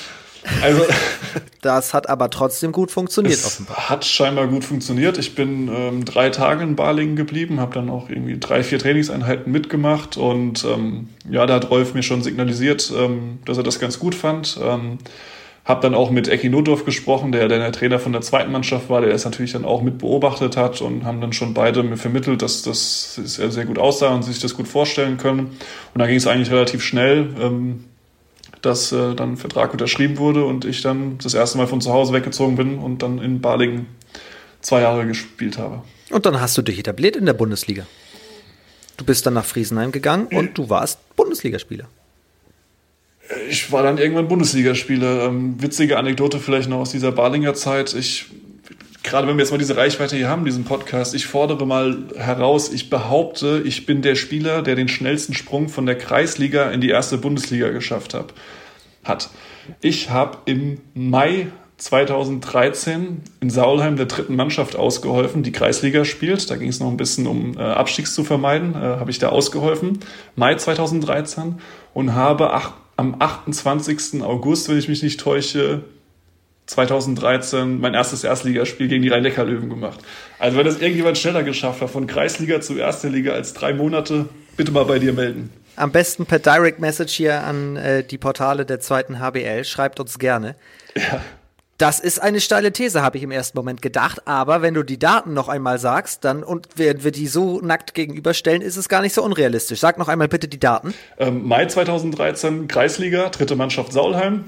Also, 0.61 0.81
das 1.61 1.93
hat 1.93 2.09
aber 2.09 2.29
trotzdem 2.29 2.71
gut 2.71 2.91
funktioniert, 2.91 3.35
es 3.35 3.45
offenbar. 3.45 3.89
Hat 3.89 4.05
scheinbar 4.05 4.47
gut 4.47 4.63
funktioniert. 4.63 5.17
Ich 5.17 5.35
bin 5.35 5.69
ähm, 5.73 6.05
drei 6.05 6.29
Tage 6.29 6.63
in 6.63 6.75
Balingen 6.75 7.15
geblieben, 7.15 7.59
habe 7.59 7.73
dann 7.73 7.89
auch 7.89 8.09
irgendwie 8.09 8.39
drei, 8.39 8.63
vier 8.63 8.79
Trainingseinheiten 8.79 9.51
mitgemacht 9.51 10.17
und 10.17 10.63
ähm, 10.65 11.09
ja, 11.29 11.45
da 11.45 11.55
hat 11.55 11.69
Rolf 11.69 11.93
mir 11.93 12.03
schon 12.03 12.23
signalisiert, 12.23 12.91
ähm, 12.95 13.39
dass 13.45 13.57
er 13.57 13.63
das 13.63 13.79
ganz 13.79 13.99
gut 13.99 14.15
fand. 14.15 14.59
Ähm, 14.61 14.99
habe 15.65 15.81
dann 15.81 15.95
auch 15.95 16.11
mit 16.11 16.29
Eki 16.29 16.47
Notdorf 16.47 16.85
gesprochen, 16.85 17.33
der, 17.33 17.49
der 17.49 17.71
Trainer 17.73 17.99
von 17.99 18.13
der 18.13 18.21
zweiten 18.21 18.53
Mannschaft 18.53 18.89
war, 18.89 19.01
der 19.01 19.11
es 19.11 19.25
natürlich 19.25 19.51
dann 19.51 19.65
auch 19.65 19.81
mit 19.81 19.97
beobachtet 19.97 20.55
hat 20.55 20.79
und 20.79 21.03
haben 21.03 21.19
dann 21.19 21.33
schon 21.33 21.53
beide 21.53 21.83
mir 21.83 21.97
vermittelt, 21.97 22.41
dass 22.41 22.61
das 22.61 23.15
sehr, 23.15 23.51
sehr 23.51 23.65
gut 23.65 23.77
aussah 23.77 24.15
und 24.15 24.23
sich 24.23 24.39
das 24.39 24.53
gut 24.53 24.69
vorstellen 24.69 25.17
können. 25.17 25.57
Und 25.93 25.99
da 25.99 26.07
ging 26.07 26.15
es 26.15 26.25
eigentlich 26.25 26.51
relativ 26.51 26.81
schnell. 26.81 27.35
Ähm, 27.41 27.83
dass 28.61 28.91
äh, 28.91 29.15
dann 29.15 29.33
ein 29.33 29.37
Vertrag 29.37 29.71
unterschrieben 29.71 30.17
wurde 30.17 30.45
und 30.45 30.65
ich 30.65 30.81
dann 30.81 31.17
das 31.21 31.33
erste 31.33 31.57
Mal 31.57 31.67
von 31.67 31.81
zu 31.81 31.91
Hause 31.93 32.13
weggezogen 32.13 32.55
bin 32.55 32.79
und 32.79 33.03
dann 33.03 33.19
in 33.19 33.41
Balingen 33.41 33.87
zwei 34.61 34.81
Jahre 34.81 35.05
gespielt 35.05 35.57
habe. 35.57 35.83
Und 36.09 36.25
dann 36.25 36.39
hast 36.39 36.57
du 36.57 36.61
dich 36.61 36.79
etabliert 36.79 37.15
in 37.15 37.25
der 37.25 37.33
Bundesliga. 37.33 37.85
Du 38.97 39.05
bist 39.05 39.25
dann 39.25 39.35
nach 39.35 39.45
Friesenheim 39.45 39.91
gegangen 39.91 40.27
und 40.27 40.57
du 40.57 40.69
warst 40.69 40.99
Bundesligaspieler. 41.15 41.87
Ich 43.49 43.71
war 43.71 43.83
dann 43.83 43.97
irgendwann 43.97 44.27
Bundesligaspieler. 44.27 45.25
Ähm, 45.25 45.61
witzige 45.61 45.97
Anekdote 45.97 46.39
vielleicht 46.39 46.69
noch 46.69 46.79
aus 46.79 46.91
dieser 46.91 47.11
Balinger 47.11 47.53
Zeit. 47.53 47.93
Ich 47.93 48.27
gerade 49.07 49.27
wenn 49.27 49.37
wir 49.37 49.43
jetzt 49.43 49.51
mal 49.51 49.57
diese 49.57 49.77
Reichweite 49.77 50.15
hier 50.15 50.27
haben, 50.27 50.45
diesen 50.45 50.65
Podcast, 50.65 51.15
ich 51.15 51.25
fordere 51.25 51.65
mal 51.65 51.97
heraus, 52.15 52.71
ich 52.71 52.89
behaupte, 52.89 53.61
ich 53.65 53.85
bin 53.85 54.01
der 54.01 54.15
Spieler, 54.15 54.61
der 54.61 54.75
den 54.75 54.89
schnellsten 54.89 55.33
Sprung 55.33 55.69
von 55.69 55.85
der 55.85 55.97
Kreisliga 55.97 56.69
in 56.69 56.81
die 56.81 56.89
erste 56.89 57.17
Bundesliga 57.17 57.69
geschafft 57.69 58.13
hab, 58.13 58.33
hat. 59.03 59.29
Ich 59.81 60.09
habe 60.09 60.39
im 60.45 60.81
Mai 60.93 61.47
2013 61.77 63.21
in 63.39 63.49
Saulheim 63.49 63.95
der 63.95 64.07
dritten 64.07 64.35
Mannschaft 64.35 64.75
ausgeholfen, 64.75 65.43
die 65.43 65.51
Kreisliga 65.51 66.05
spielt. 66.05 66.49
Da 66.49 66.55
ging 66.57 66.69
es 66.69 66.79
noch 66.79 66.89
ein 66.89 66.97
bisschen 66.97 67.27
um 67.27 67.57
äh, 67.57 67.61
Abstiegs 67.61 68.13
zu 68.13 68.23
vermeiden, 68.23 68.73
äh, 68.73 68.77
habe 68.77 69.11
ich 69.11 69.19
da 69.19 69.29
ausgeholfen. 69.29 69.99
Mai 70.35 70.55
2013 70.55 71.55
und 71.93 72.13
habe 72.13 72.51
ach, 72.53 72.73
am 72.97 73.15
28. 73.19 74.23
August, 74.23 74.69
wenn 74.69 74.77
ich 74.77 74.89
mich 74.89 75.03
nicht 75.03 75.19
täusche, 75.19 75.83
2013 76.67 77.79
mein 77.79 77.93
erstes 77.93 78.23
Erstligaspiel 78.23 78.87
gegen 78.87 79.01
die 79.01 79.09
Rhein-Neckar-Löwen 79.09 79.69
gemacht. 79.69 79.99
Also 80.37 80.57
wenn 80.57 80.65
das 80.65 80.79
irgendjemand 80.79 81.17
schneller 81.17 81.43
geschafft 81.43 81.81
hat, 81.81 81.89
von 81.89 82.07
Kreisliga 82.07 82.61
zu 82.61 82.77
Erster 82.77 83.09
Liga 83.09 83.33
als 83.33 83.53
drei 83.53 83.73
Monate, 83.73 84.29
bitte 84.57 84.71
mal 84.71 84.85
bei 84.85 84.99
dir 84.99 85.13
melden. 85.13 85.51
Am 85.77 85.91
besten 85.91 86.25
per 86.25 86.39
Direct 86.39 86.79
Message 86.79 87.13
hier 87.13 87.43
an 87.43 87.77
äh, 87.77 88.03
die 88.03 88.17
Portale 88.17 88.65
der 88.65 88.79
zweiten 88.79 89.19
HBL. 89.19 89.63
Schreibt 89.63 89.99
uns 89.99 90.19
gerne. 90.19 90.55
Ja. 90.95 91.21
Das 91.77 91.99
ist 91.99 92.19
eine 92.19 92.41
steile 92.41 92.73
These, 92.73 93.03
habe 93.03 93.17
ich 93.17 93.23
im 93.23 93.29
ersten 93.29 93.55
Moment 93.55 93.83
gedacht. 93.83 94.23
Aber 94.25 94.63
wenn 94.63 94.73
du 94.73 94.81
die 94.81 94.97
Daten 94.97 95.35
noch 95.35 95.47
einmal 95.47 95.77
sagst, 95.77 96.25
dann 96.25 96.43
und 96.43 96.79
werden 96.79 97.03
wir 97.03 97.11
die 97.11 97.27
so 97.27 97.61
nackt 97.61 97.93
gegenüberstellen, 97.93 98.63
ist 98.63 98.77
es 98.77 98.89
gar 98.89 99.01
nicht 99.01 99.13
so 99.13 99.23
unrealistisch. 99.23 99.79
Sag 99.79 99.99
noch 99.99 100.07
einmal 100.07 100.27
bitte 100.27 100.47
die 100.47 100.59
Daten. 100.59 100.95
Ähm, 101.19 101.47
Mai 101.47 101.67
2013 101.67 102.67
Kreisliga, 102.67 103.29
dritte 103.29 103.55
Mannschaft 103.55 103.93
Saulheim. 103.93 104.45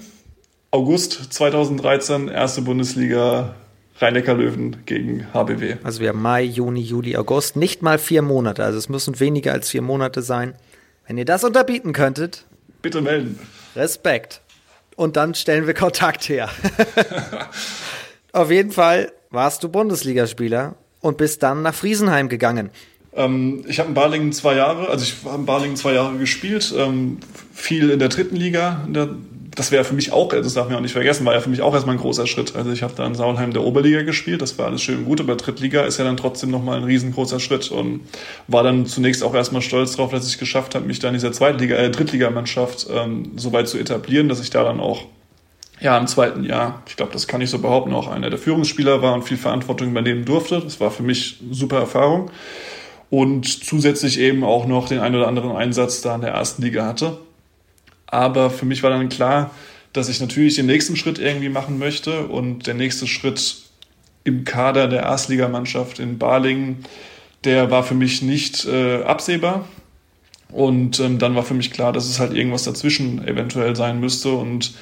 August 0.71 1.33
2013, 1.33 2.27
erste 2.27 2.61
Bundesliga 2.61 3.55
Rhein-Neckar-Löwen 3.97 4.77
gegen 4.85 5.25
HBW. 5.33 5.77
Also 5.83 5.99
wir 5.99 6.09
haben 6.09 6.21
Mai, 6.21 6.43
Juni, 6.43 6.81
Juli, 6.81 7.17
August, 7.17 7.55
nicht 7.55 7.81
mal 7.81 7.97
vier 7.97 8.21
Monate. 8.21 8.63
Also 8.63 8.77
es 8.77 8.87
müssen 8.87 9.19
weniger 9.19 9.51
als 9.51 9.69
vier 9.69 9.81
Monate 9.81 10.21
sein. 10.21 10.53
Wenn 11.07 11.17
ihr 11.17 11.25
das 11.25 11.43
unterbieten 11.43 11.91
könntet. 11.91 12.45
Bitte 12.83 13.01
melden. 13.01 13.39
Respekt. 13.75 14.41
Und 14.95 15.17
dann 15.17 15.33
stellen 15.33 15.65
wir 15.65 15.73
Kontakt 15.73 16.29
her. 16.29 16.49
Auf 18.31 18.51
jeden 18.51 18.71
Fall 18.71 19.11
warst 19.31 19.63
du 19.63 19.69
Bundesligaspieler 19.69 20.75
und 21.01 21.17
bist 21.17 21.41
dann 21.41 21.63
nach 21.63 21.73
Friesenheim 21.73 22.29
gegangen. 22.29 22.69
Ähm, 23.13 23.65
ich 23.67 23.79
habe 23.79 23.89
in 23.89 23.95
Balingen 23.95 24.33
zwei 24.33 24.55
Jahre, 24.55 24.89
also 24.89 25.03
ich 25.03 25.15
habe 25.25 25.35
in 25.35 25.45
Balingen 25.47 25.77
zwei 25.77 25.93
Jahre 25.93 26.15
gespielt, 26.19 26.71
ähm, 26.77 27.17
viel 27.53 27.89
in 27.89 27.97
der 27.97 28.09
dritten 28.09 28.35
Liga, 28.35 28.83
in 28.85 28.93
der 28.93 29.09
das 29.55 29.71
wäre 29.71 29.83
für 29.83 29.93
mich 29.93 30.11
auch, 30.11 30.29
das 30.29 30.53
darf 30.53 30.67
man 30.67 30.77
auch 30.77 30.81
nicht 30.81 30.93
vergessen, 30.93 31.25
war 31.25 31.33
ja 31.33 31.39
für 31.39 31.49
mich 31.49 31.61
auch 31.61 31.73
erstmal 31.73 31.95
ein 31.95 32.01
großer 32.01 32.27
Schritt. 32.27 32.55
Also 32.55 32.71
ich 32.71 32.83
habe 32.83 32.93
da 32.95 33.05
in 33.05 33.15
Saulheim 33.15 33.51
der 33.51 33.63
Oberliga 33.63 34.03
gespielt, 34.03 34.41
das 34.41 34.57
war 34.57 34.67
alles 34.67 34.81
schön 34.81 34.99
und 34.99 35.05
gut, 35.05 35.19
aber 35.19 35.35
Drittliga 35.35 35.83
ist 35.83 35.97
ja 35.97 36.05
dann 36.05 36.17
trotzdem 36.17 36.51
nochmal 36.51 36.77
ein 36.77 36.83
riesengroßer 36.83 37.39
Schritt 37.39 37.71
und 37.71 38.01
war 38.47 38.63
dann 38.63 38.85
zunächst 38.85 39.23
auch 39.23 39.33
erstmal 39.33 39.61
stolz 39.61 39.95
darauf, 39.95 40.11
dass 40.11 40.25
ich 40.25 40.33
es 40.33 40.39
geschafft 40.39 40.75
habe, 40.75 40.85
mich 40.85 40.99
da 40.99 41.07
in 41.07 41.13
dieser 41.13 41.31
Zweitliga, 41.31 41.75
äh, 41.75 41.89
Drittligamannschaft 41.89 42.87
ähm, 42.91 43.31
so 43.35 43.51
weit 43.53 43.67
zu 43.67 43.77
etablieren, 43.77 44.29
dass 44.29 44.39
ich 44.39 44.49
da 44.49 44.63
dann 44.63 44.79
auch 44.79 45.05
ja, 45.81 45.97
im 45.97 46.07
zweiten 46.07 46.43
Jahr, 46.43 46.83
ich 46.87 46.97
glaube, 46.97 47.13
das 47.13 47.27
kann 47.27 47.39
ich 47.39 47.49
so 47.49 47.59
behaupten, 47.59 47.93
auch 47.93 48.07
einer 48.07 48.29
der 48.29 48.37
Führungsspieler 48.37 49.01
war 49.01 49.13
und 49.13 49.23
viel 49.23 49.37
Verantwortung 49.37 49.91
übernehmen 49.91 50.25
durfte. 50.25 50.59
Das 50.59 50.81
war 50.81 50.91
für 50.91 51.03
mich 51.03 51.37
super 51.51 51.79
Erfahrung. 51.79 52.31
Und 53.09 53.63
zusätzlich 53.65 54.19
eben 54.19 54.43
auch 54.43 54.67
noch 54.67 54.89
den 54.89 54.99
einen 54.99 55.15
oder 55.15 55.27
anderen 55.27 55.55
Einsatz 55.55 56.01
da 56.01 56.15
in 56.15 56.21
der 56.21 56.31
ersten 56.31 56.61
Liga 56.61 56.85
hatte. 56.85 57.17
Aber 58.11 58.49
für 58.49 58.65
mich 58.65 58.83
war 58.83 58.89
dann 58.89 59.09
klar, 59.09 59.51
dass 59.93 60.09
ich 60.09 60.19
natürlich 60.19 60.55
den 60.55 60.65
nächsten 60.65 60.95
Schritt 60.95 61.19
irgendwie 61.19 61.49
machen 61.49 61.79
möchte. 61.79 62.27
Und 62.27 62.67
der 62.67 62.73
nächste 62.73 63.07
Schritt 63.07 63.57
im 64.23 64.43
Kader 64.43 64.87
der 64.87 65.03
Erstligamannschaft 65.03 65.99
in 65.99 66.17
Balingen, 66.17 66.85
der 67.43 67.71
war 67.71 67.83
für 67.83 67.95
mich 67.95 68.21
nicht 68.21 68.65
äh, 68.65 69.03
absehbar. 69.03 69.67
Und 70.51 70.99
ähm, 70.99 71.19
dann 71.19 71.35
war 71.35 71.43
für 71.43 71.53
mich 71.53 71.71
klar, 71.71 71.93
dass 71.93 72.09
es 72.09 72.19
halt 72.19 72.33
irgendwas 72.33 72.63
dazwischen 72.63 73.25
eventuell 73.27 73.75
sein 73.75 73.99
müsste. 73.99 74.31
Und 74.31 74.73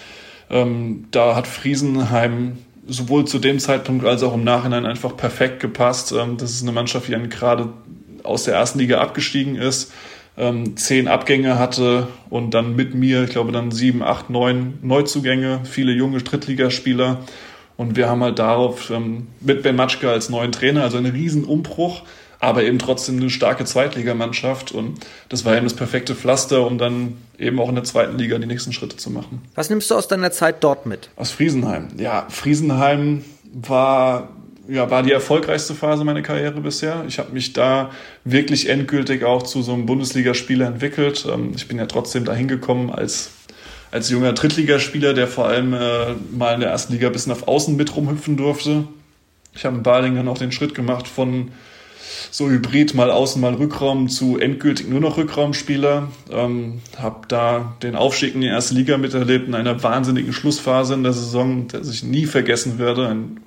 ähm, 0.49 1.07
da 1.11 1.35
hat 1.35 1.47
Friesenheim 1.47 2.57
sowohl 2.87 3.25
zu 3.25 3.39
dem 3.39 3.59
Zeitpunkt 3.59 4.05
als 4.05 4.23
auch 4.23 4.33
im 4.33 4.45
Nachhinein 4.45 4.85
einfach 4.85 5.15
perfekt 5.17 5.59
gepasst. 5.59 6.13
Ähm, 6.13 6.37
das 6.37 6.51
ist 6.51 6.61
eine 6.61 6.71
Mannschaft, 6.71 7.09
die 7.09 7.29
gerade 7.29 7.69
aus 8.23 8.45
der 8.45 8.55
ersten 8.55 8.79
Liga 8.79 8.99
abgestiegen 8.99 9.55
ist, 9.55 9.91
ähm, 10.37 10.77
zehn 10.77 11.07
Abgänge 11.07 11.57
hatte 11.59 12.07
und 12.29 12.53
dann 12.53 12.75
mit 12.75 12.93
mir, 12.93 13.23
ich 13.23 13.31
glaube 13.31 13.51
dann 13.51 13.71
sieben, 13.71 14.03
acht, 14.03 14.29
neun 14.29 14.79
Neuzugänge, 14.81 15.61
viele 15.63 15.91
junge 15.91 16.19
Drittligaspieler. 16.19 17.19
Und 17.75 17.95
wir 17.95 18.09
haben 18.09 18.23
halt 18.23 18.39
darauf 18.39 18.89
ähm, 18.89 19.27
mit 19.39 19.63
Ben 19.63 19.75
Matschke 19.75 20.09
als 20.09 20.29
neuen 20.29 20.51
Trainer, 20.51 20.83
also 20.83 20.97
einen 20.97 21.11
riesen 21.11 21.43
Umbruch 21.43 22.03
aber 22.39 22.63
eben 22.63 22.79
trotzdem 22.79 23.17
eine 23.17 23.29
starke 23.29 23.65
Zweitligamannschaft. 23.65 24.71
Und 24.71 24.99
das 25.29 25.45
war 25.45 25.55
eben 25.55 25.65
das 25.65 25.73
perfekte 25.73 26.15
Pflaster, 26.15 26.65
um 26.65 26.77
dann 26.77 27.17
eben 27.37 27.59
auch 27.59 27.69
in 27.69 27.75
der 27.75 27.83
zweiten 27.83 28.17
Liga 28.17 28.37
die 28.37 28.47
nächsten 28.47 28.73
Schritte 28.73 28.97
zu 28.97 29.09
machen. 29.09 29.41
Was 29.55 29.69
nimmst 29.69 29.89
du 29.89 29.95
aus 29.95 30.07
deiner 30.07 30.31
Zeit 30.31 30.63
dort 30.63 30.85
mit? 30.85 31.09
Aus 31.15 31.31
Friesenheim. 31.31 31.87
Ja, 31.97 32.27
Friesenheim 32.29 33.23
war 33.53 34.29
ja, 34.69 34.89
war 34.89 35.03
die 35.03 35.11
erfolgreichste 35.11 35.73
Phase 35.73 36.03
meiner 36.03 36.21
Karriere 36.21 36.59
bisher. 36.61 37.03
Ich 37.07 37.19
habe 37.19 37.31
mich 37.31 37.53
da 37.53 37.91
wirklich 38.23 38.69
endgültig 38.69 39.23
auch 39.23 39.43
zu 39.43 39.61
so 39.61 39.73
einem 39.73 39.85
Bundesligaspieler 39.85 40.67
entwickelt. 40.67 41.25
Ähm, 41.31 41.53
ich 41.55 41.67
bin 41.67 41.77
ja 41.77 41.85
trotzdem 41.85 42.25
dahin 42.25 42.47
gekommen 42.47 42.89
als, 42.89 43.31
als 43.91 44.09
junger 44.09 44.33
Drittligaspieler, 44.33 45.13
der 45.13 45.27
vor 45.27 45.47
allem 45.47 45.73
äh, 45.73 46.13
mal 46.31 46.53
in 46.53 46.61
der 46.61 46.69
ersten 46.69 46.93
Liga 46.93 47.07
ein 47.07 47.13
bisschen 47.13 47.31
auf 47.31 47.47
Außen 47.47 47.75
mit 47.75 47.95
rumhüpfen 47.95 48.37
durfte. 48.37 48.87
Ich 49.55 49.65
habe 49.65 49.77
in 49.77 49.83
Balingen 49.83 50.17
dann 50.17 50.27
auch 50.27 50.37
den 50.37 50.51
Schritt 50.51 50.75
gemacht 50.75 51.07
von 51.07 51.51
so 52.29 52.49
hybrid, 52.49 52.93
mal 52.93 53.09
Außen, 53.09 53.41
mal 53.41 53.53
Rückraum 53.53 54.09
zu 54.09 54.37
endgültig 54.37 54.87
nur 54.87 54.99
noch 54.99 55.17
Rückraumspieler. 55.17 56.09
Ähm, 56.31 56.81
habe 56.97 57.27
da 57.27 57.75
den 57.81 57.95
Aufstieg 57.95 58.35
in 58.35 58.41
die 58.41 58.47
erste 58.47 58.75
Liga 58.75 58.97
miterlebt 58.97 59.47
in 59.47 59.55
einer 59.55 59.81
wahnsinnigen 59.81 60.33
Schlussphase 60.33 60.93
in 60.93 61.03
der 61.03 61.13
Saison, 61.13 61.67
der 61.67 61.81
ich 61.81 62.03
nie 62.03 62.25
vergessen 62.25 62.79
werde. 62.79 63.07
Ein 63.07 63.37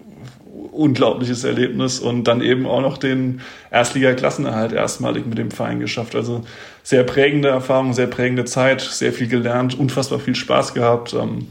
unglaubliches 0.72 1.44
Erlebnis 1.44 2.00
und 2.00 2.24
dann 2.24 2.40
eben 2.40 2.66
auch 2.66 2.80
noch 2.80 2.98
den 2.98 3.40
Erstliga-Klassenerhalt 3.70 4.72
erstmalig 4.72 5.26
mit 5.26 5.38
dem 5.38 5.50
Verein 5.50 5.80
geschafft. 5.80 6.14
Also 6.14 6.44
sehr 6.82 7.04
prägende 7.04 7.48
Erfahrung, 7.48 7.92
sehr 7.92 8.06
prägende 8.06 8.44
Zeit, 8.44 8.80
sehr 8.80 9.12
viel 9.12 9.28
gelernt, 9.28 9.78
unfassbar 9.78 10.18
viel 10.18 10.34
Spaß 10.34 10.74
gehabt. 10.74 11.14
Ähm, 11.14 11.48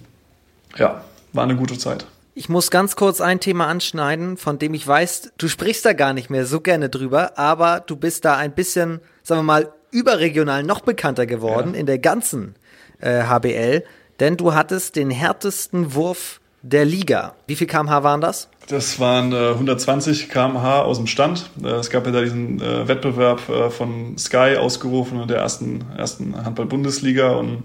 ja, 0.77 1.03
war 1.33 1.43
eine 1.43 1.55
gute 1.55 1.77
Zeit. 1.77 2.05
Ich 2.35 2.47
muss 2.47 2.71
ganz 2.71 2.95
kurz 2.95 3.19
ein 3.19 3.39
Thema 3.39 3.67
anschneiden, 3.67 4.37
von 4.37 4.59
dem 4.59 4.73
ich 4.73 4.87
weiß, 4.87 5.33
du 5.37 5.47
sprichst 5.47 5.85
da 5.85 5.93
gar 5.93 6.13
nicht 6.13 6.29
mehr 6.29 6.45
so 6.45 6.61
gerne 6.61 6.89
drüber, 6.89 7.37
aber 7.37 7.81
du 7.85 7.97
bist 7.97 8.23
da 8.23 8.37
ein 8.37 8.53
bisschen, 8.53 9.01
sagen 9.23 9.39
wir 9.39 9.43
mal, 9.43 9.73
überregional 9.91 10.63
noch 10.63 10.81
bekannter 10.81 11.25
geworden 11.25 11.73
ja. 11.73 11.79
in 11.79 11.85
der 11.85 11.99
ganzen 11.99 12.55
äh, 13.01 13.23
HBL, 13.23 13.83
denn 14.19 14.37
du 14.37 14.53
hattest 14.53 14.95
den 14.95 15.09
härtesten 15.09 15.93
Wurf 15.95 16.38
der 16.61 16.85
Liga. 16.85 17.33
Wie 17.47 17.55
viel 17.55 17.67
kmh 17.67 18.03
waren 18.03 18.21
das? 18.21 18.49
Das 18.67 18.99
waren 18.99 19.31
äh, 19.31 19.49
120 19.49 20.29
kmh 20.29 20.81
aus 20.81 20.97
dem 20.97 21.07
Stand. 21.07 21.49
Äh, 21.63 21.67
es 21.67 21.89
gab 21.89 22.05
ja 22.05 22.11
da 22.11 22.21
diesen 22.21 22.61
äh, 22.61 22.87
Wettbewerb 22.87 23.47
äh, 23.49 23.69
von 23.69 24.17
Sky 24.17 24.57
ausgerufen 24.59 25.21
in 25.21 25.27
der 25.27 25.37
ersten, 25.37 25.85
ersten 25.97 26.35
Handball-Bundesliga. 26.45 27.31
Und 27.31 27.63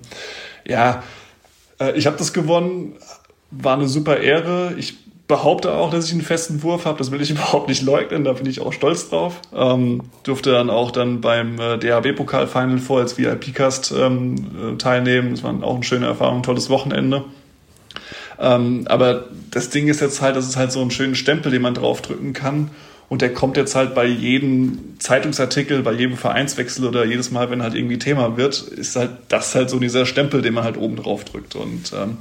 ja, 0.66 1.02
äh, 1.80 1.92
ich 1.92 2.06
habe 2.06 2.16
das 2.16 2.32
gewonnen, 2.32 2.94
war 3.50 3.74
eine 3.74 3.88
super 3.88 4.18
Ehre. 4.18 4.74
Ich 4.78 5.04
behaupte 5.26 5.72
auch, 5.72 5.90
dass 5.90 6.06
ich 6.06 6.12
einen 6.12 6.22
festen 6.22 6.62
Wurf 6.62 6.84
habe. 6.84 6.98
Das 6.98 7.10
will 7.10 7.20
ich 7.20 7.30
überhaupt 7.32 7.68
nicht 7.68 7.82
leugnen. 7.82 8.24
Da 8.24 8.32
bin 8.32 8.46
ich 8.46 8.60
auch 8.60 8.72
stolz 8.72 9.10
drauf. 9.10 9.40
Ähm, 9.54 10.02
durfte 10.22 10.52
dann 10.52 10.70
auch 10.70 10.90
dann 10.90 11.20
beim 11.20 11.58
äh, 11.58 11.78
DHB-Pokal 11.78 12.46
Final 12.46 12.78
Four 12.78 13.00
als 13.00 13.18
VIP-Cast 13.18 13.92
ähm, 13.92 14.36
äh, 14.36 14.76
teilnehmen. 14.76 15.32
Das 15.32 15.42
war 15.42 15.52
auch 15.62 15.74
eine 15.74 15.84
schöne 15.84 16.06
Erfahrung, 16.06 16.36
ein 16.38 16.42
tolles 16.42 16.70
Wochenende. 16.70 17.24
Ähm, 18.38 18.84
aber 18.88 19.24
das 19.50 19.70
Ding 19.70 19.88
ist 19.88 20.00
jetzt 20.00 20.20
halt, 20.20 20.36
das 20.36 20.46
ist 20.46 20.56
halt 20.56 20.72
so 20.72 20.80
ein 20.80 20.90
schönen 20.90 21.14
Stempel, 21.14 21.52
den 21.52 21.62
man 21.62 21.74
draufdrücken 21.74 22.32
kann. 22.32 22.70
Und 23.08 23.22
der 23.22 23.32
kommt 23.32 23.56
jetzt 23.56 23.74
halt 23.74 23.94
bei 23.94 24.06
jedem 24.06 24.96
Zeitungsartikel, 24.98 25.82
bei 25.82 25.92
jedem 25.92 26.16
Vereinswechsel 26.16 26.86
oder 26.86 27.04
jedes 27.04 27.30
Mal, 27.30 27.50
wenn 27.50 27.62
halt 27.62 27.74
irgendwie 27.74 27.98
Thema 27.98 28.36
wird, 28.36 28.60
ist 28.62 28.96
halt 28.96 29.10
das 29.28 29.54
halt 29.54 29.70
so 29.70 29.78
dieser 29.78 30.06
Stempel, 30.06 30.42
den 30.42 30.54
man 30.54 30.64
halt 30.64 30.76
oben 30.78 30.96
drauf 30.96 31.24
drückt. 31.24 31.54
Und 31.54 31.92
ähm, 31.92 32.16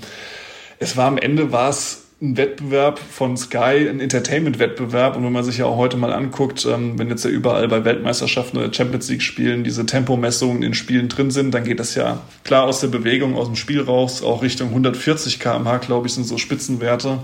es 0.80 0.98
war 0.98 1.08
am 1.08 1.18
Ende 1.18 1.52
war 1.52 1.70
es 1.70 2.03
ein 2.24 2.38
Wettbewerb 2.38 3.00
von 3.00 3.36
Sky, 3.36 3.90
ein 3.90 4.00
Entertainment-Wettbewerb. 4.00 5.18
Und 5.18 5.26
wenn 5.26 5.34
man 5.34 5.44
sich 5.44 5.58
ja 5.58 5.66
auch 5.66 5.76
heute 5.76 5.98
mal 5.98 6.14
anguckt, 6.14 6.66
ähm, 6.66 6.98
wenn 6.98 7.10
jetzt 7.10 7.26
ja 7.26 7.30
überall 7.30 7.68
bei 7.68 7.84
Weltmeisterschaften 7.84 8.58
oder 8.58 8.74
Champions 8.74 9.10
League-Spielen 9.10 9.66
diese 9.66 9.86
Tempomessungen 9.86 10.64
in 10.64 10.74
Spielen 10.74 11.10
drin 11.10 11.32
sind, 11.32 11.54
dann 11.54 11.66
geht 11.66 11.82
das 11.82 11.96
ja 11.96 12.22
klar 12.46 12.64
aus 12.64 12.80
der 12.80 12.88
Bewegung, 12.88 13.36
aus 13.36 13.48
dem 13.48 13.58
Spiel 13.58 13.82
raus, 13.82 14.24
auch 14.24 14.42
Richtung 14.42 14.70
140 14.70 15.42
km/h, 15.42 15.78
glaube 15.80 16.08
ich, 16.08 16.14
sind 16.14 16.24
so 16.24 16.38
Spitzenwerte. 16.38 17.20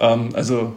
Ähm, 0.00 0.30
also 0.34 0.74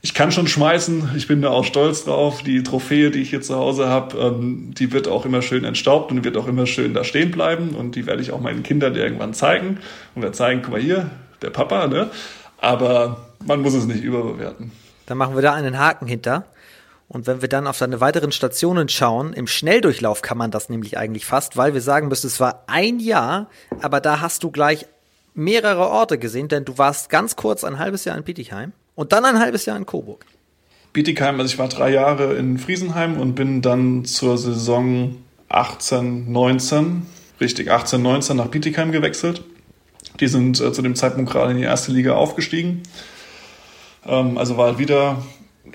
ich 0.00 0.14
kann 0.14 0.32
schon 0.32 0.46
schmeißen, 0.46 1.10
ich 1.14 1.28
bin 1.28 1.42
da 1.42 1.50
auch 1.50 1.66
stolz 1.66 2.04
drauf. 2.04 2.42
Die 2.42 2.62
Trophäe, 2.62 3.10
die 3.10 3.20
ich 3.20 3.28
hier 3.28 3.42
zu 3.42 3.56
Hause 3.56 3.88
habe, 3.88 4.16
ähm, 4.16 4.72
die 4.72 4.90
wird 4.92 5.06
auch 5.06 5.26
immer 5.26 5.42
schön 5.42 5.64
entstaubt 5.64 6.10
und 6.10 6.24
wird 6.24 6.38
auch 6.38 6.48
immer 6.48 6.64
schön 6.64 6.94
da 6.94 7.04
stehen 7.04 7.30
bleiben. 7.30 7.74
Und 7.74 7.94
die 7.94 8.06
werde 8.06 8.22
ich 8.22 8.32
auch 8.32 8.40
meinen 8.40 8.62
Kindern 8.62 8.94
irgendwann 8.94 9.34
zeigen 9.34 9.76
und 10.14 10.22
werde 10.22 10.34
zeigen, 10.34 10.62
guck 10.62 10.72
mal 10.72 10.80
hier, 10.80 11.10
der 11.42 11.50
Papa, 11.50 11.86
ne? 11.86 12.10
Aber 12.60 13.26
man 13.46 13.62
muss 13.62 13.74
es 13.74 13.86
nicht 13.86 14.02
überbewerten. 14.02 14.72
Dann 15.06 15.18
machen 15.18 15.34
wir 15.34 15.42
da 15.42 15.54
einen 15.54 15.78
Haken 15.78 16.06
hinter. 16.06 16.44
Und 17.08 17.26
wenn 17.26 17.42
wir 17.42 17.48
dann 17.48 17.66
auf 17.66 17.78
deine 17.78 18.00
weiteren 18.00 18.30
Stationen 18.30 18.88
schauen, 18.88 19.32
im 19.32 19.48
Schnelldurchlauf 19.48 20.22
kann 20.22 20.38
man 20.38 20.52
das 20.52 20.68
nämlich 20.68 20.96
eigentlich 20.96 21.26
fast, 21.26 21.56
weil 21.56 21.74
wir 21.74 21.80
sagen 21.80 22.06
müssen, 22.06 22.28
es 22.28 22.38
war 22.38 22.62
ein 22.68 23.00
Jahr, 23.00 23.48
aber 23.82 24.00
da 24.00 24.20
hast 24.20 24.44
du 24.44 24.52
gleich 24.52 24.86
mehrere 25.34 25.88
Orte 25.88 26.18
gesehen, 26.18 26.46
denn 26.46 26.64
du 26.64 26.78
warst 26.78 27.10
ganz 27.10 27.34
kurz 27.34 27.64
ein 27.64 27.80
halbes 27.80 28.04
Jahr 28.04 28.16
in 28.16 28.22
Bietigheim 28.22 28.72
und 28.94 29.12
dann 29.12 29.24
ein 29.24 29.40
halbes 29.40 29.66
Jahr 29.66 29.76
in 29.76 29.86
Coburg. 29.86 30.24
Bietigheim, 30.92 31.40
also 31.40 31.52
ich 31.52 31.58
war 31.58 31.68
drei 31.68 31.90
Jahre 31.90 32.34
in 32.34 32.58
Friesenheim 32.58 33.20
und 33.20 33.34
bin 33.34 33.62
dann 33.62 34.04
zur 34.04 34.38
Saison 34.38 35.16
18, 35.48 36.30
19, 36.30 37.06
richtig 37.40 37.72
18, 37.72 38.00
19 38.00 38.36
nach 38.36 38.48
Bietigheim 38.48 38.92
gewechselt. 38.92 39.42
Die 40.20 40.28
sind 40.28 40.60
äh, 40.60 40.72
zu 40.72 40.82
dem 40.82 40.94
Zeitpunkt 40.94 41.30
gerade 41.30 41.52
in 41.52 41.58
die 41.58 41.64
erste 41.64 41.92
Liga 41.92 42.14
aufgestiegen. 42.14 42.82
Ähm, 44.06 44.38
also 44.38 44.56
war 44.56 44.68
halt 44.68 44.78
wieder 44.78 45.22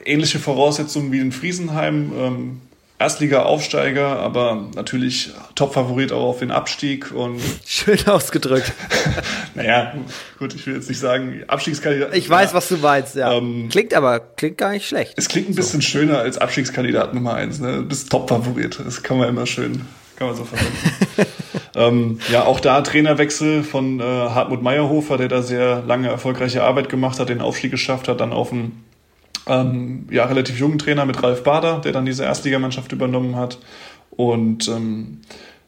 ähnliche 0.06 0.40
Voraussetzungen 0.40 1.12
wie 1.12 1.20
in 1.20 1.32
Friesenheim. 1.32 2.12
Ähm, 2.18 2.62
Erstliga-Aufsteiger, 2.98 4.20
aber 4.20 4.70
natürlich 4.74 5.32
Top-Favorit 5.56 6.14
auch 6.14 6.30
auf 6.30 6.40
den 6.40 6.50
Abstieg 6.50 7.12
und. 7.12 7.42
Schön 7.66 8.00
ausgedrückt. 8.08 8.72
naja, 9.54 9.94
gut, 10.40 10.56
ich 10.56 10.66
will 10.66 10.76
jetzt 10.76 10.88
nicht 10.88 11.00
sagen, 11.00 11.44
Abstiegskandidat. 11.48 12.16
Ich 12.16 12.30
weiß, 12.30 12.52
ja. 12.52 12.56
was 12.56 12.70
du 12.70 12.78
meinst, 12.78 13.16
ja. 13.16 13.34
Ähm, 13.34 13.68
klingt 13.70 13.94
aber, 13.94 14.22
klingt 14.22 14.58
gar 14.58 14.72
nicht 14.72 14.88
schlecht. 14.88 15.14
Es 15.18 15.28
klingt 15.28 15.50
ein 15.50 15.56
bisschen 15.56 15.82
so. 15.82 15.88
schöner 15.88 16.20
als 16.20 16.38
Abstiegskandidat 16.38 17.14
Nummer 17.14 17.34
eins, 17.34 17.60
ne? 17.60 17.78
Du 17.78 17.84
bist 17.84 18.10
Top-Favorit. 18.10 18.80
Das 18.86 19.04
kann 19.04 19.18
man 19.18 19.28
immer 19.28 19.46
schön, 19.46 19.82
kann 20.16 20.28
man 20.28 20.36
so 20.36 20.46
verwenden. 20.46 20.78
Ähm, 21.76 22.20
ja, 22.32 22.46
auch 22.46 22.62
da 22.62 22.80
Trainerwechsel 22.82 23.62
von 23.62 24.00
äh, 24.00 24.04
Hartmut 24.04 24.62
Meyerhofer, 24.62 25.18
der 25.18 25.28
da 25.28 25.42
sehr 25.42 25.84
lange 25.86 26.08
erfolgreiche 26.08 26.64
Arbeit 26.64 26.88
gemacht 26.88 27.20
hat, 27.20 27.28
den 27.28 27.42
Aufstieg 27.42 27.72
geschafft 27.72 28.08
hat, 28.08 28.22
dann 28.22 28.32
auf 28.32 28.54
einen 28.54 28.86
ähm, 29.46 30.08
ja, 30.10 30.24
relativ 30.26 30.58
jungen 30.58 30.80
Trainer 30.80 31.06
mit 31.06 31.22
Ralf 31.22 31.44
Bader, 31.44 31.80
der 31.80 31.92
dann 31.92 32.06
diese 32.06 32.24
Erstligamannschaft 32.24 32.94
übernommen 32.94 33.36
hat. 33.36 33.60
Und 34.12 34.70
ähm, 34.70 35.20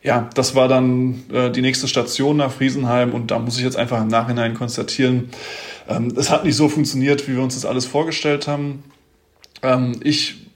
ja, 0.02 0.30
das 0.34 0.56
war 0.56 0.70
dann 0.70 1.26
äh, 1.34 1.52
die 1.52 1.62
nächste 1.62 1.89
Station 1.89 2.38
nach 2.38 2.52
Friesenheim 2.52 3.14
und 3.14 3.32
da 3.32 3.39
muss 3.39 3.58
ich 3.58 3.64
jetzt 3.66 3.76
einfach 3.76 4.02
im 4.02 4.08
Nachhinein 4.08 4.54
konstatieren, 4.54 5.30
ähm, 5.89 6.14
es 6.16 6.30
hat 6.30 6.45
nicht 6.45 6.56
so 6.56 6.70
funktioniert, 6.70 7.28
wie 7.28 7.36
wir 7.36 7.43
uns 7.43 7.56
das 7.56 7.66
alles 7.66 7.86
vorgestellt 7.86 8.48
haben. 8.48 8.84
Ähm, 9.62 10.00
ich 10.04 10.47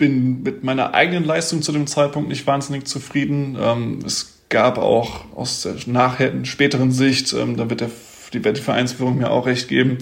bin 0.00 0.42
mit 0.42 0.64
meiner 0.64 0.94
eigenen 0.94 1.24
Leistung 1.24 1.62
zu 1.62 1.70
dem 1.70 1.86
Zeitpunkt 1.86 2.28
nicht 2.28 2.44
wahnsinnig 2.48 2.86
zufrieden. 2.86 3.56
Ähm, 3.60 4.00
es 4.04 4.40
gab 4.48 4.78
auch 4.78 5.26
aus 5.36 5.62
der 5.62 5.76
nachher, 5.86 6.32
späteren 6.44 6.90
Sicht, 6.90 7.32
ähm, 7.32 7.56
da 7.56 7.70
wird 7.70 7.82
der, 7.82 7.90
die, 8.32 8.40
die 8.40 8.60
Vereinsführung 8.60 9.18
mir 9.18 9.30
auch 9.30 9.46
recht 9.46 9.68
geben, 9.68 9.98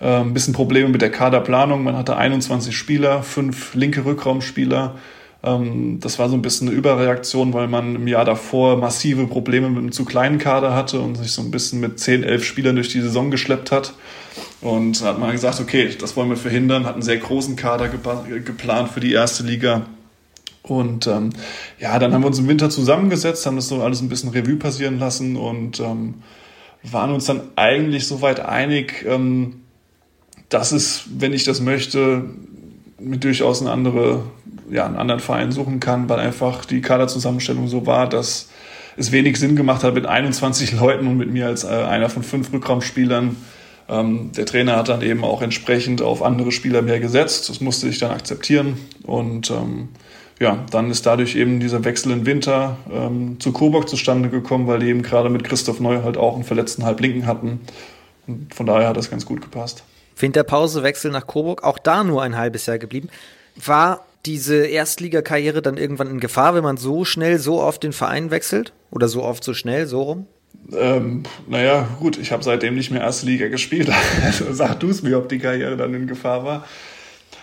äh, 0.00 0.20
ein 0.20 0.32
bisschen 0.32 0.54
Probleme 0.54 0.90
mit 0.90 1.02
der 1.02 1.10
Kaderplanung. 1.10 1.82
Man 1.82 1.96
hatte 1.96 2.16
21 2.16 2.76
Spieler, 2.76 3.24
fünf 3.24 3.74
linke 3.74 4.04
Rückraumspieler. 4.04 4.96
Ähm, 5.42 6.00
das 6.00 6.18
war 6.18 6.28
so 6.28 6.34
ein 6.34 6.42
bisschen 6.42 6.68
eine 6.68 6.76
Überreaktion, 6.76 7.52
weil 7.52 7.68
man 7.68 7.96
im 7.96 8.06
Jahr 8.06 8.24
davor 8.24 8.76
massive 8.76 9.26
Probleme 9.26 9.68
mit 9.68 9.78
einem 9.78 9.92
zu 9.92 10.04
kleinen 10.04 10.38
Kader 10.38 10.74
hatte 10.74 11.00
und 11.00 11.16
sich 11.16 11.32
so 11.32 11.42
ein 11.42 11.50
bisschen 11.50 11.80
mit 11.80 11.98
10, 11.98 12.24
11 12.24 12.44
Spielern 12.44 12.76
durch 12.76 12.90
die 12.90 13.00
Saison 13.00 13.30
geschleppt 13.30 13.72
hat. 13.72 13.94
Und 14.60 15.02
hat 15.02 15.18
man 15.18 15.32
gesagt, 15.32 15.60
okay, 15.60 15.88
das 15.98 16.16
wollen 16.16 16.28
wir 16.28 16.36
verhindern, 16.36 16.84
hat 16.84 16.94
einen 16.94 17.02
sehr 17.02 17.16
großen 17.16 17.56
Kader 17.56 17.88
geplant 17.88 18.90
für 18.90 19.00
die 19.00 19.12
erste 19.12 19.42
Liga. 19.42 19.86
Und 20.62 21.06
ähm, 21.06 21.30
ja, 21.78 21.98
dann 21.98 22.12
haben 22.12 22.22
wir 22.22 22.26
uns 22.26 22.38
im 22.38 22.46
Winter 22.46 22.68
zusammengesetzt, 22.68 23.46
haben 23.46 23.56
das 23.56 23.68
so 23.68 23.82
alles 23.82 24.02
ein 24.02 24.10
bisschen 24.10 24.30
Revue 24.30 24.56
passieren 24.56 24.98
lassen 24.98 25.36
und 25.36 25.80
ähm, 25.80 26.16
waren 26.82 27.12
uns 27.12 27.24
dann 27.24 27.40
eigentlich 27.56 28.06
soweit 28.06 28.40
einig, 28.40 29.04
ähm, 29.06 29.62
dass 30.50 30.72
es, 30.72 31.04
wenn 31.16 31.32
ich 31.32 31.44
das 31.44 31.60
möchte, 31.60 32.24
durchaus 33.00 33.60
eine 33.60 33.70
andere, 33.70 34.22
ja, 34.70 34.86
einen 34.86 34.96
anderen 34.96 35.20
Verein 35.20 35.52
suchen 35.52 35.80
kann, 35.80 36.08
weil 36.08 36.20
einfach 36.20 36.64
die 36.64 36.80
Kaderzusammenstellung 36.80 37.68
so 37.68 37.86
war, 37.86 38.08
dass 38.08 38.50
es 38.96 39.12
wenig 39.12 39.38
Sinn 39.38 39.56
gemacht 39.56 39.82
hat 39.82 39.94
mit 39.94 40.06
21 40.06 40.72
Leuten 40.80 41.06
und 41.06 41.16
mit 41.16 41.32
mir 41.32 41.46
als 41.46 41.64
äh, 41.64 41.68
einer 41.68 42.08
von 42.08 42.22
fünf 42.22 42.52
Rückraumspielern. 42.52 43.36
Ähm, 43.88 44.30
der 44.36 44.46
Trainer 44.46 44.76
hat 44.76 44.88
dann 44.88 45.02
eben 45.02 45.24
auch 45.24 45.42
entsprechend 45.42 46.02
auf 46.02 46.22
andere 46.22 46.52
Spieler 46.52 46.82
mehr 46.82 47.00
gesetzt. 47.00 47.48
Das 47.48 47.60
musste 47.60 47.88
ich 47.88 47.98
dann 47.98 48.10
akzeptieren 48.10 48.78
und 49.04 49.50
ähm, 49.50 49.88
ja, 50.40 50.64
dann 50.70 50.90
ist 50.90 51.04
dadurch 51.04 51.36
eben 51.36 51.60
dieser 51.60 51.84
Wechsel 51.84 52.12
im 52.12 52.24
Winter 52.24 52.78
ähm, 52.90 53.38
zu 53.40 53.52
Coburg 53.52 53.88
zustande 53.88 54.30
gekommen, 54.30 54.66
weil 54.66 54.78
die 54.78 54.88
eben 54.88 55.02
gerade 55.02 55.28
mit 55.28 55.44
Christoph 55.44 55.80
Neu 55.80 56.02
halt 56.02 56.16
auch 56.16 56.34
einen 56.34 56.44
verletzten 56.44 56.84
Halblinken 56.84 57.26
hatten. 57.26 57.60
Und 58.26 58.54
von 58.54 58.64
daher 58.64 58.88
hat 58.88 58.96
das 58.96 59.10
ganz 59.10 59.26
gut 59.26 59.42
gepasst. 59.42 59.84
Winterpause, 60.20 60.82
Wechsel 60.82 61.10
nach 61.10 61.26
Coburg, 61.26 61.64
auch 61.64 61.78
da 61.78 62.04
nur 62.04 62.22
ein 62.22 62.36
halbes 62.36 62.66
Jahr 62.66 62.78
geblieben. 62.78 63.08
War 63.56 64.04
diese 64.26 64.66
Erstligakarriere 64.66 65.62
dann 65.62 65.76
irgendwann 65.76 66.10
in 66.10 66.20
Gefahr, 66.20 66.54
wenn 66.54 66.62
man 66.62 66.76
so 66.76 67.04
schnell, 67.04 67.38
so 67.38 67.60
oft 67.60 67.82
den 67.82 67.92
Verein 67.92 68.30
wechselt? 68.30 68.72
Oder 68.90 69.08
so 69.08 69.22
oft, 69.22 69.44
so 69.44 69.54
schnell, 69.54 69.86
so 69.86 70.02
rum? 70.02 70.26
Ähm, 70.72 71.22
naja, 71.48 71.88
gut, 71.98 72.18
ich 72.18 72.32
habe 72.32 72.42
seitdem 72.42 72.74
nicht 72.74 72.90
mehr 72.90 73.00
Erste 73.00 73.26
Liga 73.26 73.48
gespielt. 73.48 73.90
Also 74.22 74.52
sag 74.52 74.78
du 74.80 74.90
es 74.90 75.02
mir, 75.02 75.18
ob 75.18 75.28
die 75.28 75.38
Karriere 75.38 75.76
dann 75.76 75.94
in 75.94 76.06
Gefahr 76.06 76.44
war. 76.44 76.66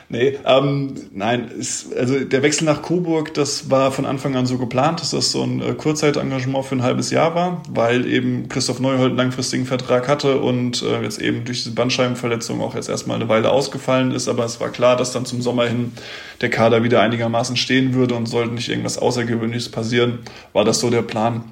Nee, 0.09 0.39
ähm, 0.45 0.95
nein, 1.11 1.49
ist, 1.49 1.93
also 1.93 2.17
der 2.17 2.41
Wechsel 2.41 2.63
nach 2.63 2.81
Coburg, 2.81 3.33
das 3.33 3.69
war 3.69 3.91
von 3.91 4.05
Anfang 4.05 4.37
an 4.37 4.45
so 4.45 4.57
geplant, 4.57 5.01
dass 5.01 5.09
das 5.09 5.33
so 5.33 5.43
ein 5.43 5.61
äh, 5.61 5.73
Kurzzeitengagement 5.73 6.63
für 6.63 6.75
ein 6.75 6.83
halbes 6.83 7.11
Jahr 7.11 7.35
war, 7.35 7.61
weil 7.69 8.05
eben 8.05 8.47
Christoph 8.47 8.79
Neuhold 8.79 9.09
einen 9.09 9.17
langfristigen 9.17 9.65
Vertrag 9.65 10.07
hatte 10.07 10.39
und 10.39 10.81
äh, 10.81 11.01
jetzt 11.01 11.19
eben 11.21 11.43
durch 11.43 11.63
diese 11.63 11.75
Bandscheibenverletzung 11.75 12.61
auch 12.61 12.73
jetzt 12.73 12.87
erstmal 12.87 13.17
eine 13.17 13.27
Weile 13.27 13.51
ausgefallen 13.51 14.11
ist. 14.11 14.29
Aber 14.29 14.45
es 14.45 14.61
war 14.61 14.69
klar, 14.69 14.95
dass 14.95 15.11
dann 15.11 15.25
zum 15.25 15.41
Sommer 15.41 15.67
hin 15.67 15.91
der 16.39 16.49
Kader 16.49 16.83
wieder 16.83 17.01
einigermaßen 17.01 17.57
stehen 17.57 17.93
würde 17.93 18.15
und 18.15 18.27
sollte 18.27 18.53
nicht 18.53 18.69
irgendwas 18.69 18.97
Außergewöhnliches 18.97 19.67
passieren, 19.69 20.19
war 20.53 20.63
das 20.63 20.79
so 20.79 20.89
der 20.89 21.01
Plan. 21.01 21.43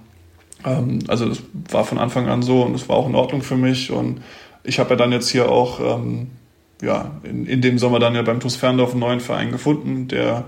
Ähm, 0.64 1.00
also 1.10 1.28
das 1.28 1.42
war 1.72 1.84
von 1.84 1.98
Anfang 1.98 2.30
an 2.30 2.42
so 2.42 2.62
und 2.62 2.74
es 2.74 2.88
war 2.88 2.96
auch 2.96 3.10
in 3.10 3.16
Ordnung 3.16 3.42
für 3.42 3.58
mich 3.58 3.92
und 3.92 4.22
ich 4.64 4.80
habe 4.80 4.92
ja 4.92 4.96
dann 4.96 5.12
jetzt 5.12 5.28
hier 5.28 5.52
auch 5.52 5.82
ähm, 5.82 6.28
ja, 6.86 7.12
in, 7.24 7.46
in 7.46 7.62
dem 7.62 7.78
Sommer 7.78 8.00
dann 8.00 8.16
ja 8.16 8.22
beim 8.22 8.40
TuS 8.40 8.56
Ferndorf 8.56 8.92
einen 8.92 9.00
neuen 9.00 9.20
Verein 9.20 9.52
gefunden, 9.52 10.08
der 10.08 10.46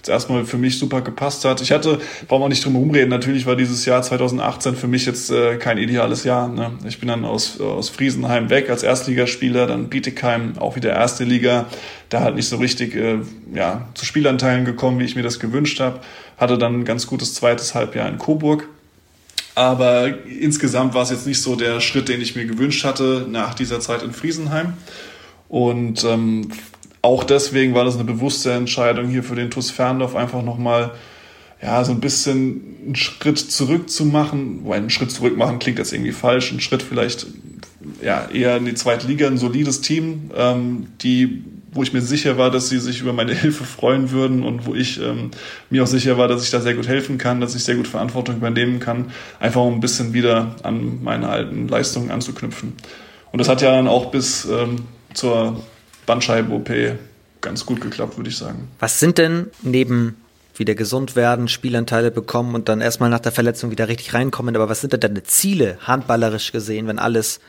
jetzt 0.00 0.08
erstmal 0.08 0.46
für 0.46 0.56
mich 0.56 0.78
super 0.78 1.02
gepasst 1.02 1.44
hat. 1.44 1.60
Ich 1.60 1.72
hatte, 1.72 2.00
brauchen 2.26 2.42
wir 2.42 2.48
nicht 2.48 2.64
drum 2.64 2.72
herum 2.72 2.90
reden, 2.90 3.10
natürlich 3.10 3.44
war 3.44 3.54
dieses 3.54 3.84
Jahr 3.84 4.00
2018 4.00 4.74
für 4.74 4.88
mich 4.88 5.04
jetzt 5.04 5.30
äh, 5.30 5.56
kein 5.56 5.76
ideales 5.76 6.24
Jahr. 6.24 6.48
Ne? 6.48 6.70
Ich 6.86 7.00
bin 7.00 7.08
dann 7.08 7.26
aus, 7.26 7.60
aus 7.60 7.90
Friesenheim 7.90 8.48
weg 8.48 8.70
als 8.70 8.82
Erstligaspieler, 8.82 9.66
dann 9.66 9.88
Bietigheim 9.90 10.56
auch 10.58 10.74
wieder 10.74 10.90
erste 10.90 11.24
Liga, 11.24 11.66
da 12.08 12.20
halt 12.20 12.36
nicht 12.36 12.48
so 12.48 12.56
richtig 12.56 12.94
äh, 12.94 13.18
ja, 13.52 13.88
zu 13.92 14.06
Spielanteilen 14.06 14.64
gekommen, 14.64 15.00
wie 15.00 15.04
ich 15.04 15.16
mir 15.16 15.22
das 15.22 15.38
gewünscht 15.38 15.80
habe. 15.80 16.00
Hatte 16.38 16.56
dann 16.56 16.80
ein 16.80 16.84
ganz 16.86 17.06
gutes 17.06 17.34
zweites 17.34 17.74
Halbjahr 17.74 18.08
in 18.08 18.16
Coburg. 18.16 18.68
Aber 19.54 20.24
insgesamt 20.26 20.94
war 20.94 21.02
es 21.02 21.10
jetzt 21.10 21.26
nicht 21.26 21.42
so 21.42 21.56
der 21.56 21.80
Schritt, 21.80 22.08
den 22.08 22.22
ich 22.22 22.36
mir 22.36 22.46
gewünscht 22.46 22.84
hatte 22.84 23.26
nach 23.28 23.52
dieser 23.52 23.80
Zeit 23.80 24.02
in 24.02 24.12
Friesenheim. 24.12 24.74
Und 25.50 26.04
ähm, 26.04 26.48
auch 27.02 27.24
deswegen 27.24 27.74
war 27.74 27.84
das 27.84 27.96
eine 27.96 28.04
bewusste 28.04 28.52
Entscheidung 28.52 29.08
hier 29.08 29.24
für 29.24 29.34
den 29.34 29.50
TuS 29.50 29.70
Ferndorf 29.70 30.14
einfach 30.14 30.42
nochmal 30.42 30.92
ja, 31.60 31.84
so 31.84 31.92
ein 31.92 32.00
bisschen 32.00 32.76
einen 32.86 32.94
Schritt 32.94 33.38
zurück 33.38 33.90
zu 33.90 34.06
machen. 34.06 34.60
Weil 34.64 34.78
einen 34.78 34.90
Schritt 34.90 35.10
zurück 35.10 35.36
machen 35.36 35.58
klingt 35.58 35.78
jetzt 35.78 35.92
irgendwie 35.92 36.12
falsch. 36.12 36.52
Ein 36.52 36.60
Schritt 36.60 36.82
vielleicht 36.82 37.26
ja, 38.00 38.28
eher 38.32 38.56
in 38.56 38.64
die 38.64 38.74
zweite 38.74 39.08
Liga, 39.08 39.26
ein 39.26 39.38
solides 39.38 39.80
Team, 39.80 40.30
ähm, 40.36 40.86
die, 41.02 41.42
wo 41.72 41.82
ich 41.82 41.92
mir 41.92 42.00
sicher 42.00 42.38
war, 42.38 42.52
dass 42.52 42.68
sie 42.68 42.78
sich 42.78 43.00
über 43.00 43.12
meine 43.12 43.34
Hilfe 43.34 43.64
freuen 43.64 44.12
würden 44.12 44.44
und 44.44 44.66
wo 44.66 44.74
ich 44.74 45.00
ähm, 45.00 45.32
mir 45.68 45.82
auch 45.82 45.88
sicher 45.88 46.16
war, 46.16 46.28
dass 46.28 46.44
ich 46.44 46.50
da 46.50 46.60
sehr 46.60 46.74
gut 46.74 46.86
helfen 46.86 47.18
kann, 47.18 47.40
dass 47.40 47.56
ich 47.56 47.64
sehr 47.64 47.74
gut 47.74 47.88
Verantwortung 47.88 48.36
übernehmen 48.36 48.78
kann, 48.78 49.10
einfach 49.40 49.62
um 49.62 49.74
ein 49.74 49.80
bisschen 49.80 50.12
wieder 50.12 50.54
an 50.62 51.02
meine 51.02 51.28
alten 51.28 51.66
Leistungen 51.66 52.12
anzuknüpfen. 52.12 52.74
Und 53.32 53.38
das 53.38 53.48
hat 53.48 53.62
ja 53.62 53.72
dann 53.72 53.88
auch 53.88 54.12
bis 54.12 54.44
ähm, 54.44 54.76
zur 55.14 55.62
Bandscheiben-OP 56.06 56.70
ganz 57.40 57.64
gut 57.66 57.80
geklappt, 57.80 58.16
würde 58.16 58.30
ich 58.30 58.36
sagen. 58.36 58.68
Was 58.78 59.00
sind 59.00 59.18
denn 59.18 59.50
neben 59.62 60.16
wieder 60.56 60.74
gesund 60.74 61.16
werden, 61.16 61.48
Spielanteile 61.48 62.10
bekommen 62.10 62.54
und 62.54 62.68
dann 62.68 62.80
erstmal 62.80 63.08
nach 63.08 63.20
der 63.20 63.32
Verletzung 63.32 63.70
wieder 63.70 63.88
richtig 63.88 64.12
reinkommen, 64.12 64.54
aber 64.56 64.68
was 64.68 64.80
sind 64.82 64.92
denn 64.92 65.00
deine 65.00 65.22
Ziele, 65.22 65.78
handballerisch 65.80 66.52
gesehen, 66.52 66.86
wenn 66.86 66.98
alles 66.98 67.40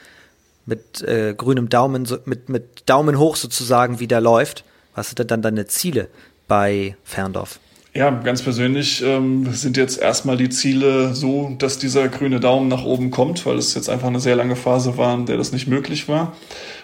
mit 0.66 1.02
äh, 1.02 1.34
grünem 1.36 1.70
Daumen, 1.70 2.08
mit, 2.26 2.48
mit 2.48 2.90
Daumen 2.90 3.20
hoch 3.20 3.36
sozusagen 3.36 4.00
wieder 4.00 4.22
läuft? 4.22 4.64
Was 4.96 5.10
sind 5.10 5.20
denn 5.20 5.28
dann 5.28 5.42
deine 5.42 5.68
Ziele 5.68 6.08
bei 6.48 6.96
Ferndorf? 7.04 7.60
Ja, 7.94 8.10
ganz 8.10 8.42
persönlich 8.42 9.04
ähm, 9.04 9.52
sind 9.52 9.76
jetzt 9.76 10.02
erstmal 10.02 10.38
die 10.38 10.50
Ziele 10.50 11.14
so, 11.14 11.54
dass 11.58 11.78
dieser 11.78 12.08
grüne 12.08 12.40
Daumen 12.40 12.70
nach 12.70 12.86
oben 12.86 13.12
kommt, 13.12 13.46
weil 13.46 13.58
es 13.58 13.74
jetzt 13.76 13.90
einfach 13.90 14.08
eine 14.08 14.22
sehr 14.22 14.38
lange 14.38 14.56
Phase 14.56 14.98
war, 14.98 15.14
in 15.14 15.26
der 15.26 15.36
das 15.36 15.52
nicht 15.52 15.68
möglich 15.68 16.08
war. 16.08 16.34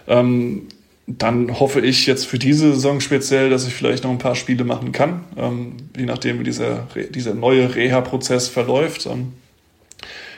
Ähm, 0.07 0.63
dann 1.07 1.61
hoffe 1.61 1.79
ich 1.79 2.05
jetzt 2.07 2.27
für 2.27 2.37
diese 2.37 2.73
Saison 2.73 2.99
speziell, 2.99 3.49
dass 3.49 3.65
ich 3.65 3.73
vielleicht 3.73 4.03
noch 4.03 4.11
ein 4.11 4.17
paar 4.17 4.35
Spiele 4.35 4.65
machen 4.65 4.91
kann, 4.91 5.23
ähm, 5.37 5.77
je 5.97 6.05
nachdem, 6.05 6.41
wie 6.41 6.43
dieser, 6.43 6.87
dieser 7.15 7.33
neue 7.33 7.73
Reha-Prozess 7.73 8.49
verläuft. 8.49 9.05
Ähm, 9.05 9.31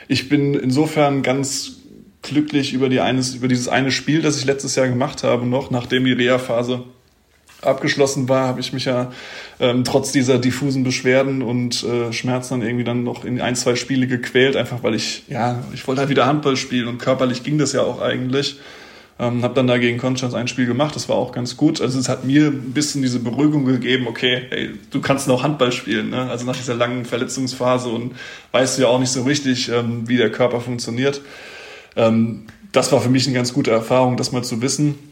ich 0.06 0.28
bin 0.28 0.54
insofern 0.54 1.22
ganz 1.22 1.78
glücklich 2.22 2.72
über, 2.72 2.88
die 2.88 3.00
eines, 3.00 3.34
über 3.34 3.48
dieses 3.48 3.66
eine 3.66 3.90
Spiel, 3.90 4.22
das 4.22 4.38
ich 4.38 4.44
letztes 4.44 4.76
Jahr 4.76 4.86
gemacht 4.86 5.24
habe, 5.24 5.46
noch 5.46 5.72
nachdem 5.72 6.04
die 6.04 6.12
Reha-Phase 6.12 6.84
abgeschlossen 7.62 8.28
war, 8.28 8.46
habe 8.46 8.60
ich 8.60 8.72
mich 8.72 8.86
ja 8.86 9.12
ähm, 9.58 9.84
trotz 9.84 10.12
dieser 10.12 10.38
diffusen 10.38 10.84
Beschwerden 10.84 11.42
und 11.42 11.84
äh, 11.84 12.12
Schmerzen 12.12 12.60
dann 12.60 12.62
irgendwie 12.62 12.84
dann 12.84 13.04
noch 13.04 13.24
in 13.24 13.40
ein, 13.40 13.56
zwei 13.56 13.76
Spiele 13.76 14.06
gequält, 14.06 14.56
einfach 14.56 14.82
weil 14.82 14.94
ich, 14.94 15.24
ja, 15.28 15.62
ich 15.72 15.86
wollte 15.86 16.00
halt 16.00 16.10
wieder 16.10 16.26
Handball 16.26 16.56
spielen 16.56 16.88
und 16.88 16.98
körperlich 16.98 17.42
ging 17.42 17.58
das 17.58 17.72
ja 17.72 17.82
auch 17.82 18.00
eigentlich. 18.00 18.58
Ähm, 19.18 19.42
habe 19.42 19.52
dann 19.52 19.66
da 19.66 19.76
gegen 19.76 19.98
Konstanz 19.98 20.32
ein 20.32 20.48
Spiel 20.48 20.64
gemacht, 20.64 20.96
das 20.96 21.10
war 21.10 21.16
auch 21.16 21.32
ganz 21.32 21.58
gut. 21.58 21.82
Also 21.82 21.98
es 21.98 22.08
hat 22.08 22.24
mir 22.24 22.46
ein 22.46 22.72
bisschen 22.72 23.02
diese 23.02 23.20
Beruhigung 23.20 23.66
gegeben, 23.66 24.06
okay, 24.06 24.44
hey, 24.48 24.70
du 24.90 25.02
kannst 25.02 25.28
noch 25.28 25.42
Handball 25.42 25.72
spielen. 25.72 26.08
Ne? 26.08 26.30
Also 26.30 26.46
nach 26.46 26.56
dieser 26.56 26.74
langen 26.74 27.04
Verletzungsphase 27.04 27.90
und 27.90 28.14
weißt 28.52 28.78
du 28.78 28.82
ja 28.82 28.88
auch 28.88 28.98
nicht 28.98 29.12
so 29.12 29.24
richtig, 29.24 29.68
ähm, 29.68 30.08
wie 30.08 30.16
der 30.16 30.30
Körper 30.30 30.62
funktioniert. 30.62 31.20
Ähm, 31.96 32.46
das 32.72 32.92
war 32.92 33.00
für 33.02 33.10
mich 33.10 33.26
eine 33.26 33.34
ganz 33.34 33.52
gute 33.52 33.70
Erfahrung, 33.70 34.16
das 34.16 34.32
mal 34.32 34.42
zu 34.42 34.62
wissen. 34.62 35.09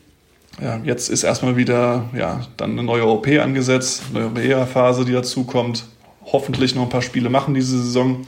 Ja, 0.61 0.81
jetzt 0.85 1.09
ist 1.09 1.23
erstmal 1.23 1.57
wieder 1.57 2.09
ja, 2.17 2.47
dann 2.57 2.73
eine 2.73 2.83
neue 2.83 3.07
OP 3.07 3.29
angesetzt, 3.29 4.03
eine 4.11 4.29
neue 4.29 4.43
Reha-Phase, 4.43 5.05
die 5.05 5.13
dazukommt. 5.13 5.85
Hoffentlich 6.25 6.75
noch 6.75 6.83
ein 6.83 6.89
paar 6.89 7.03
Spiele 7.03 7.31
machen 7.31 7.55
diese 7.55 7.81
Saison. 7.81 8.27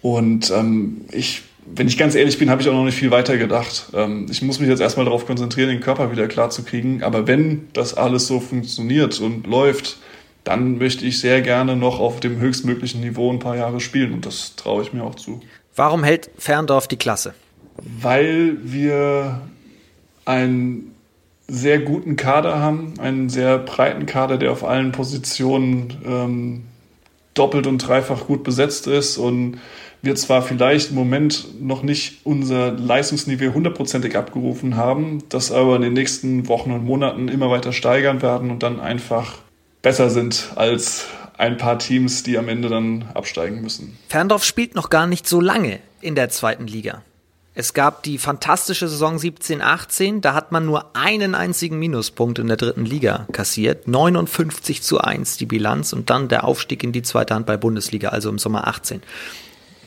Und 0.00 0.50
ähm, 0.50 1.02
ich 1.10 1.42
wenn 1.66 1.86
ich 1.86 1.96
ganz 1.96 2.14
ehrlich 2.14 2.38
bin, 2.38 2.50
habe 2.50 2.60
ich 2.60 2.68
auch 2.68 2.74
noch 2.74 2.84
nicht 2.84 2.96
viel 2.96 3.10
weiter 3.10 3.36
gedacht. 3.36 3.86
Ähm, 3.94 4.26
ich 4.30 4.42
muss 4.42 4.58
mich 4.58 4.68
jetzt 4.68 4.80
erstmal 4.80 5.06
darauf 5.06 5.26
konzentrieren, 5.26 5.68
den 5.68 5.80
Körper 5.80 6.10
wieder 6.10 6.26
klar 6.28 6.50
zu 6.50 6.64
kriegen. 6.64 7.02
Aber 7.02 7.26
wenn 7.26 7.68
das 7.72 7.94
alles 7.94 8.26
so 8.26 8.40
funktioniert 8.40 9.20
und 9.20 9.46
läuft, 9.46 9.98
dann 10.44 10.78
möchte 10.78 11.04
ich 11.06 11.20
sehr 11.20 11.40
gerne 11.40 11.76
noch 11.76 12.00
auf 12.00 12.20
dem 12.20 12.40
höchstmöglichen 12.40 13.00
Niveau 13.00 13.32
ein 13.32 13.38
paar 13.38 13.56
Jahre 13.56 13.80
spielen 13.80 14.12
und 14.12 14.26
das 14.26 14.56
traue 14.56 14.82
ich 14.82 14.92
mir 14.92 15.04
auch 15.04 15.14
zu. 15.14 15.40
Warum 15.76 16.02
hält 16.02 16.30
Ferndorf 16.36 16.88
die 16.88 16.96
Klasse? 16.96 17.34
Weil 17.76 18.56
wir 18.62 19.40
einen 20.24 20.91
sehr 21.52 21.80
guten 21.80 22.16
Kader 22.16 22.58
haben, 22.60 22.94
einen 22.98 23.28
sehr 23.28 23.58
breiten 23.58 24.06
Kader, 24.06 24.38
der 24.38 24.52
auf 24.52 24.64
allen 24.64 24.90
Positionen 24.90 25.98
ähm, 26.06 26.62
doppelt 27.34 27.66
und 27.66 27.76
dreifach 27.76 28.26
gut 28.26 28.42
besetzt 28.42 28.86
ist 28.86 29.18
und 29.18 29.58
wir 30.00 30.14
zwar 30.14 30.40
vielleicht 30.40 30.90
im 30.90 30.96
Moment 30.96 31.60
noch 31.60 31.82
nicht 31.82 32.24
unser 32.24 32.72
Leistungsniveau 32.72 33.52
hundertprozentig 33.52 34.16
abgerufen 34.16 34.76
haben, 34.76 35.24
das 35.28 35.52
aber 35.52 35.76
in 35.76 35.82
den 35.82 35.92
nächsten 35.92 36.48
Wochen 36.48 36.72
und 36.72 36.86
Monaten 36.86 37.28
immer 37.28 37.50
weiter 37.50 37.74
steigern 37.74 38.22
werden 38.22 38.50
und 38.50 38.62
dann 38.62 38.80
einfach 38.80 39.34
besser 39.82 40.08
sind 40.08 40.52
als 40.56 41.06
ein 41.36 41.58
paar 41.58 41.78
Teams, 41.78 42.22
die 42.22 42.38
am 42.38 42.48
Ende 42.48 42.70
dann 42.70 43.04
absteigen 43.12 43.60
müssen. 43.60 43.98
Ferndorf 44.08 44.44
spielt 44.44 44.74
noch 44.74 44.88
gar 44.88 45.06
nicht 45.06 45.28
so 45.28 45.40
lange 45.40 45.80
in 46.00 46.14
der 46.14 46.30
zweiten 46.30 46.66
Liga. 46.66 47.02
Es 47.54 47.74
gab 47.74 48.02
die 48.02 48.16
fantastische 48.16 48.88
Saison 48.88 49.18
17-18, 49.18 50.20
da 50.20 50.32
hat 50.32 50.52
man 50.52 50.64
nur 50.64 50.96
einen 50.96 51.34
einzigen 51.34 51.78
Minuspunkt 51.78 52.38
in 52.38 52.46
der 52.46 52.56
dritten 52.56 52.86
Liga 52.86 53.26
kassiert. 53.30 53.86
59 53.86 54.80
zu 54.82 55.02
1 55.02 55.36
die 55.36 55.44
Bilanz 55.44 55.92
und 55.92 56.08
dann 56.08 56.28
der 56.28 56.44
Aufstieg 56.44 56.82
in 56.82 56.92
die 56.92 57.02
zweite 57.02 57.34
Handball-Bundesliga, 57.34 58.08
also 58.08 58.30
im 58.30 58.38
Sommer 58.38 58.66
18. 58.68 59.02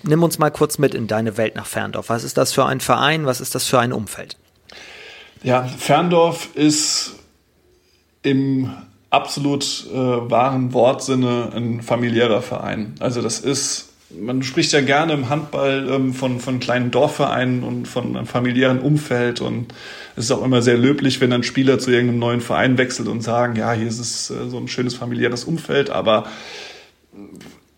Nimm 0.03 0.21
uns 0.21 0.37
mal 0.37 0.51
kurz 0.51 0.77
mit 0.77 0.93
in 0.93 1.07
deine 1.07 1.37
Welt 1.37 1.55
nach 1.55 1.65
Ferndorf. 1.65 2.09
Was 2.09 2.23
ist 2.23 2.37
das 2.37 2.53
für 2.53 2.65
ein 2.65 2.81
Verein? 2.81 3.25
Was 3.25 3.41
ist 3.41 3.55
das 3.55 3.65
für 3.65 3.79
ein 3.79 3.93
Umfeld? 3.93 4.37
Ja, 5.41 5.63
Ferndorf 5.63 6.49
ist 6.53 7.15
im 8.21 8.71
absolut 9.09 9.87
äh, 9.91 9.95
wahren 9.95 10.71
Wortsinne 10.73 11.51
ein 11.55 11.81
familiärer 11.81 12.43
Verein. 12.43 12.93
Also 12.99 13.23
das 13.23 13.39
ist 13.39 13.89
man 14.09 14.43
spricht 14.43 14.71
ja 14.71 14.81
gerne 14.81 15.13
im 15.13 15.29
Handball 15.29 15.89
ähm, 15.89 16.13
von, 16.13 16.39
von 16.39 16.59
kleinen 16.59 16.91
Dorfvereinen 16.91 17.63
und 17.63 17.87
von 17.87 18.15
einem 18.15 18.27
familiären 18.27 18.79
Umfeld 18.79 19.41
und 19.41 19.73
es 20.15 20.25
ist 20.25 20.31
auch 20.31 20.43
immer 20.43 20.61
sehr 20.61 20.77
löblich, 20.77 21.21
wenn 21.21 21.33
ein 21.33 21.43
Spieler 21.43 21.79
zu 21.79 21.91
irgendeinem 21.91 22.19
neuen 22.19 22.41
Verein 22.41 22.77
wechselt 22.77 23.07
und 23.07 23.21
sagen, 23.21 23.55
ja, 23.55 23.73
hier 23.73 23.87
ist 23.87 23.99
es 23.99 24.29
äh, 24.29 24.49
so 24.49 24.57
ein 24.57 24.67
schönes 24.67 24.95
familiäres 24.95 25.43
Umfeld, 25.43 25.89
aber 25.89 26.29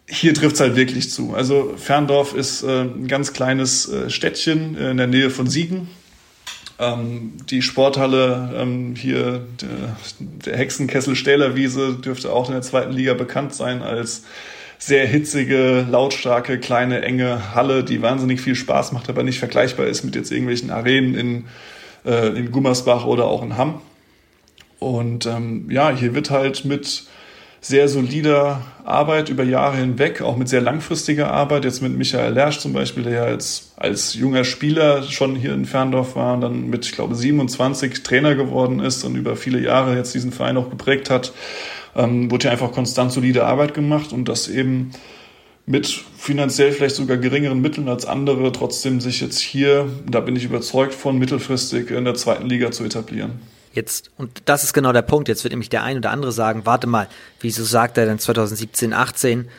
hier 0.09 0.33
trifft 0.33 0.55
es 0.55 0.61
halt 0.61 0.75
wirklich 0.75 1.11
zu. 1.11 1.33
Also 1.33 1.73
Ferndorf 1.77 2.33
ist 2.33 2.63
äh, 2.63 2.81
ein 2.81 3.07
ganz 3.07 3.33
kleines 3.33 3.89
äh, 3.89 4.09
Städtchen 4.09 4.77
in 4.77 4.97
der 4.97 5.07
Nähe 5.07 5.29
von 5.29 5.47
Siegen. 5.47 5.89
Ähm, 6.79 7.33
die 7.49 7.61
Sporthalle 7.61 8.53
ähm, 8.55 8.95
hier, 8.95 9.45
der, 9.61 9.97
der 10.45 10.57
Hexenkessel 10.57 11.15
Stählerwiese, 11.15 11.95
dürfte 11.95 12.31
auch 12.31 12.47
in 12.47 12.53
der 12.53 12.61
zweiten 12.61 12.93
Liga 12.93 13.15
bekannt 13.15 13.53
sein 13.53 13.81
als 13.81 14.23
sehr 14.77 15.07
hitzige, 15.07 15.85
lautstarke, 15.89 16.59
kleine, 16.59 17.01
enge 17.01 17.55
Halle, 17.55 17.83
die 17.83 18.01
wahnsinnig 18.01 18.41
viel 18.41 18.55
Spaß 18.55 18.91
macht, 18.91 19.09
aber 19.09 19.23
nicht 19.23 19.39
vergleichbar 19.39 19.87
ist 19.87 20.03
mit 20.03 20.15
jetzt 20.15 20.31
irgendwelchen 20.31 20.69
Arenen 20.69 21.15
in, 21.15 21.45
äh, 22.05 22.27
in 22.37 22.51
Gummersbach 22.51 23.05
oder 23.05 23.25
auch 23.25 23.43
in 23.43 23.57
Hamm. 23.57 23.81
Und 24.79 25.25
ähm, 25.25 25.69
ja, 25.71 25.89
hier 25.89 26.13
wird 26.13 26.29
halt 26.29 26.63
mit 26.65 27.07
sehr 27.59 27.89
solider 27.89 28.61
Arbeit 28.85 29.29
über 29.29 29.43
Jahre 29.43 29.77
hinweg, 29.77 30.21
auch 30.21 30.37
mit 30.37 30.47
sehr 30.47 30.61
langfristiger 30.61 31.31
Arbeit, 31.31 31.65
jetzt 31.65 31.81
mit 31.81 31.97
Michael 31.97 32.33
Lersch 32.33 32.59
zum 32.59 32.71
Beispiel, 32.71 33.03
der 33.03 33.13
ja 33.13 33.23
als, 33.23 33.73
als 33.77 34.13
junger 34.13 34.43
Spieler 34.43 35.01
schon 35.03 35.35
hier 35.35 35.53
in 35.53 35.65
Ferndorf 35.65 36.15
war 36.15 36.35
und 36.35 36.41
dann 36.41 36.69
mit, 36.69 36.85
ich 36.85 36.91
glaube, 36.91 37.15
27 37.15 38.03
Trainer 38.03 38.35
geworden 38.35 38.79
ist 38.79 39.03
und 39.03 39.15
über 39.15 39.35
viele 39.35 39.59
Jahre 39.59 39.95
jetzt 39.95 40.13
diesen 40.13 40.31
Verein 40.31 40.55
auch 40.55 40.69
geprägt 40.69 41.09
hat 41.09 41.33
ähm, 41.97 42.31
wurde 42.31 42.45
ja 42.45 42.51
einfach 42.51 42.71
konstant 42.71 43.11
solide 43.11 43.45
Arbeit 43.45 43.73
gemacht 43.73 44.13
und 44.13 44.29
das 44.29 44.47
eben 44.47 44.91
mit 45.65 45.87
finanziell 46.17 46.71
vielleicht 46.71 46.95
sogar 46.95 47.17
geringeren 47.17 47.59
Mitteln 47.59 47.89
als 47.89 48.05
andere 48.05 48.51
trotzdem 48.53 49.01
sich 49.01 49.19
jetzt 49.19 49.39
hier, 49.39 49.89
da 50.09 50.21
bin 50.21 50.35
ich 50.37 50.45
überzeugt 50.45 50.93
von, 50.93 51.17
mittelfristig 51.17 51.91
in 51.91 52.05
der 52.05 52.15
zweiten 52.15 52.47
Liga 52.47 52.71
zu 52.71 52.85
etablieren. 52.85 53.41
Jetzt, 53.73 54.11
und 54.17 54.43
das 54.45 54.63
ist 54.63 54.73
genau 54.73 54.93
der 54.93 55.01
Punkt, 55.01 55.27
jetzt 55.27 55.43
wird 55.43 55.51
nämlich 55.51 55.69
der 55.69 55.83
ein 55.83 55.97
oder 55.97 56.11
andere 56.11 56.31
sagen, 56.31 56.61
warte 56.65 56.87
mal, 56.87 57.09
wieso 57.41 57.63
sagt 57.63 57.97
er 57.97 58.05
denn 58.05 58.17
2017, 58.17 58.93
18, 58.93 59.49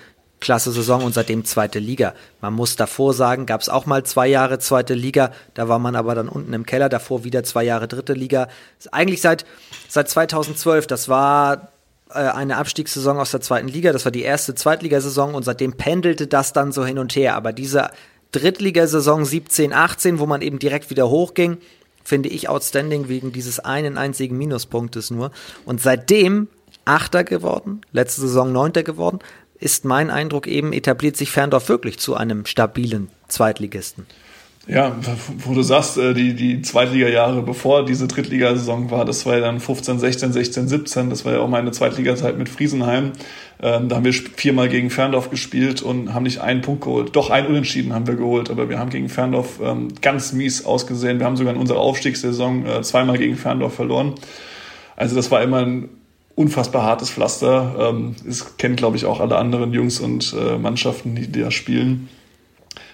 klasse 0.41 0.73
Saison 0.73 1.05
und 1.05 1.13
seitdem 1.13 1.45
zweite 1.45 1.79
Liga. 1.79 2.15
Man 2.41 2.55
muss 2.55 2.77
davor 2.77 3.13
sagen, 3.13 3.45
gab 3.45 3.61
es 3.61 3.69
auch 3.69 3.87
mal 3.87 4.05
zwei 4.05 4.29
Jahre 4.29 4.59
zweite 4.59 4.95
Liga, 4.95 5.33
da 5.55 5.69
war 5.69 5.79
man 5.79 5.95
aber 5.95 6.15
dann 6.15 6.29
unten 6.29 6.53
im 6.53 6.65
Keller, 6.65 6.89
davor 6.89 7.25
wieder 7.25 7.45
zwei 7.45 7.65
Jahre 7.65 7.87
dritte 7.87 8.15
Liga. 8.15 8.49
Eigentlich 8.93 9.21
seit, 9.21 9.45
seit 9.89 10.09
2012, 10.09 10.87
das 10.87 11.09
war 11.09 11.69
eine 12.11 12.57
Abstiegssaison 12.57 13.19
aus 13.19 13.31
der 13.31 13.41
zweiten 13.41 13.69
Liga. 13.69 13.93
Das 13.93 14.05
war 14.05 14.13
die 14.13 14.23
erste 14.23 14.55
Zweitligasaison 14.55 15.35
und 15.35 15.45
seitdem 15.45 15.75
pendelte 15.75 16.27
das 16.27 16.53
dann 16.53 16.73
so 16.73 16.85
hin 16.85 16.99
und 16.99 17.15
her. 17.17 17.35
Aber 17.35 17.53
diese 17.53 17.91
Drittligasaison 18.33 19.25
17, 19.25 19.73
18, 19.73 20.19
wo 20.19 20.27
man 20.27 20.43
eben 20.43 20.59
direkt 20.59 20.91
wieder 20.91 21.09
hochging, 21.09 21.59
finde 22.05 22.29
ich 22.29 22.49
outstanding 22.49 23.09
wegen 23.09 23.33
dieses 23.33 23.61
einen 23.61 23.99
einzigen 23.99 24.39
Minuspunktes 24.39 25.11
nur. 25.11 25.31
Und 25.65 25.81
seitdem 25.81 26.49
Achter 26.85 27.23
geworden, 27.23 27.83
letzte 27.93 28.23
Saison 28.23 28.51
Neunter 28.51 28.83
geworden, 28.83 29.19
ist 29.61 29.85
mein 29.85 30.11
Eindruck 30.11 30.47
eben, 30.47 30.73
etabliert 30.73 31.17
sich 31.17 31.31
Ferndorf 31.31 31.69
wirklich 31.69 31.99
zu 31.99 32.15
einem 32.15 32.47
stabilen 32.47 33.11
Zweitligisten. 33.29 34.07
Ja, 34.71 34.95
wo 35.39 35.55
du 35.55 35.63
sagst, 35.63 35.97
äh, 35.97 36.13
die, 36.13 36.35
die 36.35 36.61
Zweitliga-Jahre 36.61 37.41
bevor 37.41 37.87
diese 37.87 38.07
Drittligasaison 38.07 38.91
war, 38.91 39.07
das 39.07 39.25
war 39.25 39.37
ja 39.37 39.41
dann 39.41 39.61
15, 39.61 39.99
16, 39.99 40.33
16, 40.35 40.69
17, 40.69 41.11
das 41.11 41.25
war 41.25 41.33
ja 41.33 41.39
auch 41.41 41.49
meine 41.49 41.71
Zweitliga-Zeit 41.71 42.37
mit 42.37 42.51
Friesenheim. 42.51 43.13
Ähm, 43.63 43.89
da 43.89 43.97
haben 43.97 44.05
wir 44.05 44.13
viermal 44.13 44.69
gegen 44.69 44.91
Ferndorf 44.91 45.31
gespielt 45.31 45.81
und 45.81 46.13
haben 46.13 46.25
nicht 46.25 46.43
einen 46.43 46.61
Punkt 46.61 46.83
geholt. 46.85 47.17
Doch 47.17 47.31
ein 47.31 47.47
Unentschieden 47.47 47.95
haben 47.95 48.07
wir 48.07 48.17
geholt, 48.17 48.51
aber 48.51 48.69
wir 48.69 48.79
haben 48.79 48.91
gegen 48.91 49.09
Ferndorf 49.09 49.59
ähm, 49.63 49.89
ganz 50.03 50.35
mies 50.35 50.67
ausgesehen. 50.67 51.19
Wir 51.19 51.25
haben 51.25 51.39
sogar 51.39 51.55
in 51.55 51.59
unserer 51.59 51.81
Aufstiegssaison 51.81 52.67
äh, 52.67 52.83
zweimal 52.83 53.17
gegen 53.17 53.37
Ferndorf 53.37 53.73
verloren. 53.75 54.17
Also 54.97 55.17
das 55.17 55.31
war 55.31 55.43
immer 55.43 55.65
ein 55.65 55.89
unfassbar 56.35 56.83
hartes 56.83 57.09
Pflaster. 57.09 57.75
Ähm, 57.91 58.17
das 58.23 58.59
kennen, 58.59 58.77
glaube 58.77 58.99
ich, 58.99 59.07
auch 59.07 59.21
alle 59.21 59.39
anderen 59.39 59.73
Jungs 59.73 59.99
und 59.99 60.37
äh, 60.39 60.59
Mannschaften, 60.59 61.15
die 61.15 61.33
da 61.33 61.51
spielen. 61.51 62.11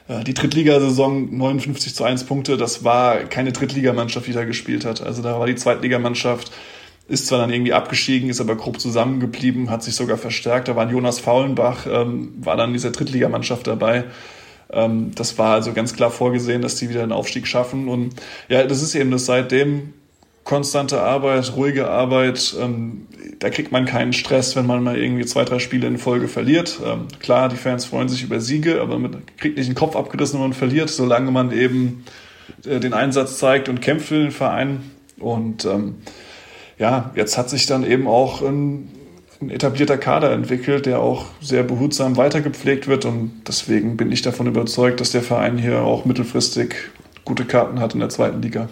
Äh, 0.08 0.24
die 0.24 0.34
Drittligasaison 0.34 1.36
59 1.36 1.94
zu 1.94 2.04
1 2.04 2.24
Punkte, 2.24 2.56
das 2.56 2.84
war 2.84 3.18
keine 3.24 3.52
Drittligamannschaft, 3.52 4.26
die 4.26 4.32
da 4.32 4.44
gespielt 4.44 4.84
hat. 4.84 5.02
Also 5.02 5.22
da 5.22 5.38
war 5.38 5.46
die 5.46 5.54
Zweitligamannschaft, 5.54 6.52
ist 7.08 7.26
zwar 7.26 7.38
dann 7.38 7.52
irgendwie 7.52 7.72
abgestiegen, 7.72 8.30
ist 8.30 8.40
aber 8.40 8.56
grob 8.56 8.80
zusammengeblieben, 8.80 9.70
hat 9.70 9.82
sich 9.82 9.94
sogar 9.94 10.16
verstärkt. 10.16 10.68
Da 10.68 10.76
war 10.76 10.90
Jonas 10.90 11.18
Faulenbach, 11.18 11.86
ähm, 11.86 12.34
war 12.40 12.56
dann 12.56 12.72
dieser 12.72 12.90
Drittligamannschaft 12.90 13.66
dabei. 13.66 14.04
Ähm, 14.70 15.12
das 15.14 15.38
war 15.38 15.54
also 15.54 15.72
ganz 15.72 15.94
klar 15.94 16.10
vorgesehen, 16.10 16.62
dass 16.62 16.76
die 16.76 16.88
wieder 16.88 17.02
einen 17.02 17.12
Aufstieg 17.12 17.46
schaffen. 17.46 17.88
Und 17.88 18.14
ja, 18.48 18.64
das 18.64 18.82
ist 18.82 18.94
eben 18.94 19.10
das 19.10 19.26
seitdem 19.26 19.92
konstante 20.44 21.00
Arbeit, 21.00 21.56
ruhige 21.56 21.88
Arbeit. 21.88 22.54
Ähm, 22.60 23.06
da 23.38 23.50
kriegt 23.50 23.72
man 23.72 23.86
keinen 23.86 24.12
Stress, 24.12 24.54
wenn 24.56 24.66
man 24.66 24.82
mal 24.82 24.98
irgendwie 24.98 25.24
zwei, 25.24 25.44
drei 25.44 25.58
Spiele 25.58 25.86
in 25.86 25.98
Folge 25.98 26.28
verliert. 26.28 26.80
Ähm, 26.84 27.08
klar, 27.18 27.48
die 27.48 27.56
Fans 27.56 27.86
freuen 27.86 28.08
sich 28.08 28.22
über 28.22 28.40
Siege, 28.40 28.80
aber 28.80 28.98
man 28.98 29.22
kriegt 29.38 29.56
nicht 29.56 29.68
den 29.68 29.74
Kopf 29.74 29.96
abgerissen, 29.96 30.38
wenn 30.38 30.48
man 30.48 30.52
verliert, 30.52 30.90
solange 30.90 31.30
man 31.30 31.50
eben 31.50 32.04
äh, 32.66 32.78
den 32.78 32.92
Einsatz 32.92 33.38
zeigt 33.38 33.68
und 33.68 33.80
kämpft 33.80 34.08
für 34.08 34.18
den 34.18 34.30
Verein. 34.30 34.90
Und 35.18 35.64
ähm, 35.64 35.96
ja, 36.78 37.10
jetzt 37.14 37.38
hat 37.38 37.48
sich 37.48 37.66
dann 37.66 37.84
eben 37.84 38.06
auch 38.06 38.42
ein, 38.42 38.90
ein 39.40 39.50
etablierter 39.50 39.96
Kader 39.96 40.32
entwickelt, 40.32 40.84
der 40.84 41.00
auch 41.00 41.26
sehr 41.40 41.62
behutsam 41.62 42.16
weitergepflegt 42.16 42.86
wird. 42.86 43.06
Und 43.06 43.42
deswegen 43.48 43.96
bin 43.96 44.12
ich 44.12 44.20
davon 44.20 44.46
überzeugt, 44.46 45.00
dass 45.00 45.12
der 45.12 45.22
Verein 45.22 45.56
hier 45.56 45.80
auch 45.80 46.04
mittelfristig 46.04 46.74
gute 47.24 47.46
Karten 47.46 47.80
hat 47.80 47.94
in 47.94 48.00
der 48.00 48.10
zweiten 48.10 48.42
Liga. 48.42 48.68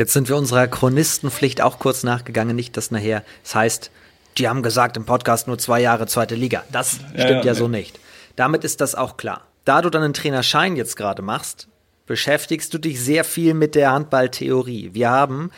Jetzt 0.00 0.14
sind 0.14 0.30
wir 0.30 0.36
unserer 0.38 0.66
Chronistenpflicht 0.66 1.60
auch 1.60 1.78
kurz 1.78 2.04
nachgegangen, 2.04 2.56
nicht 2.56 2.74
dass 2.78 2.90
nachher 2.90 3.22
es 3.44 3.54
heißt, 3.54 3.90
die 4.38 4.48
haben 4.48 4.62
gesagt 4.62 4.96
im 4.96 5.04
Podcast 5.04 5.46
nur 5.46 5.58
zwei 5.58 5.78
Jahre 5.82 6.06
zweite 6.06 6.34
Liga. 6.34 6.64
Das 6.72 6.92
stimmt 6.92 7.18
ja, 7.18 7.30
ja, 7.32 7.44
ja 7.44 7.54
so 7.54 7.68
nicht. 7.68 8.00
Damit 8.34 8.64
ist 8.64 8.80
das 8.80 8.94
auch 8.94 9.18
klar. 9.18 9.42
Da 9.66 9.82
du 9.82 9.90
deinen 9.90 10.14
Trainerschein 10.14 10.74
jetzt 10.74 10.96
gerade 10.96 11.20
machst, 11.20 11.68
beschäftigst 12.06 12.72
du 12.72 12.78
dich 12.78 12.98
sehr 12.98 13.24
viel 13.24 13.52
mit 13.52 13.74
der 13.74 13.92
Handballtheorie. 13.92 14.94
Wir 14.94 15.10
haben 15.10 15.50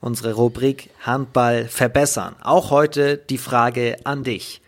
unsere 0.00 0.32
Rubrik 0.32 0.88
Handball 1.02 1.68
verbessern. 1.68 2.34
Auch 2.40 2.70
heute 2.70 3.18
die 3.18 3.36
Frage 3.36 3.98
an 4.04 4.24
dich. 4.24 4.62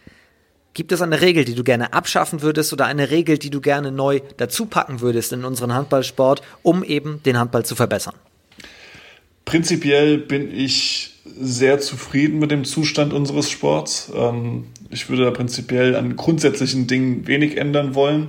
Gibt 0.74 0.92
es 0.92 1.00
eine 1.00 1.22
Regel, 1.22 1.46
die 1.46 1.54
du 1.54 1.64
gerne 1.64 1.94
abschaffen 1.94 2.42
würdest 2.42 2.74
oder 2.74 2.84
eine 2.84 3.08
Regel, 3.08 3.38
die 3.38 3.48
du 3.48 3.62
gerne 3.62 3.90
neu 3.90 4.20
dazu 4.36 4.66
packen 4.66 5.00
würdest 5.00 5.32
in 5.32 5.46
unseren 5.46 5.72
Handballsport, 5.72 6.42
um 6.62 6.84
eben 6.84 7.22
den 7.22 7.38
Handball 7.38 7.64
zu 7.64 7.74
verbessern? 7.74 8.16
Prinzipiell 9.44 10.18
bin 10.18 10.54
ich 10.54 11.14
sehr 11.38 11.80
zufrieden 11.80 12.38
mit 12.38 12.50
dem 12.50 12.64
Zustand 12.64 13.12
unseres 13.12 13.50
Sports. 13.50 14.12
Ähm, 14.14 14.66
ich 14.90 15.08
würde 15.08 15.24
da 15.24 15.30
prinzipiell 15.30 15.96
an 15.96 16.16
grundsätzlichen 16.16 16.86
Dingen 16.86 17.26
wenig 17.26 17.56
ändern 17.56 17.94
wollen. 17.94 18.28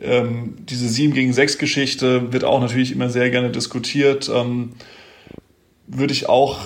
Ähm, 0.00 0.54
diese 0.58 0.88
7 0.88 1.14
gegen 1.14 1.32
6 1.32 1.58
Geschichte 1.58 2.32
wird 2.32 2.44
auch 2.44 2.60
natürlich 2.60 2.92
immer 2.92 3.08
sehr 3.08 3.30
gerne 3.30 3.50
diskutiert. 3.50 4.30
Ähm, 4.32 4.72
würde 5.86 6.12
ich 6.12 6.28
auch 6.28 6.58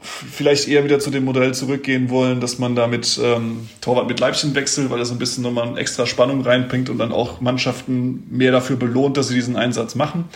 vielleicht 0.00 0.68
eher 0.68 0.84
wieder 0.84 1.00
zu 1.00 1.10
dem 1.10 1.24
Modell 1.24 1.52
zurückgehen 1.52 2.10
wollen, 2.10 2.40
dass 2.40 2.58
man 2.58 2.76
da 2.76 2.86
mit 2.86 3.18
ähm, 3.22 3.68
Torwart 3.80 4.06
mit 4.06 4.20
Leibchen 4.20 4.54
wechselt, 4.54 4.90
weil 4.90 4.98
das 4.98 5.10
ein 5.10 5.18
bisschen 5.18 5.42
nochmal 5.42 5.76
extra 5.78 6.06
Spannung 6.06 6.42
reinbringt 6.42 6.90
und 6.90 6.98
dann 6.98 7.12
auch 7.12 7.40
Mannschaften 7.40 8.24
mehr 8.30 8.52
dafür 8.52 8.76
belohnt, 8.76 9.16
dass 9.16 9.28
sie 9.28 9.34
diesen 9.34 9.56
Einsatz 9.56 9.94
machen. 9.94 10.26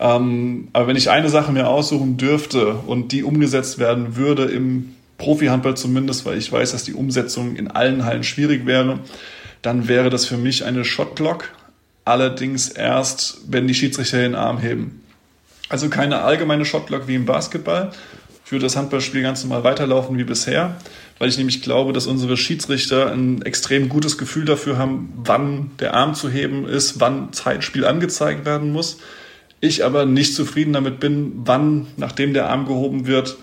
Ähm, 0.00 0.68
aber 0.72 0.86
wenn 0.86 0.96
ich 0.96 1.10
eine 1.10 1.28
Sache 1.28 1.52
mir 1.52 1.68
aussuchen 1.68 2.16
dürfte 2.16 2.74
und 2.74 3.12
die 3.12 3.22
umgesetzt 3.22 3.78
werden 3.78 4.16
würde 4.16 4.44
im 4.44 4.94
Profi-Handball 5.18 5.76
zumindest, 5.76 6.24
weil 6.24 6.38
ich 6.38 6.50
weiß, 6.50 6.72
dass 6.72 6.84
die 6.84 6.94
Umsetzung 6.94 7.54
in 7.54 7.68
allen 7.68 8.06
Hallen 8.06 8.24
schwierig 8.24 8.64
wäre, 8.64 9.00
dann 9.60 9.88
wäre 9.88 10.08
das 10.08 10.24
für 10.24 10.38
mich 10.38 10.64
eine 10.64 10.86
Shotglock. 10.86 11.50
Allerdings 12.06 12.70
erst, 12.70 13.42
wenn 13.46 13.68
die 13.68 13.74
Schiedsrichter 13.74 14.18
den 14.18 14.34
Arm 14.34 14.58
heben. 14.58 15.02
Also 15.68 15.90
keine 15.90 16.22
allgemeine 16.22 16.64
Shotglock 16.64 17.06
wie 17.06 17.14
im 17.14 17.26
Basketball. 17.26 17.90
Würde 18.48 18.64
das 18.64 18.74
Handballspiel 18.74 19.22
ganz 19.22 19.44
normal 19.44 19.62
weiterlaufen 19.62 20.18
wie 20.18 20.24
bisher, 20.24 20.76
weil 21.20 21.28
ich 21.28 21.38
nämlich 21.38 21.62
glaube, 21.62 21.92
dass 21.92 22.08
unsere 22.08 22.36
Schiedsrichter 22.36 23.12
ein 23.12 23.42
extrem 23.42 23.88
gutes 23.88 24.18
Gefühl 24.18 24.44
dafür 24.44 24.76
haben, 24.76 25.12
wann 25.14 25.70
der 25.78 25.94
Arm 25.94 26.14
zu 26.14 26.28
heben 26.28 26.66
ist, 26.66 26.98
wann 26.98 27.32
Zeitspiel 27.32 27.84
angezeigt 27.84 28.44
werden 28.44 28.72
muss. 28.72 28.96
Ich 29.60 29.84
aber 29.84 30.06
nicht 30.06 30.34
zufrieden 30.34 30.72
damit 30.72 31.00
bin, 31.00 31.32
wann, 31.44 31.86
nachdem 31.96 32.32
der 32.32 32.48
Arm 32.48 32.66
gehoben 32.66 33.06
wird, 33.06 33.36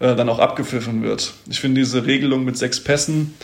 äh, 0.00 0.16
dann 0.16 0.28
auch 0.28 0.38
abgepfiffen 0.38 1.02
wird. 1.02 1.34
Ich 1.48 1.60
finde 1.60 1.80
diese 1.80 2.06
Regelung 2.06 2.44
mit 2.44 2.56
sechs 2.56 2.80
Pässen 2.80 3.34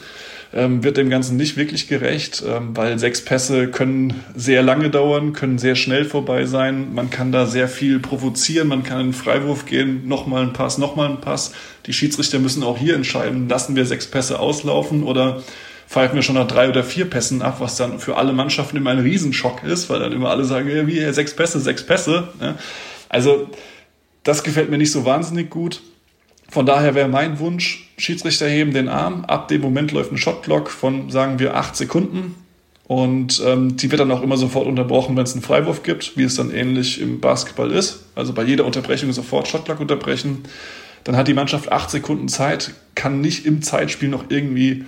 ähm, 0.52 0.82
wird 0.82 0.96
dem 0.96 1.10
Ganzen 1.10 1.36
nicht 1.36 1.56
wirklich 1.56 1.88
gerecht, 1.88 2.42
ähm, 2.46 2.76
weil 2.76 2.98
sechs 2.98 3.24
Pässe 3.24 3.68
können 3.68 4.14
sehr 4.34 4.62
lange 4.62 4.90
dauern, 4.90 5.32
können 5.32 5.58
sehr 5.58 5.74
schnell 5.74 6.04
vorbei 6.04 6.46
sein. 6.46 6.94
Man 6.94 7.10
kann 7.10 7.32
da 7.32 7.46
sehr 7.46 7.68
viel 7.68 7.98
provozieren, 7.98 8.68
man 8.68 8.82
kann 8.82 9.00
in 9.00 9.06
den 9.08 9.12
Freiwurf 9.12 9.66
gehen, 9.66 10.08
nochmal 10.08 10.42
ein 10.42 10.52
Pass, 10.52 10.78
nochmal 10.78 11.10
ein 11.10 11.20
Pass. 11.20 11.52
Die 11.86 11.92
Schiedsrichter 11.92 12.38
müssen 12.38 12.62
auch 12.62 12.78
hier 12.78 12.94
entscheiden, 12.94 13.48
lassen 13.48 13.76
wir 13.76 13.86
sechs 13.86 14.06
Pässe 14.06 14.38
auslaufen 14.38 15.02
oder 15.02 15.42
pfeifen 15.88 16.16
wir 16.16 16.22
schon 16.22 16.34
nach 16.34 16.48
drei 16.48 16.68
oder 16.68 16.82
vier 16.82 17.08
Pässen 17.08 17.42
ab, 17.42 17.56
was 17.60 17.76
dann 17.76 17.98
für 17.98 18.16
alle 18.16 18.32
Mannschaften 18.32 18.76
immer 18.76 18.90
ein 18.90 18.98
Riesenschock 18.98 19.62
ist, 19.62 19.88
weil 19.88 20.00
dann 20.00 20.12
immer 20.12 20.30
alle 20.30 20.44
sagen, 20.44 20.68
ja, 20.68 20.86
wie, 20.86 21.12
sechs 21.12 21.34
Pässe, 21.34 21.60
sechs 21.60 21.84
Pässe. 21.86 22.28
Also 23.08 23.48
das 24.24 24.42
gefällt 24.42 24.70
mir 24.70 24.78
nicht 24.78 24.92
so 24.92 25.04
wahnsinnig 25.04 25.50
gut. 25.50 25.82
Von 26.48 26.66
daher 26.66 26.94
wäre 26.94 27.08
mein 27.08 27.38
Wunsch, 27.38 27.92
Schiedsrichter 27.98 28.48
heben 28.48 28.72
den 28.72 28.88
Arm. 28.88 29.24
Ab 29.24 29.48
dem 29.48 29.60
Moment 29.60 29.92
läuft 29.92 30.12
ein 30.12 30.18
Shotblock 30.18 30.70
von, 30.70 31.10
sagen 31.10 31.38
wir, 31.38 31.56
acht 31.56 31.76
Sekunden. 31.76 32.34
Und 32.88 33.42
ähm, 33.44 33.76
die 33.76 33.90
wird 33.90 34.00
dann 34.00 34.12
auch 34.12 34.22
immer 34.22 34.36
sofort 34.36 34.66
unterbrochen, 34.66 35.16
wenn 35.16 35.24
es 35.24 35.32
einen 35.32 35.42
Freiwurf 35.42 35.82
gibt, 35.82 36.16
wie 36.16 36.22
es 36.22 36.36
dann 36.36 36.52
ähnlich 36.52 37.00
im 37.00 37.20
Basketball 37.20 37.72
ist. 37.72 38.04
Also 38.14 38.32
bei 38.32 38.44
jeder 38.44 38.64
Unterbrechung 38.64 39.12
sofort 39.12 39.48
Shotblock 39.48 39.80
unterbrechen. 39.80 40.44
Dann 41.02 41.16
hat 41.16 41.26
die 41.26 41.34
Mannschaft 41.34 41.72
acht 41.72 41.90
Sekunden 41.90 42.28
Zeit, 42.28 42.74
kann 42.94 43.20
nicht 43.20 43.44
im 43.44 43.62
Zeitspiel 43.62 44.08
noch 44.08 44.24
irgendwie 44.28 44.84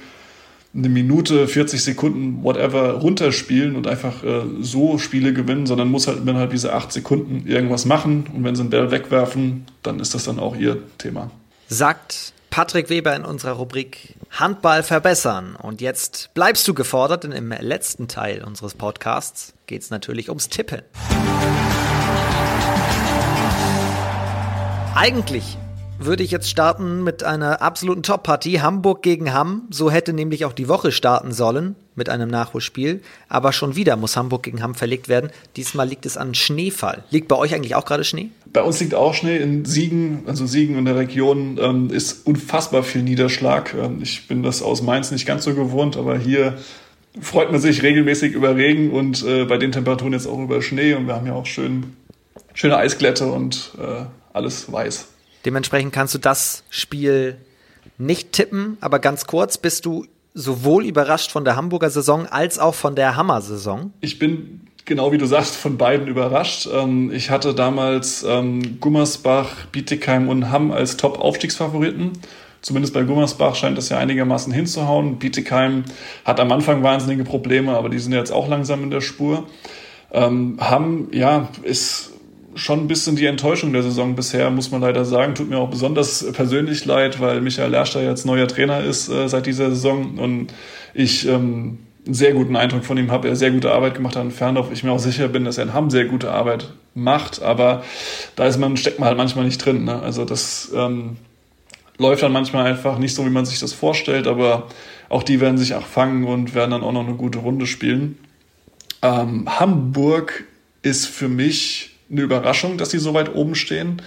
eine 0.78 0.88
Minute, 0.88 1.48
40 1.48 1.82
Sekunden, 1.82 2.42
whatever, 2.42 2.94
runterspielen 2.94 3.76
und 3.76 3.86
einfach 3.86 4.22
äh, 4.24 4.42
so 4.60 4.98
Spiele 4.98 5.32
gewinnen, 5.32 5.66
sondern 5.66 5.90
muss 5.90 6.06
halt 6.06 6.20
innerhalb 6.20 6.50
dieser 6.50 6.74
acht 6.74 6.92
Sekunden 6.92 7.46
irgendwas 7.46 7.84
machen. 7.84 8.26
Und 8.34 8.44
wenn 8.44 8.54
sie 8.54 8.62
einen 8.62 8.70
Ball 8.70 8.90
wegwerfen, 8.90 9.66
dann 9.82 10.00
ist 10.00 10.14
das 10.14 10.24
dann 10.24 10.38
auch 10.38 10.56
ihr 10.56 10.78
Thema 10.98 11.30
sagt 11.68 12.32
Patrick 12.50 12.88
Weber 12.88 13.14
in 13.14 13.24
unserer 13.24 13.52
Rubrik 13.52 14.16
Handball 14.30 14.82
verbessern. 14.82 15.54
Und 15.54 15.80
jetzt 15.80 16.30
bleibst 16.34 16.66
du 16.66 16.74
gefordert, 16.74 17.24
denn 17.24 17.32
im 17.32 17.50
letzten 17.52 18.08
Teil 18.08 18.42
unseres 18.42 18.74
Podcasts 18.74 19.54
geht 19.66 19.82
es 19.82 19.90
natürlich 19.90 20.28
ums 20.28 20.48
Tippen. 20.48 20.82
Eigentlich 24.94 25.58
würde 25.98 26.22
ich 26.22 26.30
jetzt 26.30 26.48
starten 26.48 27.02
mit 27.02 27.24
einer 27.24 27.60
absoluten 27.60 28.02
Top-Partie. 28.02 28.60
Hamburg 28.60 29.02
gegen 29.02 29.32
Hamm. 29.32 29.62
So 29.70 29.90
hätte 29.90 30.12
nämlich 30.12 30.44
auch 30.44 30.52
die 30.52 30.68
Woche 30.68 30.92
starten 30.92 31.32
sollen 31.32 31.74
mit 31.96 32.08
einem 32.08 32.30
Nachholspiel. 32.30 33.02
Aber 33.28 33.52
schon 33.52 33.76
wieder 33.76 33.96
muss 33.96 34.16
Hamburg 34.16 34.44
gegen 34.44 34.62
Hamm 34.62 34.74
verlegt 34.74 35.08
werden. 35.08 35.30
Diesmal 35.56 35.88
liegt 35.88 36.06
es 36.06 36.16
an 36.16 36.34
Schneefall. 36.34 37.02
Liegt 37.10 37.28
bei 37.28 37.36
euch 37.36 37.54
eigentlich 37.54 37.74
auch 37.74 37.84
gerade 37.84 38.04
Schnee? 38.04 38.30
Bei 38.52 38.62
uns 38.62 38.80
liegt 38.80 38.94
auch 38.94 39.12
Schnee. 39.12 39.38
In 39.38 39.64
Siegen, 39.64 40.22
also 40.26 40.46
Siegen 40.46 40.78
in 40.78 40.84
der 40.84 40.96
Region, 40.96 41.58
ähm, 41.60 41.90
ist 41.90 42.26
unfassbar 42.26 42.84
viel 42.84 43.02
Niederschlag. 43.02 43.74
Ähm, 43.74 43.98
ich 44.00 44.28
bin 44.28 44.42
das 44.42 44.62
aus 44.62 44.82
Mainz 44.82 45.10
nicht 45.10 45.26
ganz 45.26 45.44
so 45.44 45.54
gewohnt, 45.54 45.96
aber 45.96 46.16
hier 46.16 46.58
freut 47.20 47.50
man 47.50 47.60
sich 47.60 47.82
regelmäßig 47.82 48.32
über 48.32 48.54
Regen 48.56 48.92
und 48.92 49.24
äh, 49.26 49.44
bei 49.44 49.58
den 49.58 49.72
Temperaturen 49.72 50.12
jetzt 50.12 50.26
auch 50.26 50.38
über 50.38 50.62
Schnee. 50.62 50.94
Und 50.94 51.08
wir 51.08 51.16
haben 51.16 51.26
ja 51.26 51.34
auch 51.34 51.46
schön, 51.46 51.96
schöne 52.54 52.76
Eisglätte 52.76 53.26
und 53.26 53.72
äh, 53.78 54.04
alles 54.32 54.70
weiß. 54.70 55.08
Dementsprechend 55.44 55.92
kannst 55.92 56.14
du 56.14 56.18
das 56.18 56.64
Spiel 56.70 57.38
nicht 57.96 58.32
tippen, 58.32 58.76
aber 58.80 58.98
ganz 58.98 59.26
kurz, 59.26 59.58
bist 59.58 59.86
du 59.86 60.06
sowohl 60.34 60.84
überrascht 60.84 61.32
von 61.32 61.44
der 61.44 61.56
Hamburger 61.56 61.90
Saison 61.90 62.26
als 62.26 62.58
auch 62.58 62.74
von 62.74 62.94
der 62.94 63.16
Hammer-Saison? 63.16 63.92
Ich 64.00 64.18
bin 64.18 64.68
genau 64.88 65.12
wie 65.12 65.18
du 65.18 65.26
sagst, 65.26 65.56
von 65.56 65.76
beiden 65.76 66.08
überrascht. 66.08 66.68
Ähm, 66.72 67.12
ich 67.12 67.30
hatte 67.30 67.54
damals 67.54 68.24
ähm, 68.26 68.80
Gummersbach, 68.80 69.66
Bietigheim 69.70 70.28
und 70.28 70.50
Hamm 70.50 70.72
als 70.72 70.96
Top-Aufstiegsfavoriten. 70.96 72.12
Zumindest 72.60 72.94
bei 72.94 73.04
Gummersbach 73.04 73.54
scheint 73.54 73.78
das 73.78 73.88
ja 73.88 73.98
einigermaßen 73.98 74.52
hinzuhauen. 74.52 75.18
Bietigheim 75.18 75.84
hat 76.24 76.40
am 76.40 76.50
Anfang 76.50 76.82
wahnsinnige 76.82 77.22
Probleme, 77.22 77.76
aber 77.76 77.88
die 77.88 78.00
sind 78.00 78.12
jetzt 78.12 78.32
auch 78.32 78.48
langsam 78.48 78.82
in 78.82 78.90
der 78.90 79.00
Spur. 79.00 79.46
Ähm, 80.10 80.56
Hamm, 80.60 81.08
ja, 81.12 81.48
ist 81.62 82.12
schon 82.54 82.80
ein 82.80 82.88
bisschen 82.88 83.16
die 83.16 83.26
Enttäuschung 83.26 83.72
der 83.72 83.82
Saison 83.82 84.14
bisher, 84.14 84.50
muss 84.50 84.70
man 84.70 84.80
leider 84.80 85.04
sagen. 85.04 85.34
Tut 85.34 85.50
mir 85.50 85.58
auch 85.58 85.70
besonders 85.70 86.24
persönlich 86.32 86.84
leid, 86.84 87.20
weil 87.20 87.40
Michael 87.40 87.70
Lerster 87.70 88.02
jetzt 88.02 88.26
neuer 88.26 88.48
Trainer 88.48 88.82
ist 88.82 89.08
äh, 89.08 89.28
seit 89.28 89.46
dieser 89.46 89.70
Saison 89.70 90.18
und 90.18 90.52
ich 90.94 91.26
ähm, 91.28 91.78
einen 92.06 92.14
sehr 92.14 92.32
guten 92.32 92.56
Eindruck 92.56 92.84
von 92.84 92.96
ihm 92.96 93.10
habe. 93.10 93.28
Er 93.28 93.36
sehr 93.36 93.50
gute 93.50 93.70
Arbeit 93.70 93.94
gemacht 93.94 94.16
hat 94.16 94.24
in 94.24 94.30
Ferndorf. 94.30 94.72
Ich 94.72 94.82
mir 94.82 94.92
auch 94.92 94.98
sicher 94.98 95.28
bin, 95.28 95.44
dass 95.44 95.58
er 95.58 95.64
in 95.64 95.74
Hamm 95.74 95.90
sehr 95.90 96.06
gute 96.06 96.30
Arbeit 96.30 96.72
macht, 96.94 97.42
aber 97.42 97.84
da 98.34 98.46
ist 98.46 98.58
man, 98.58 98.76
steckt 98.76 98.98
man 98.98 99.08
halt 99.08 99.18
manchmal 99.18 99.44
nicht 99.44 99.64
drin. 99.64 99.84
Ne? 99.84 100.00
Also 100.00 100.24
das 100.24 100.72
ähm, 100.74 101.16
läuft 101.98 102.22
dann 102.22 102.32
manchmal 102.32 102.66
einfach 102.66 102.98
nicht 102.98 103.14
so, 103.14 103.26
wie 103.26 103.30
man 103.30 103.44
sich 103.44 103.60
das 103.60 103.72
vorstellt, 103.72 104.26
aber 104.26 104.68
auch 105.08 105.22
die 105.22 105.40
werden 105.40 105.58
sich 105.58 105.74
auch 105.74 105.86
fangen 105.86 106.24
und 106.24 106.54
werden 106.54 106.70
dann 106.70 106.82
auch 106.82 106.92
noch 106.92 107.06
eine 107.06 107.16
gute 107.16 107.40
Runde 107.40 107.66
spielen. 107.66 108.18
Ähm, 109.02 109.46
Hamburg 109.60 110.44
ist 110.82 111.06
für 111.06 111.28
mich 111.28 111.97
eine 112.10 112.22
Überraschung, 112.22 112.78
dass 112.78 112.88
die 112.90 112.98
so 112.98 113.14
weit 113.14 113.34
oben 113.34 113.54
stehen, 113.54 114.02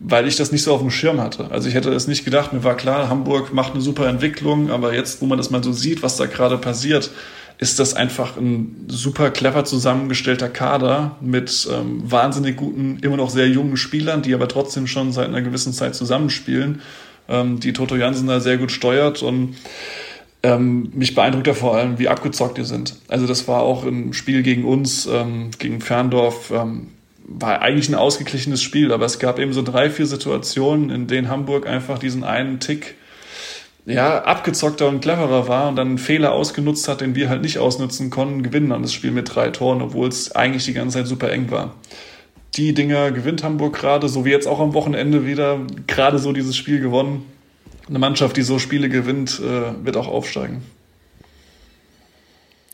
weil 0.00 0.28
ich 0.28 0.36
das 0.36 0.52
nicht 0.52 0.62
so 0.62 0.72
auf 0.74 0.80
dem 0.80 0.90
Schirm 0.90 1.20
hatte. 1.20 1.50
Also 1.50 1.68
ich 1.68 1.74
hätte 1.74 1.92
es 1.92 2.06
nicht 2.06 2.24
gedacht, 2.24 2.52
mir 2.52 2.64
war 2.64 2.76
klar, 2.76 3.08
Hamburg 3.08 3.52
macht 3.52 3.72
eine 3.72 3.80
super 3.80 4.06
Entwicklung, 4.06 4.70
aber 4.70 4.94
jetzt, 4.94 5.20
wo 5.20 5.26
man 5.26 5.38
das 5.38 5.50
mal 5.50 5.62
so 5.62 5.72
sieht, 5.72 6.02
was 6.02 6.16
da 6.16 6.26
gerade 6.26 6.58
passiert, 6.58 7.10
ist 7.58 7.80
das 7.80 7.94
einfach 7.94 8.36
ein 8.36 8.84
super 8.86 9.30
clever 9.30 9.64
zusammengestellter 9.64 10.48
Kader 10.48 11.16
mit 11.20 11.68
ähm, 11.72 12.00
wahnsinnig 12.04 12.56
guten, 12.56 12.98
immer 13.02 13.16
noch 13.16 13.30
sehr 13.30 13.48
jungen 13.48 13.76
Spielern, 13.76 14.22
die 14.22 14.32
aber 14.32 14.46
trotzdem 14.46 14.86
schon 14.86 15.12
seit 15.12 15.26
einer 15.26 15.42
gewissen 15.42 15.72
Zeit 15.72 15.96
zusammenspielen, 15.96 16.80
ähm, 17.28 17.58
die 17.58 17.72
Toto 17.72 17.96
Jansen 17.96 18.28
da 18.28 18.38
sehr 18.38 18.58
gut 18.58 18.70
steuert 18.70 19.24
und 19.24 19.56
ähm, 20.44 20.92
mich 20.94 21.16
beeindruckt 21.16 21.48
ja 21.48 21.54
vor 21.54 21.76
allem, 21.76 21.98
wie 21.98 22.08
abgezockt 22.08 22.58
die 22.58 22.64
sind. 22.64 22.94
Also 23.08 23.26
das 23.26 23.48
war 23.48 23.62
auch 23.62 23.84
im 23.84 24.12
Spiel 24.12 24.44
gegen 24.44 24.64
uns, 24.64 25.06
ähm, 25.06 25.50
gegen 25.58 25.80
Ferndorf, 25.80 26.52
ähm, 26.52 26.88
war 27.28 27.60
eigentlich 27.60 27.88
ein 27.88 27.94
ausgeglichenes 27.94 28.62
Spiel, 28.62 28.90
aber 28.90 29.04
es 29.04 29.18
gab 29.18 29.38
eben 29.38 29.52
so 29.52 29.62
drei, 29.62 29.90
vier 29.90 30.06
Situationen, 30.06 30.90
in 30.90 31.06
denen 31.06 31.28
Hamburg 31.28 31.66
einfach 31.66 31.98
diesen 31.98 32.24
einen 32.24 32.58
Tick 32.58 32.94
ja, 33.84 34.22
abgezockter 34.22 34.88
und 34.88 35.00
cleverer 35.00 35.46
war 35.46 35.68
und 35.68 35.76
dann 35.76 35.88
einen 35.88 35.98
Fehler 35.98 36.32
ausgenutzt 36.32 36.88
hat, 36.88 37.00
den 37.00 37.14
wir 37.14 37.28
halt 37.28 37.42
nicht 37.42 37.58
ausnutzen 37.58 38.10
konnten, 38.10 38.42
gewinnen 38.42 38.70
dann 38.70 38.82
das 38.82 38.92
Spiel 38.92 39.10
mit 39.10 39.34
drei 39.34 39.50
Toren, 39.50 39.82
obwohl 39.82 40.08
es 40.08 40.34
eigentlich 40.34 40.64
die 40.64 40.74
ganze 40.74 40.98
Zeit 40.98 41.06
super 41.06 41.30
eng 41.30 41.50
war. 41.50 41.74
Die 42.56 42.74
Dinger 42.74 43.12
gewinnt 43.12 43.44
Hamburg 43.44 43.76
gerade, 43.78 44.08
so 44.08 44.24
wie 44.24 44.30
jetzt 44.30 44.48
auch 44.48 44.60
am 44.60 44.74
Wochenende 44.74 45.26
wieder, 45.26 45.60
gerade 45.86 46.18
so 46.18 46.32
dieses 46.32 46.56
Spiel 46.56 46.80
gewonnen. 46.80 47.26
Eine 47.88 47.98
Mannschaft, 47.98 48.36
die 48.36 48.42
so 48.42 48.58
Spiele 48.58 48.88
gewinnt, 48.88 49.40
äh, 49.40 49.84
wird 49.84 49.96
auch 49.96 50.08
aufsteigen. 50.08 50.62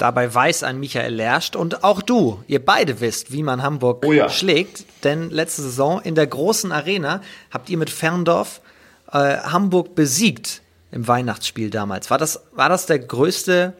Dabei 0.04 0.34
weiß 0.34 0.64
ein 0.64 0.80
Michael 0.80 1.14
Lerscht 1.14 1.56
und 1.56 1.82
auch 1.82 2.02
du, 2.02 2.44
ihr 2.46 2.62
beide 2.62 3.00
wisst, 3.00 3.32
wie 3.32 3.42
man 3.42 3.62
Hamburg 3.62 4.04
oh 4.04 4.12
ja. 4.12 4.28
schlägt. 4.28 4.84
Denn 5.02 5.30
letzte 5.30 5.62
Saison 5.62 5.98
in 6.02 6.14
der 6.14 6.26
großen 6.26 6.72
Arena 6.72 7.22
habt 7.50 7.70
ihr 7.70 7.78
mit 7.78 7.88
Ferndorf 7.88 8.60
äh, 9.10 9.16
Hamburg 9.16 9.94
besiegt 9.94 10.60
im 10.92 11.08
Weihnachtsspiel 11.08 11.70
damals. 11.70 12.10
War 12.10 12.18
das, 12.18 12.42
war 12.52 12.68
das 12.68 12.84
der 12.84 12.98
größte 12.98 13.72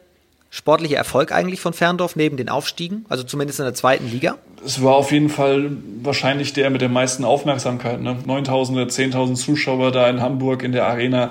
sportliche 0.49 0.97
Erfolg 0.97 1.31
eigentlich 1.31 1.61
von 1.61 1.75
Ferndorf 1.75 2.17
neben 2.17 2.39
den 2.39 2.49
Aufstiegen? 2.49 3.05
Also 3.11 3.25
zumindest 3.25 3.59
in 3.59 3.67
der 3.67 3.75
zweiten 3.75 4.11
Liga? 4.11 4.39
Es 4.65 4.83
war 4.83 4.95
auf 4.95 5.13
jeden 5.13 5.29
Fall 5.29 5.73
wahrscheinlich 6.01 6.55
der 6.55 6.71
mit 6.71 6.81
der 6.81 6.89
meisten 6.89 7.27
Aufmerksamkeit. 7.27 8.01
Ne? 8.01 8.17
9.000 8.27 8.73
oder 8.73 8.85
10.000 8.85 9.35
Zuschauer 9.35 9.93
da 9.93 10.09
in 10.09 10.23
Hamburg 10.23 10.63
in 10.63 10.73
der 10.73 10.87
Arena 10.87 11.29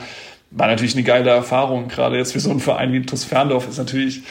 war 0.51 0.67
natürlich 0.67 0.93
eine 0.93 1.03
geile 1.03 1.31
Erfahrung. 1.31 1.87
Gerade 1.87 2.15
jetzt 2.15 2.33
für 2.33 2.39
so 2.39 2.51
einen 2.51 2.59
Verein 2.59 2.93
wie 2.93 3.01
TuS 3.01 3.23
Ferndorf 3.23 3.67
ist 3.67 3.79
natürlich 3.79 4.21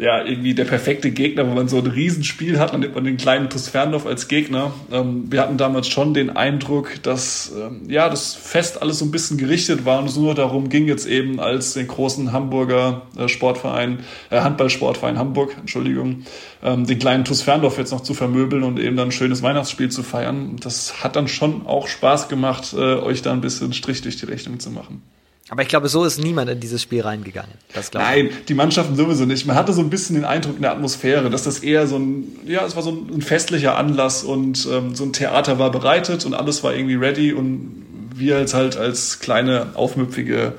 ja, 0.00 0.24
irgendwie 0.24 0.54
der 0.54 0.64
perfekte 0.64 1.10
Gegner, 1.10 1.46
wenn 1.46 1.54
man 1.54 1.68
so 1.68 1.76
ein 1.76 1.86
Riesenspiel 1.86 2.58
hat, 2.58 2.72
dann 2.72 2.80
nimmt 2.80 2.94
man 2.94 3.04
den 3.04 3.18
kleinen 3.18 3.50
TuS 3.50 3.68
Ferndorf 3.68 4.06
als 4.06 4.28
Gegner. 4.28 4.72
Ähm, 4.90 5.30
wir 5.30 5.42
hatten 5.42 5.58
damals 5.58 5.88
schon 5.88 6.14
den 6.14 6.30
Eindruck, 6.30 7.02
dass 7.02 7.52
ähm, 7.54 7.82
ja, 7.88 8.08
das 8.08 8.34
Fest 8.34 8.80
alles 8.80 9.00
so 9.00 9.04
ein 9.04 9.10
bisschen 9.10 9.36
gerichtet 9.36 9.84
war 9.84 9.98
und 9.98 10.06
es 10.06 10.16
nur 10.16 10.34
darum 10.34 10.70
ging 10.70 10.88
jetzt 10.88 11.06
eben 11.06 11.38
als 11.38 11.74
den 11.74 11.86
großen 11.86 12.32
Hamburger 12.32 13.02
äh, 13.18 13.28
Sportverein, 13.28 13.98
äh, 14.30 14.40
Handballsportverein 14.40 15.18
Hamburg, 15.18 15.54
Entschuldigung, 15.60 16.22
ähm, 16.62 16.86
den 16.86 16.98
kleinen 16.98 17.26
TuS 17.26 17.42
Ferndorf 17.42 17.76
jetzt 17.76 17.90
noch 17.90 18.00
zu 18.00 18.14
vermöbeln 18.14 18.62
und 18.62 18.80
eben 18.80 18.96
dann 18.96 19.08
ein 19.08 19.12
schönes 19.12 19.42
Weihnachtsspiel 19.42 19.90
zu 19.90 20.02
feiern. 20.02 20.56
Das 20.62 21.04
hat 21.04 21.14
dann 21.14 21.28
schon 21.28 21.66
auch 21.66 21.88
Spaß 21.88 22.30
gemacht, 22.30 22.72
äh, 22.72 22.94
euch 22.94 23.20
da 23.20 23.32
ein 23.32 23.42
bisschen 23.42 23.74
Strich 23.74 24.00
durch 24.00 24.16
die 24.16 24.26
Rechnung 24.26 24.60
zu 24.60 24.70
machen. 24.70 25.02
Aber 25.50 25.62
ich 25.62 25.68
glaube, 25.68 25.88
so 25.88 26.04
ist 26.04 26.18
niemand 26.18 26.48
in 26.48 26.60
dieses 26.60 26.80
Spiel 26.80 27.02
reingegangen. 27.02 27.50
Nein, 27.92 28.26
ich. 28.26 28.44
die 28.44 28.54
Mannschaften 28.54 28.94
sowieso 28.94 29.24
nicht. 29.24 29.46
Man 29.46 29.56
hatte 29.56 29.72
so 29.72 29.80
ein 29.80 29.90
bisschen 29.90 30.14
den 30.14 30.24
Eindruck 30.24 30.54
in 30.54 30.62
der 30.62 30.70
Atmosphäre, 30.70 31.28
dass 31.28 31.42
das 31.42 31.58
eher 31.58 31.88
so 31.88 31.96
ein, 31.96 32.38
ja, 32.46 32.64
es 32.64 32.76
war 32.76 32.84
so 32.84 32.90
ein, 32.90 33.20
festlicher 33.20 33.76
Anlass 33.76 34.22
und 34.22 34.66
ähm, 34.70 34.94
so 34.94 35.04
ein 35.04 35.12
Theater 35.12 35.58
war 35.58 35.72
bereitet 35.72 36.24
und 36.24 36.34
alles 36.34 36.62
war 36.62 36.72
irgendwie 36.72 36.94
ready 36.94 37.32
und 37.32 37.84
wir 38.14 38.36
als 38.36 38.54
halt 38.54 38.76
als 38.76 39.18
kleine, 39.18 39.68
aufmüpfige 39.74 40.54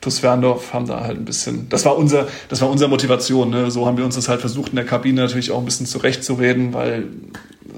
TuS 0.00 0.20
Ferndorf 0.20 0.72
haben 0.72 0.86
da 0.86 1.00
halt 1.00 1.18
ein 1.18 1.24
bisschen, 1.24 1.68
das 1.68 1.84
war 1.84 1.96
unser, 1.96 2.28
das 2.48 2.60
war 2.60 2.70
unsere 2.70 2.88
Motivation, 2.88 3.50
ne? 3.50 3.70
so 3.72 3.86
haben 3.86 3.96
wir 3.96 4.04
uns 4.04 4.14
das 4.14 4.28
halt 4.28 4.40
versucht 4.40 4.70
in 4.70 4.76
der 4.76 4.84
Kabine 4.84 5.22
natürlich 5.22 5.50
auch 5.50 5.58
ein 5.58 5.64
bisschen 5.64 5.86
zurechtzureden, 5.86 6.72
weil 6.72 7.08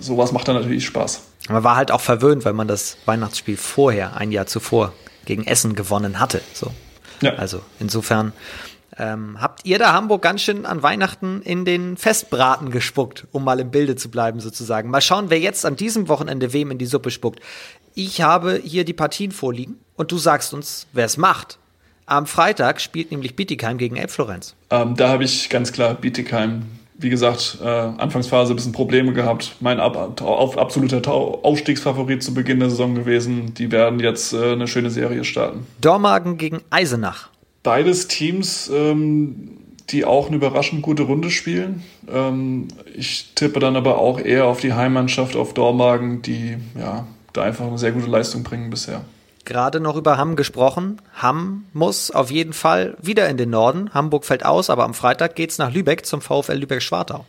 sowas 0.01 0.33
macht 0.33 0.49
dann 0.49 0.57
natürlich 0.57 0.85
Spaß. 0.85 1.23
Man 1.49 1.65
war 1.65 1.77
halt 1.77 1.91
auch 1.91 2.03
verwöhnt, 2.03 2.45
weil 2.45 2.53
man 2.53 2.69
das 2.69 2.99
Weihnachtsspiel 3.07 3.57
vorher, 3.57 4.17
ein 4.17 4.33
Jahr 4.33 4.47
zuvor, 4.47 4.93
gegen 5.29 5.47
Essen 5.47 5.77
gewonnen 5.77 6.19
hatte. 6.19 6.41
So. 6.55 6.73
Ja. 7.21 7.35
Also 7.35 7.61
insofern 7.79 8.33
ähm, 8.97 9.41
habt 9.41 9.65
ihr 9.65 9.79
da 9.79 9.93
Hamburg 9.93 10.23
ganz 10.23 10.41
schön 10.41 10.67
an 10.67 10.83
Weihnachten 10.83 11.43
in 11.43 11.65
den 11.65 11.97
Festbraten 11.97 12.71
gespuckt, 12.71 13.27
um 13.31 13.45
mal 13.45 13.61
im 13.61 13.71
Bilde 13.71 13.95
zu 13.95 14.11
bleiben 14.11 14.41
sozusagen. 14.41 14.91
Mal 14.91 15.03
schauen, 15.03 15.31
wer 15.31 15.39
jetzt 15.39 15.65
an 15.67 15.77
diesem 15.77 16.09
Wochenende 16.09 16.53
wem 16.53 16.71
in 16.71 16.79
die 16.79 16.87
Suppe 16.87 17.11
spuckt. 17.11 17.41
Ich 17.95 18.23
habe 18.23 18.61
hier 18.63 18.85
die 18.85 18.95
Partien 18.95 19.31
vorliegen 19.31 19.77
und 19.97 20.11
du 20.11 20.19
sagst 20.19 20.55
uns, 20.55 20.87
wer 20.93 21.05
es 21.05 21.17
macht. 21.17 21.59
Am 22.07 22.27
Freitag 22.27 22.81
spielt 22.81 23.11
nämlich 23.11 23.37
Bietigheim 23.37 23.77
gegen 23.77 23.97
Elbflorenz. 23.97 24.55
Ähm, 24.71 24.97
da 24.97 25.11
habe 25.11 25.25
ich 25.25 25.51
ganz 25.51 25.73
klar 25.73 25.95
Bietigheim 25.95 26.63
wie 26.99 27.11
gesagt, 27.11 27.59
äh, 27.63 27.67
Anfangsphase 27.67 28.53
ein 28.53 28.57
bisschen 28.57 28.73
Probleme 28.73 29.13
gehabt. 29.13 29.57
Mein 29.61 29.79
ab, 29.79 30.21
auf, 30.21 30.59
absoluter 30.59 31.01
Aufstiegsfavorit 31.11 32.23
zu 32.23 32.35
Beginn 32.35 32.59
der 32.59 32.71
Saison 32.71 32.95
gewesen. 32.95 33.55
Die 33.55 33.71
werden 33.71 34.01
jetzt 34.01 34.33
äh, 34.33 34.53
eine 34.53 34.67
schöne 34.67 34.91
Serie 34.91 35.25
starten. 35.25 35.67
Dormagen 35.81 36.39
gegen 36.39 36.61
Eisenach. 36.71 37.31
Beides 37.63 38.09
Teams, 38.09 38.71
ähm, 38.75 39.51
die 39.91 40.05
auch 40.05 40.27
eine 40.27 40.37
überraschend 40.37 40.83
gute 40.83 41.05
Runde 41.05 41.31
spielen. 41.31 41.85
Ähm, 42.13 42.69
ich 42.95 43.33
tippe 43.37 43.61
dann 43.61 43.77
aber 43.77 43.99
auch 43.99 44.21
eher 44.21 44.47
auf 44.47 44.61
die 44.61 44.73
Heimmannschaft, 44.73 45.37
auf 45.37 45.55
Dormagen, 45.55 46.23
die 46.23 46.57
ja, 46.79 47.07
da 47.33 47.43
einfach 47.43 47.67
eine 47.67 47.79
sehr 47.79 47.93
gute 47.93 48.11
Leistung 48.11 48.43
bringen 48.43 48.71
bisher 48.71 49.03
gerade 49.49 49.81
noch 49.81 49.97
über 49.97 50.17
Hamm 50.17 50.37
gesprochen. 50.37 51.01
Hamm 51.15 51.65
muss 51.73 52.13
auf 52.13 52.31
jeden 52.31 52.53
Fall 52.53 52.97
wieder 53.03 53.29
in 53.29 53.37
den 53.37 53.51
Norden. 53.51 53.93
Hamburg 53.93 54.25
fällt 54.25 54.45
aus, 54.45 54.71
aber 54.71 54.85
am 54.85 54.95
Freitag 54.95 55.35
geht 55.35 55.51
es 55.51 55.59
nach 55.59 55.73
Lübeck 55.73 56.07
zum 56.07 56.21
VfL 56.21 56.55
Lübeck-Schwartau. 56.55 57.25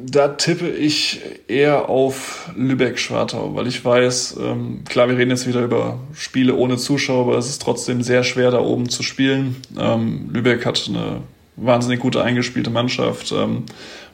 Da 0.00 0.28
tippe 0.28 0.68
ich 0.68 1.20
eher 1.46 1.88
auf 1.88 2.50
Lübeck-Schwartau, 2.56 3.54
weil 3.54 3.66
ich 3.68 3.84
weiß, 3.84 4.38
ähm, 4.40 4.82
klar, 4.88 5.08
wir 5.08 5.16
reden 5.16 5.30
jetzt 5.30 5.46
wieder 5.46 5.62
über 5.62 6.00
Spiele 6.14 6.54
ohne 6.54 6.78
Zuschauer, 6.78 7.26
aber 7.26 7.38
es 7.38 7.48
ist 7.48 7.62
trotzdem 7.62 8.02
sehr 8.02 8.24
schwer, 8.24 8.50
da 8.50 8.60
oben 8.60 8.88
zu 8.88 9.02
spielen. 9.02 9.56
Ähm, 9.78 10.30
Lübeck 10.32 10.66
hat 10.66 10.86
eine 10.88 11.20
wahnsinnig 11.56 12.00
gute 12.00 12.22
eingespielte 12.22 12.70
Mannschaft. 12.70 13.30
Ähm, 13.32 13.64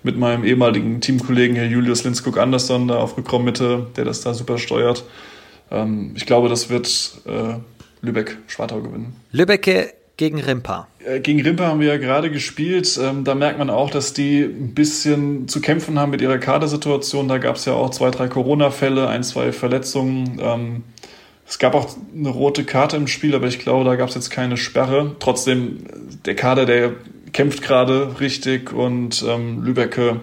mit 0.02 0.18
meinem 0.18 0.44
ehemaligen 0.44 1.00
Teamkollegen 1.00 1.56
Herr 1.56 1.66
Julius 1.66 2.04
Linskog 2.04 2.38
Andersson 2.38 2.88
da 2.88 2.96
auf 2.96 3.16
Rückraummitte, 3.16 3.86
der 3.96 4.04
das 4.04 4.22
da 4.22 4.34
super 4.34 4.58
steuert. 4.58 5.04
Ähm, 5.70 6.12
ich 6.16 6.26
glaube, 6.26 6.48
das 6.48 6.70
wird 6.70 7.12
äh, 7.26 7.54
Lübeck-Schwartau 8.02 8.80
gewinnen. 8.80 9.16
Lübecke 9.32 9.92
gegen 10.16 10.38
Rimpa. 10.38 10.86
Äh, 11.04 11.20
gegen 11.20 11.40
Rimpa 11.40 11.64
haben 11.64 11.80
wir 11.80 11.88
ja 11.88 11.96
gerade 11.96 12.30
gespielt. 12.30 12.98
Ähm, 13.02 13.24
da 13.24 13.34
merkt 13.34 13.58
man 13.58 13.70
auch, 13.70 13.90
dass 13.90 14.12
die 14.12 14.40
ein 14.42 14.74
bisschen 14.74 15.48
zu 15.48 15.60
kämpfen 15.60 15.98
haben 15.98 16.10
mit 16.10 16.20
ihrer 16.20 16.38
Kadersituation. 16.38 17.28
Da 17.28 17.38
gab 17.38 17.56
es 17.56 17.64
ja 17.64 17.72
auch 17.72 17.90
zwei, 17.90 18.10
drei 18.10 18.28
Corona-Fälle, 18.28 19.08
ein, 19.08 19.22
zwei 19.22 19.52
Verletzungen. 19.52 20.38
Ähm, 20.42 20.84
es 21.48 21.58
gab 21.58 21.74
auch 21.74 21.88
eine 22.14 22.28
rote 22.28 22.64
Karte 22.64 22.96
im 22.96 23.06
Spiel, 23.06 23.34
aber 23.34 23.46
ich 23.46 23.58
glaube, 23.58 23.84
da 23.84 23.96
gab 23.96 24.10
es 24.10 24.14
jetzt 24.14 24.30
keine 24.30 24.56
Sperre. 24.56 25.16
Trotzdem, 25.18 25.84
der 26.24 26.36
Kader, 26.36 26.66
der 26.66 26.92
kämpft 27.32 27.62
gerade 27.62 28.20
richtig 28.20 28.72
und 28.72 29.24
ähm, 29.26 29.64
Lübecke 29.64 30.20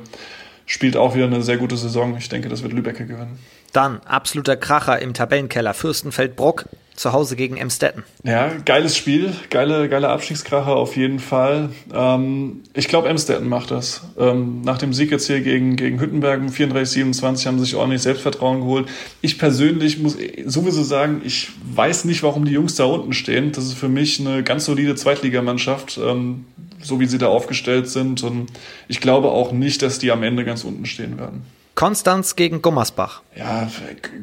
spielt 0.66 0.96
auch 0.96 1.16
wieder 1.16 1.26
eine 1.26 1.42
sehr 1.42 1.58
gute 1.58 1.76
Saison. 1.76 2.16
Ich 2.18 2.30
denke, 2.30 2.50
das 2.50 2.62
wird 2.62 2.74
Lübecke 2.74 3.06
gewinnen. 3.06 3.40
Dann 3.74 4.00
absoluter 4.02 4.56
Kracher 4.56 5.02
im 5.02 5.14
Tabellenkeller. 5.14 5.74
Fürstenfeldbruck 5.74 6.66
zu 6.98 7.14
Hause 7.14 7.36
gegen 7.36 7.58
Emstetten. 7.58 8.04
Ja, 8.24 8.52
geiles 8.66 8.98
Spiel, 8.98 9.32
geile, 9.52 9.88
geile 9.88 10.10
Abstiegskracher 10.10 10.76
auf 10.76 10.98
jeden 10.98 11.20
Fall. 11.20 11.70
Ähm, 11.94 12.64
ich 12.74 12.88
glaube, 12.88 13.08
Emstetten 13.08 13.48
macht 13.48 13.70
das. 13.70 14.02
Ähm, 14.18 14.62
nach 14.62 14.80
dem 14.80 14.94
Sieg 14.94 15.12
jetzt 15.12 15.28
hier 15.28 15.42
gegen, 15.42 15.76
gegen 15.76 16.00
Hüttenberg 16.00 16.42
34-27 16.42 17.46
haben 17.46 17.60
sie 17.60 17.66
sich 17.66 17.76
ordentlich 17.76 18.02
Selbstvertrauen 18.02 18.62
geholt. 18.62 18.90
Ich 19.22 19.38
persönlich 19.38 20.00
muss 20.00 20.18
sowieso 20.46 20.82
sagen, 20.82 21.22
ich 21.24 21.50
weiß 21.72 22.06
nicht, 22.06 22.24
warum 22.24 22.46
die 22.46 22.54
Jungs 22.54 22.74
da 22.76 22.86
unten 22.86 23.14
stehen. 23.14 23.52
Das 23.52 23.66
ist 23.66 23.76
für 23.76 23.90
mich 23.90 24.20
eine 24.20 24.42
ganz 24.42 24.66
solide 24.66 24.96
Zweitligamannschaft, 24.96 26.00
ähm, 26.04 26.46
so 26.82 27.00
wie 27.00 27.06
sie 27.06 27.20
da 27.20 27.28
aufgestellt 27.28 27.90
sind. 27.90 28.24
Und 28.24 28.48
ich 28.88 29.02
glaube 29.02 29.30
auch 29.30 29.52
nicht, 29.52 29.84
dass 29.84 30.00
die 30.00 30.12
am 30.12 30.24
Ende 30.24 30.46
ganz 30.46 30.64
unten 30.64 30.88
stehen 30.88 31.20
werden. 31.20 31.44
Konstanz 31.78 32.36
gegen 32.36 32.64
Gummersbach. 32.64 33.22
Ja, 33.36 33.70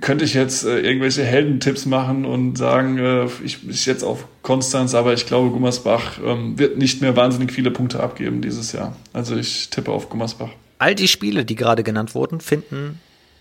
könnte 0.01 0.25
ich 0.25 0.35
jetzt 0.35 0.65
äh, 0.65 0.81
irgendwelche 0.81 1.23
Heldentipps 1.23 1.87
machen 1.87 2.25
und 2.25 2.59
sagen, 2.59 2.99
äh, 2.99 3.27
ich, 3.45 3.69
ich 3.69 3.87
jetzt 3.87 4.03
auf 4.03 4.27
Konstanz, 4.43 4.93
aber 4.93 5.13
ich 5.13 5.25
glaube, 5.25 5.51
Gummersbach 5.51 6.19
ähm, 6.25 6.59
wird 6.59 6.79
nicht 6.79 7.01
mehr 7.01 7.15
wahnsinnig 7.15 7.53
viele 7.53 7.71
Punkte 7.71 8.01
abgeben 8.01 8.43
dieses 8.43 8.73
Jahr. 8.73 8.97
Also 9.13 9.37
ich 9.37 9.71
tippe 9.71 9.93
auf 9.93 10.09
Gummersbach. 10.09 10.49
All 10.81 10.97
die 10.97 11.07
Spiele, 11.07 11.45
die 11.45 11.55
gerade 11.55 11.85
genannt 11.85 12.17
wurden, 12.17 12.41
finden, 12.41 12.99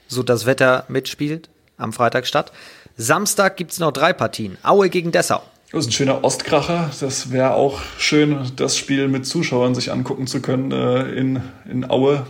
so 0.08 0.22
das 0.22 0.46
Wetter 0.46 0.86
mitspielt, 0.90 1.50
am 1.78 1.92
Freitag 1.92 2.28
statt. 2.28 2.52
Samstag 2.96 3.58
gibt 3.58 3.72
es 3.72 3.80
noch 3.80 3.92
drei 3.92 4.14
Partien. 4.14 4.60
Aue 4.62 4.92
gegen 4.92 5.12
Dessau. 5.12 5.42
Das 5.72 5.86
ist 5.86 5.88
ein 5.88 5.92
schöner 5.92 6.24
Ostkracher. 6.24 6.92
Das 7.00 7.32
wäre 7.32 7.56
auch 7.56 7.82
schön, 7.98 8.52
das 8.58 8.78
Spiel 8.78 9.08
mit 9.08 9.26
Zuschauern 9.26 9.74
sich 9.74 9.92
angucken 9.92 10.28
zu 10.28 10.40
können 10.40 10.72
äh, 10.72 11.02
in, 11.14 11.42
in 11.68 11.90
Aue. 11.90 12.28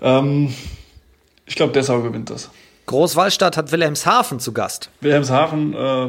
Ähm, 0.00 0.54
ich 1.48 1.56
glaube, 1.56 1.72
Dessau 1.72 2.02
gewinnt 2.02 2.30
das. 2.30 2.50
Großwallstadt 2.86 3.58
hat 3.58 3.70
Wilhelmshaven 3.70 4.40
zu 4.40 4.52
Gast. 4.52 4.90
Wilhelmshaven, 5.02 5.74
äh, 5.74 6.08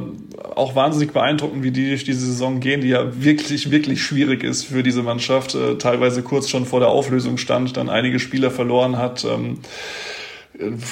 auch 0.55 0.75
wahnsinnig 0.75 1.11
beeindruckend, 1.11 1.61
wie 1.61 1.71
die 1.71 1.89
durch 1.89 2.05
diese 2.05 2.25
Saison 2.25 2.61
gehen, 2.61 2.79
die 2.79 2.87
ja 2.87 3.21
wirklich, 3.21 3.69
wirklich 3.69 4.01
schwierig 4.01 4.43
ist 4.43 4.63
für 4.63 4.81
diese 4.81 5.03
Mannschaft. 5.03 5.55
Äh, 5.55 5.77
teilweise 5.77 6.23
kurz 6.23 6.49
schon 6.49 6.65
vor 6.65 6.79
der 6.79 6.87
Auflösung 6.87 7.37
stand, 7.37 7.75
dann 7.75 7.89
einige 7.89 8.17
Spieler 8.19 8.49
verloren 8.49 8.97
hat. 8.97 9.25
Ähm, 9.25 9.59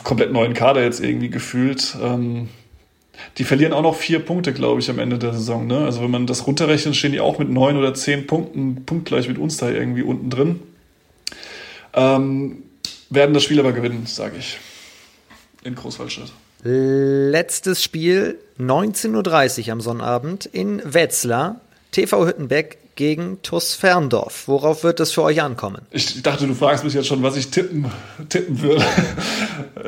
komplett 0.04 0.34
neuen 0.34 0.54
Kader 0.54 0.84
jetzt 0.84 1.00
irgendwie 1.00 1.30
gefühlt. 1.30 1.96
Ähm, 2.02 2.50
die 3.38 3.46
verlieren 3.46 3.72
auch 3.72 3.82
noch 3.82 3.96
vier 3.96 4.20
Punkte, 4.20 4.52
glaube 4.52 4.82
ich, 4.82 4.90
am 4.90 5.00
Ende 5.00 5.18
der 5.18 5.34
Saison. 5.34 5.68
Ne? 5.68 5.86
Also 5.86 6.02
wenn 6.02 6.12
man 6.12 6.28
das 6.28 6.48
runterrechnet, 6.48 6.98
stehen 6.98 7.14
die 7.14 7.22
auch 7.22 7.40
mit 7.40 7.50
neun 7.50 7.78
oder 7.78 7.94
zehn 7.94 8.28
Punkten, 8.28 8.84
punktgleich 8.86 9.30
mit 9.30 9.38
uns 9.38 9.56
da 9.56 9.70
irgendwie 9.70 10.04
unten 10.04 10.30
drin. 10.30 10.60
Ähm, 11.94 12.64
werden 13.10 13.34
das 13.34 13.44
Spiel 13.44 13.60
aber 13.60 13.72
gewinnen, 13.72 14.06
sage 14.06 14.38
ich. 14.38 14.58
In 15.64 15.76
Großwaldstadt. 15.76 16.32
Letztes 16.64 17.84
Spiel 17.84 18.40
19.30 18.60 19.68
Uhr 19.68 19.74
am 19.74 19.82
Sonnabend 19.82 20.46
in 20.46 20.82
Wetzlar. 20.84 21.62
TV 21.92 22.28
Hüttenbeck 22.28 22.78
gegen 22.96 23.42
TuS 23.44 23.76
Ferndorf. 23.76 24.48
Worauf 24.48 24.84
wird 24.84 25.00
es 25.00 25.12
für 25.14 25.22
euch 25.22 25.42
ankommen? 25.42 25.84
Ich 25.92 26.22
dachte, 26.22 26.48
du 26.48 26.54
fragst 26.54 26.84
mich 26.84 26.94
jetzt 26.94 27.08
schon, 27.08 27.24
was 27.24 27.38
ich 27.38 27.50
tippen, 27.50 27.90
tippen 28.28 28.62
würde. 28.62 28.84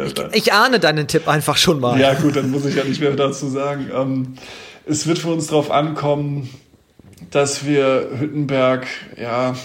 ich, 0.05 0.45
ich, 0.45 0.53
ahne 0.53 0.80
deinen 0.80 1.07
Tipp 1.07 1.28
einfach 1.28 1.57
schon 1.57 1.80
mal. 1.80 1.99
Ja, 1.99 2.13
gut, 2.13 2.36
dann 2.36 2.51
muss 2.51 2.65
ich 2.65 2.76
ja 2.76 2.84
nicht 2.84 3.01
mehr 3.01 3.11
dazu 3.11 3.49
sagen. 3.49 3.89
Ähm, 3.93 4.36
es 4.86 5.07
wird 5.07 5.20
für 5.20 5.30
uns 5.30 5.47
darauf 5.47 5.72
ankommen, 5.72 6.49
dass 7.32 7.65
wir 7.65 8.09
Hüttenberg 8.17 8.88
ja 9.20 9.55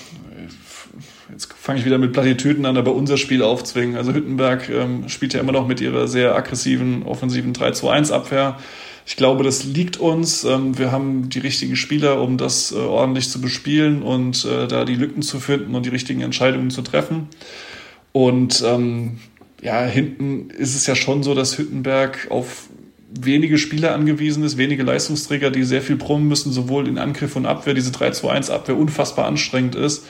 jetzt 1.35 1.53
fange 1.53 1.81
ich 1.81 1.85
wieder 1.85 1.99
mit 1.99 2.13
Plattitüden 2.13 2.65
an, 2.65 2.77
aber 2.77 2.95
unser 2.95 3.17
Spiel 3.17 3.43
aufzwingen. 3.43 3.97
Also 3.97 4.13
Hüttenberg 4.13 4.69
ähm, 4.69 5.09
spielt 5.09 5.35
ja 5.35 5.41
immer 5.41 5.53
noch 5.53 5.67
mit 5.67 5.81
ihrer 5.81 6.07
sehr 6.07 6.35
aggressiven, 6.35 7.03
offensiven 7.03 7.53
3-2-1-Abwehr. 7.53 8.59
Ich 9.05 9.17
glaube, 9.17 9.43
das 9.43 9.65
liegt 9.65 9.99
uns. 9.99 10.45
Ähm, 10.45 10.79
wir 10.79 10.93
haben 10.93 11.29
die 11.29 11.41
richtigen 11.41 11.77
Spieler, 11.77 12.21
um 12.23 12.39
das 12.39 12.73
äh, 12.73 12.77
ordentlich 12.77 13.29
zu 13.29 13.41
bespielen 13.41 14.03
und 14.03 14.45
äh, 14.45 14.69
da 14.69 14.85
die 14.85 14.95
Lücken 14.95 15.23
zu 15.23 15.41
finden 15.41 15.75
und 15.75 15.85
die 15.85 15.91
richtigen 15.91 16.21
Entscheidungen 16.21 16.71
zu 16.71 16.83
treffen. 16.83 17.29
Und 18.13 18.63
ähm, 18.65 19.19
ja, 19.61 19.85
hinten 19.85 20.51
ist 20.51 20.77
es 20.77 20.87
ja 20.87 20.95
schon 20.95 21.25
so, 21.25 21.35
dass 21.35 21.59
Hüttenberg 21.59 22.29
auf 22.31 22.69
wenige 23.11 23.59
Spieler 23.59 23.93
angewiesen 23.93 24.45
ist, 24.45 24.57
wenige 24.57 24.85
Leistungsträger, 24.85 25.51
die 25.51 25.65
sehr 25.65 25.83
viel 25.83 25.97
brummen 25.97 26.29
müssen, 26.29 26.53
sowohl 26.53 26.87
in 26.87 26.99
Angriff 26.99 27.35
und 27.37 27.47
Abwehr. 27.47 27.75
Diese 27.75 27.91
3-2-1-Abwehr 27.91 28.77
unfassbar 28.77 29.27
anstrengend 29.27 29.75
ist. 29.75 30.05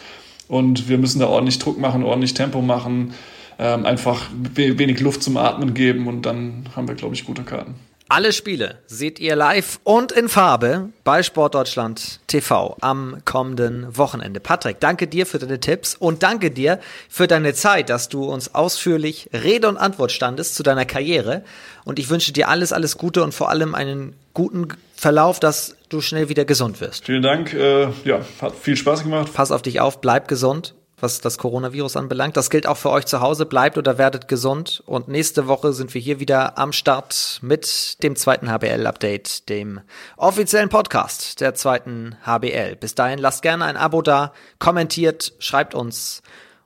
Und 0.49 0.89
wir 0.89 0.99
müssen 0.99 1.21
da 1.21 1.27
ordentlich 1.27 1.59
Druck 1.59 1.79
machen, 1.79 2.03
ordentlich 2.03 2.35
Tempo 2.35 2.61
machen, 2.61 3.15
ähm, 3.59 3.87
einfach 3.87 4.29
wenig 4.55 5.01
Luft 5.01 5.23
zum 5.23 5.37
Atmen 5.37 5.75
geben 5.75 6.07
und 6.07 6.23
dann 6.23 6.69
haben 6.75 6.89
wir, 6.89 6.95
glaube 6.95 7.15
ich, 7.15 7.25
gute 7.25 7.43
Karten. 7.43 7.75
Alle 8.09 8.35
Spiele 8.35 8.79
seht 8.87 9.19
ihr 9.19 9.35
live 9.35 9.81
und 9.83 10.13
in 10.13 10.29
Farbe 10.29 10.91
bei 11.05 11.23
Sportdeutschland 11.23 12.21
TV 12.27 12.77
am 12.83 13.17
kommenden 13.25 13.97
Wochenende. 13.97 14.41
Patrick, 14.41 14.79
danke 14.79 15.07
dir 15.07 15.25
für 15.25 15.39
deine 15.39 15.59
Tipps 15.59 15.95
und 15.95 16.23
danke 16.23 16.51
dir 16.51 16.81
für 17.09 17.27
deine 17.27 17.55
Zeit, 17.55 17.89
dass 17.89 18.11
du 18.11 18.25
uns 18.25 18.55
ausführlich 18.55 19.31
Rede 19.33 19.71
und 19.71 19.79
Antwort 19.79 20.13
standest 20.13 20.55
zu 20.55 20.63
deiner 20.63 20.85
Karriere. 20.85 21.45
Und 21.85 21.99
ich 21.99 22.11
wünsche 22.11 22.33
dir 22.33 22.51
alles, 22.51 22.75
alles 22.75 22.99
Gute 22.99 23.25
und 23.25 23.33
vor 23.33 23.49
allem 23.49 23.75
einen 23.75 24.13
guten 24.35 24.69
Verlauf, 25.05 25.39
dass 25.39 25.77
du 25.91 26.01
schnell 26.01 26.31
wieder 26.31 26.47
gesund 26.47 26.81
wirst. 26.81 27.05
Vielen 27.05 27.21
Dank. 27.21 27.53
Äh, 27.53 27.89
ja, 28.05 28.21
hat 28.41 28.57
viel 28.57 28.75
Spaß 28.75 29.03
gemacht. 29.03 29.35
Pass 29.35 29.53
auf 29.53 29.61
dich 29.61 29.79
auf, 29.79 30.01
bleib 30.01 30.29
gesund 30.29 30.75
was 31.01 31.21
das 31.21 31.37
Coronavirus 31.37 31.99
anbelangt. 31.99 32.35
Das 32.35 32.49
gilt 32.49 32.67
auch 32.67 32.79
für 32.79 32.89
euch 32.89 33.05
zu 33.05 33.21
Hause. 33.21 33.45
Bleibt 33.45 33.77
oder 33.77 33.99
werdet 33.99 34.27
gesund. 34.27 34.83
Und 34.87 35.07
nächste 35.07 35.47
Woche 35.47 35.75
sind 35.75 35.93
wir 35.93 36.01
hier 36.01 36.19
wieder 36.19 36.57
am 36.57 36.73
Start 36.73 37.41
mit 37.43 38.03
dem 38.03 38.17
zweiten 38.17 38.51
HBL-Update, 38.51 39.51
dem 39.51 39.83
offiziellen 40.17 40.71
Podcast 40.71 41.43
der 41.43 41.53
zweiten 41.55 42.17
HBL. 42.25 42.77
Bis 42.77 42.95
dahin 42.95 43.19
lasst 43.19 43.43
gerne 43.43 43.67
ein 43.67 43.77
Abo 43.77 44.01
da, 44.01 44.33
kommentiert, 44.59 45.35
schreibt 45.41 45.75
uns 45.75 46.23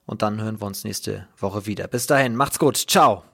und 0.06 0.22
dann 0.22 0.40
hören 0.40 0.60
wir 0.60 0.66
uns 0.66 0.84
nächste 0.84 1.26
Woche 1.36 1.66
wieder. 1.66 1.88
Bis 1.88 2.06
dahin, 2.06 2.36
macht's 2.36 2.60
gut. 2.60 2.76
Ciao. 2.76 3.27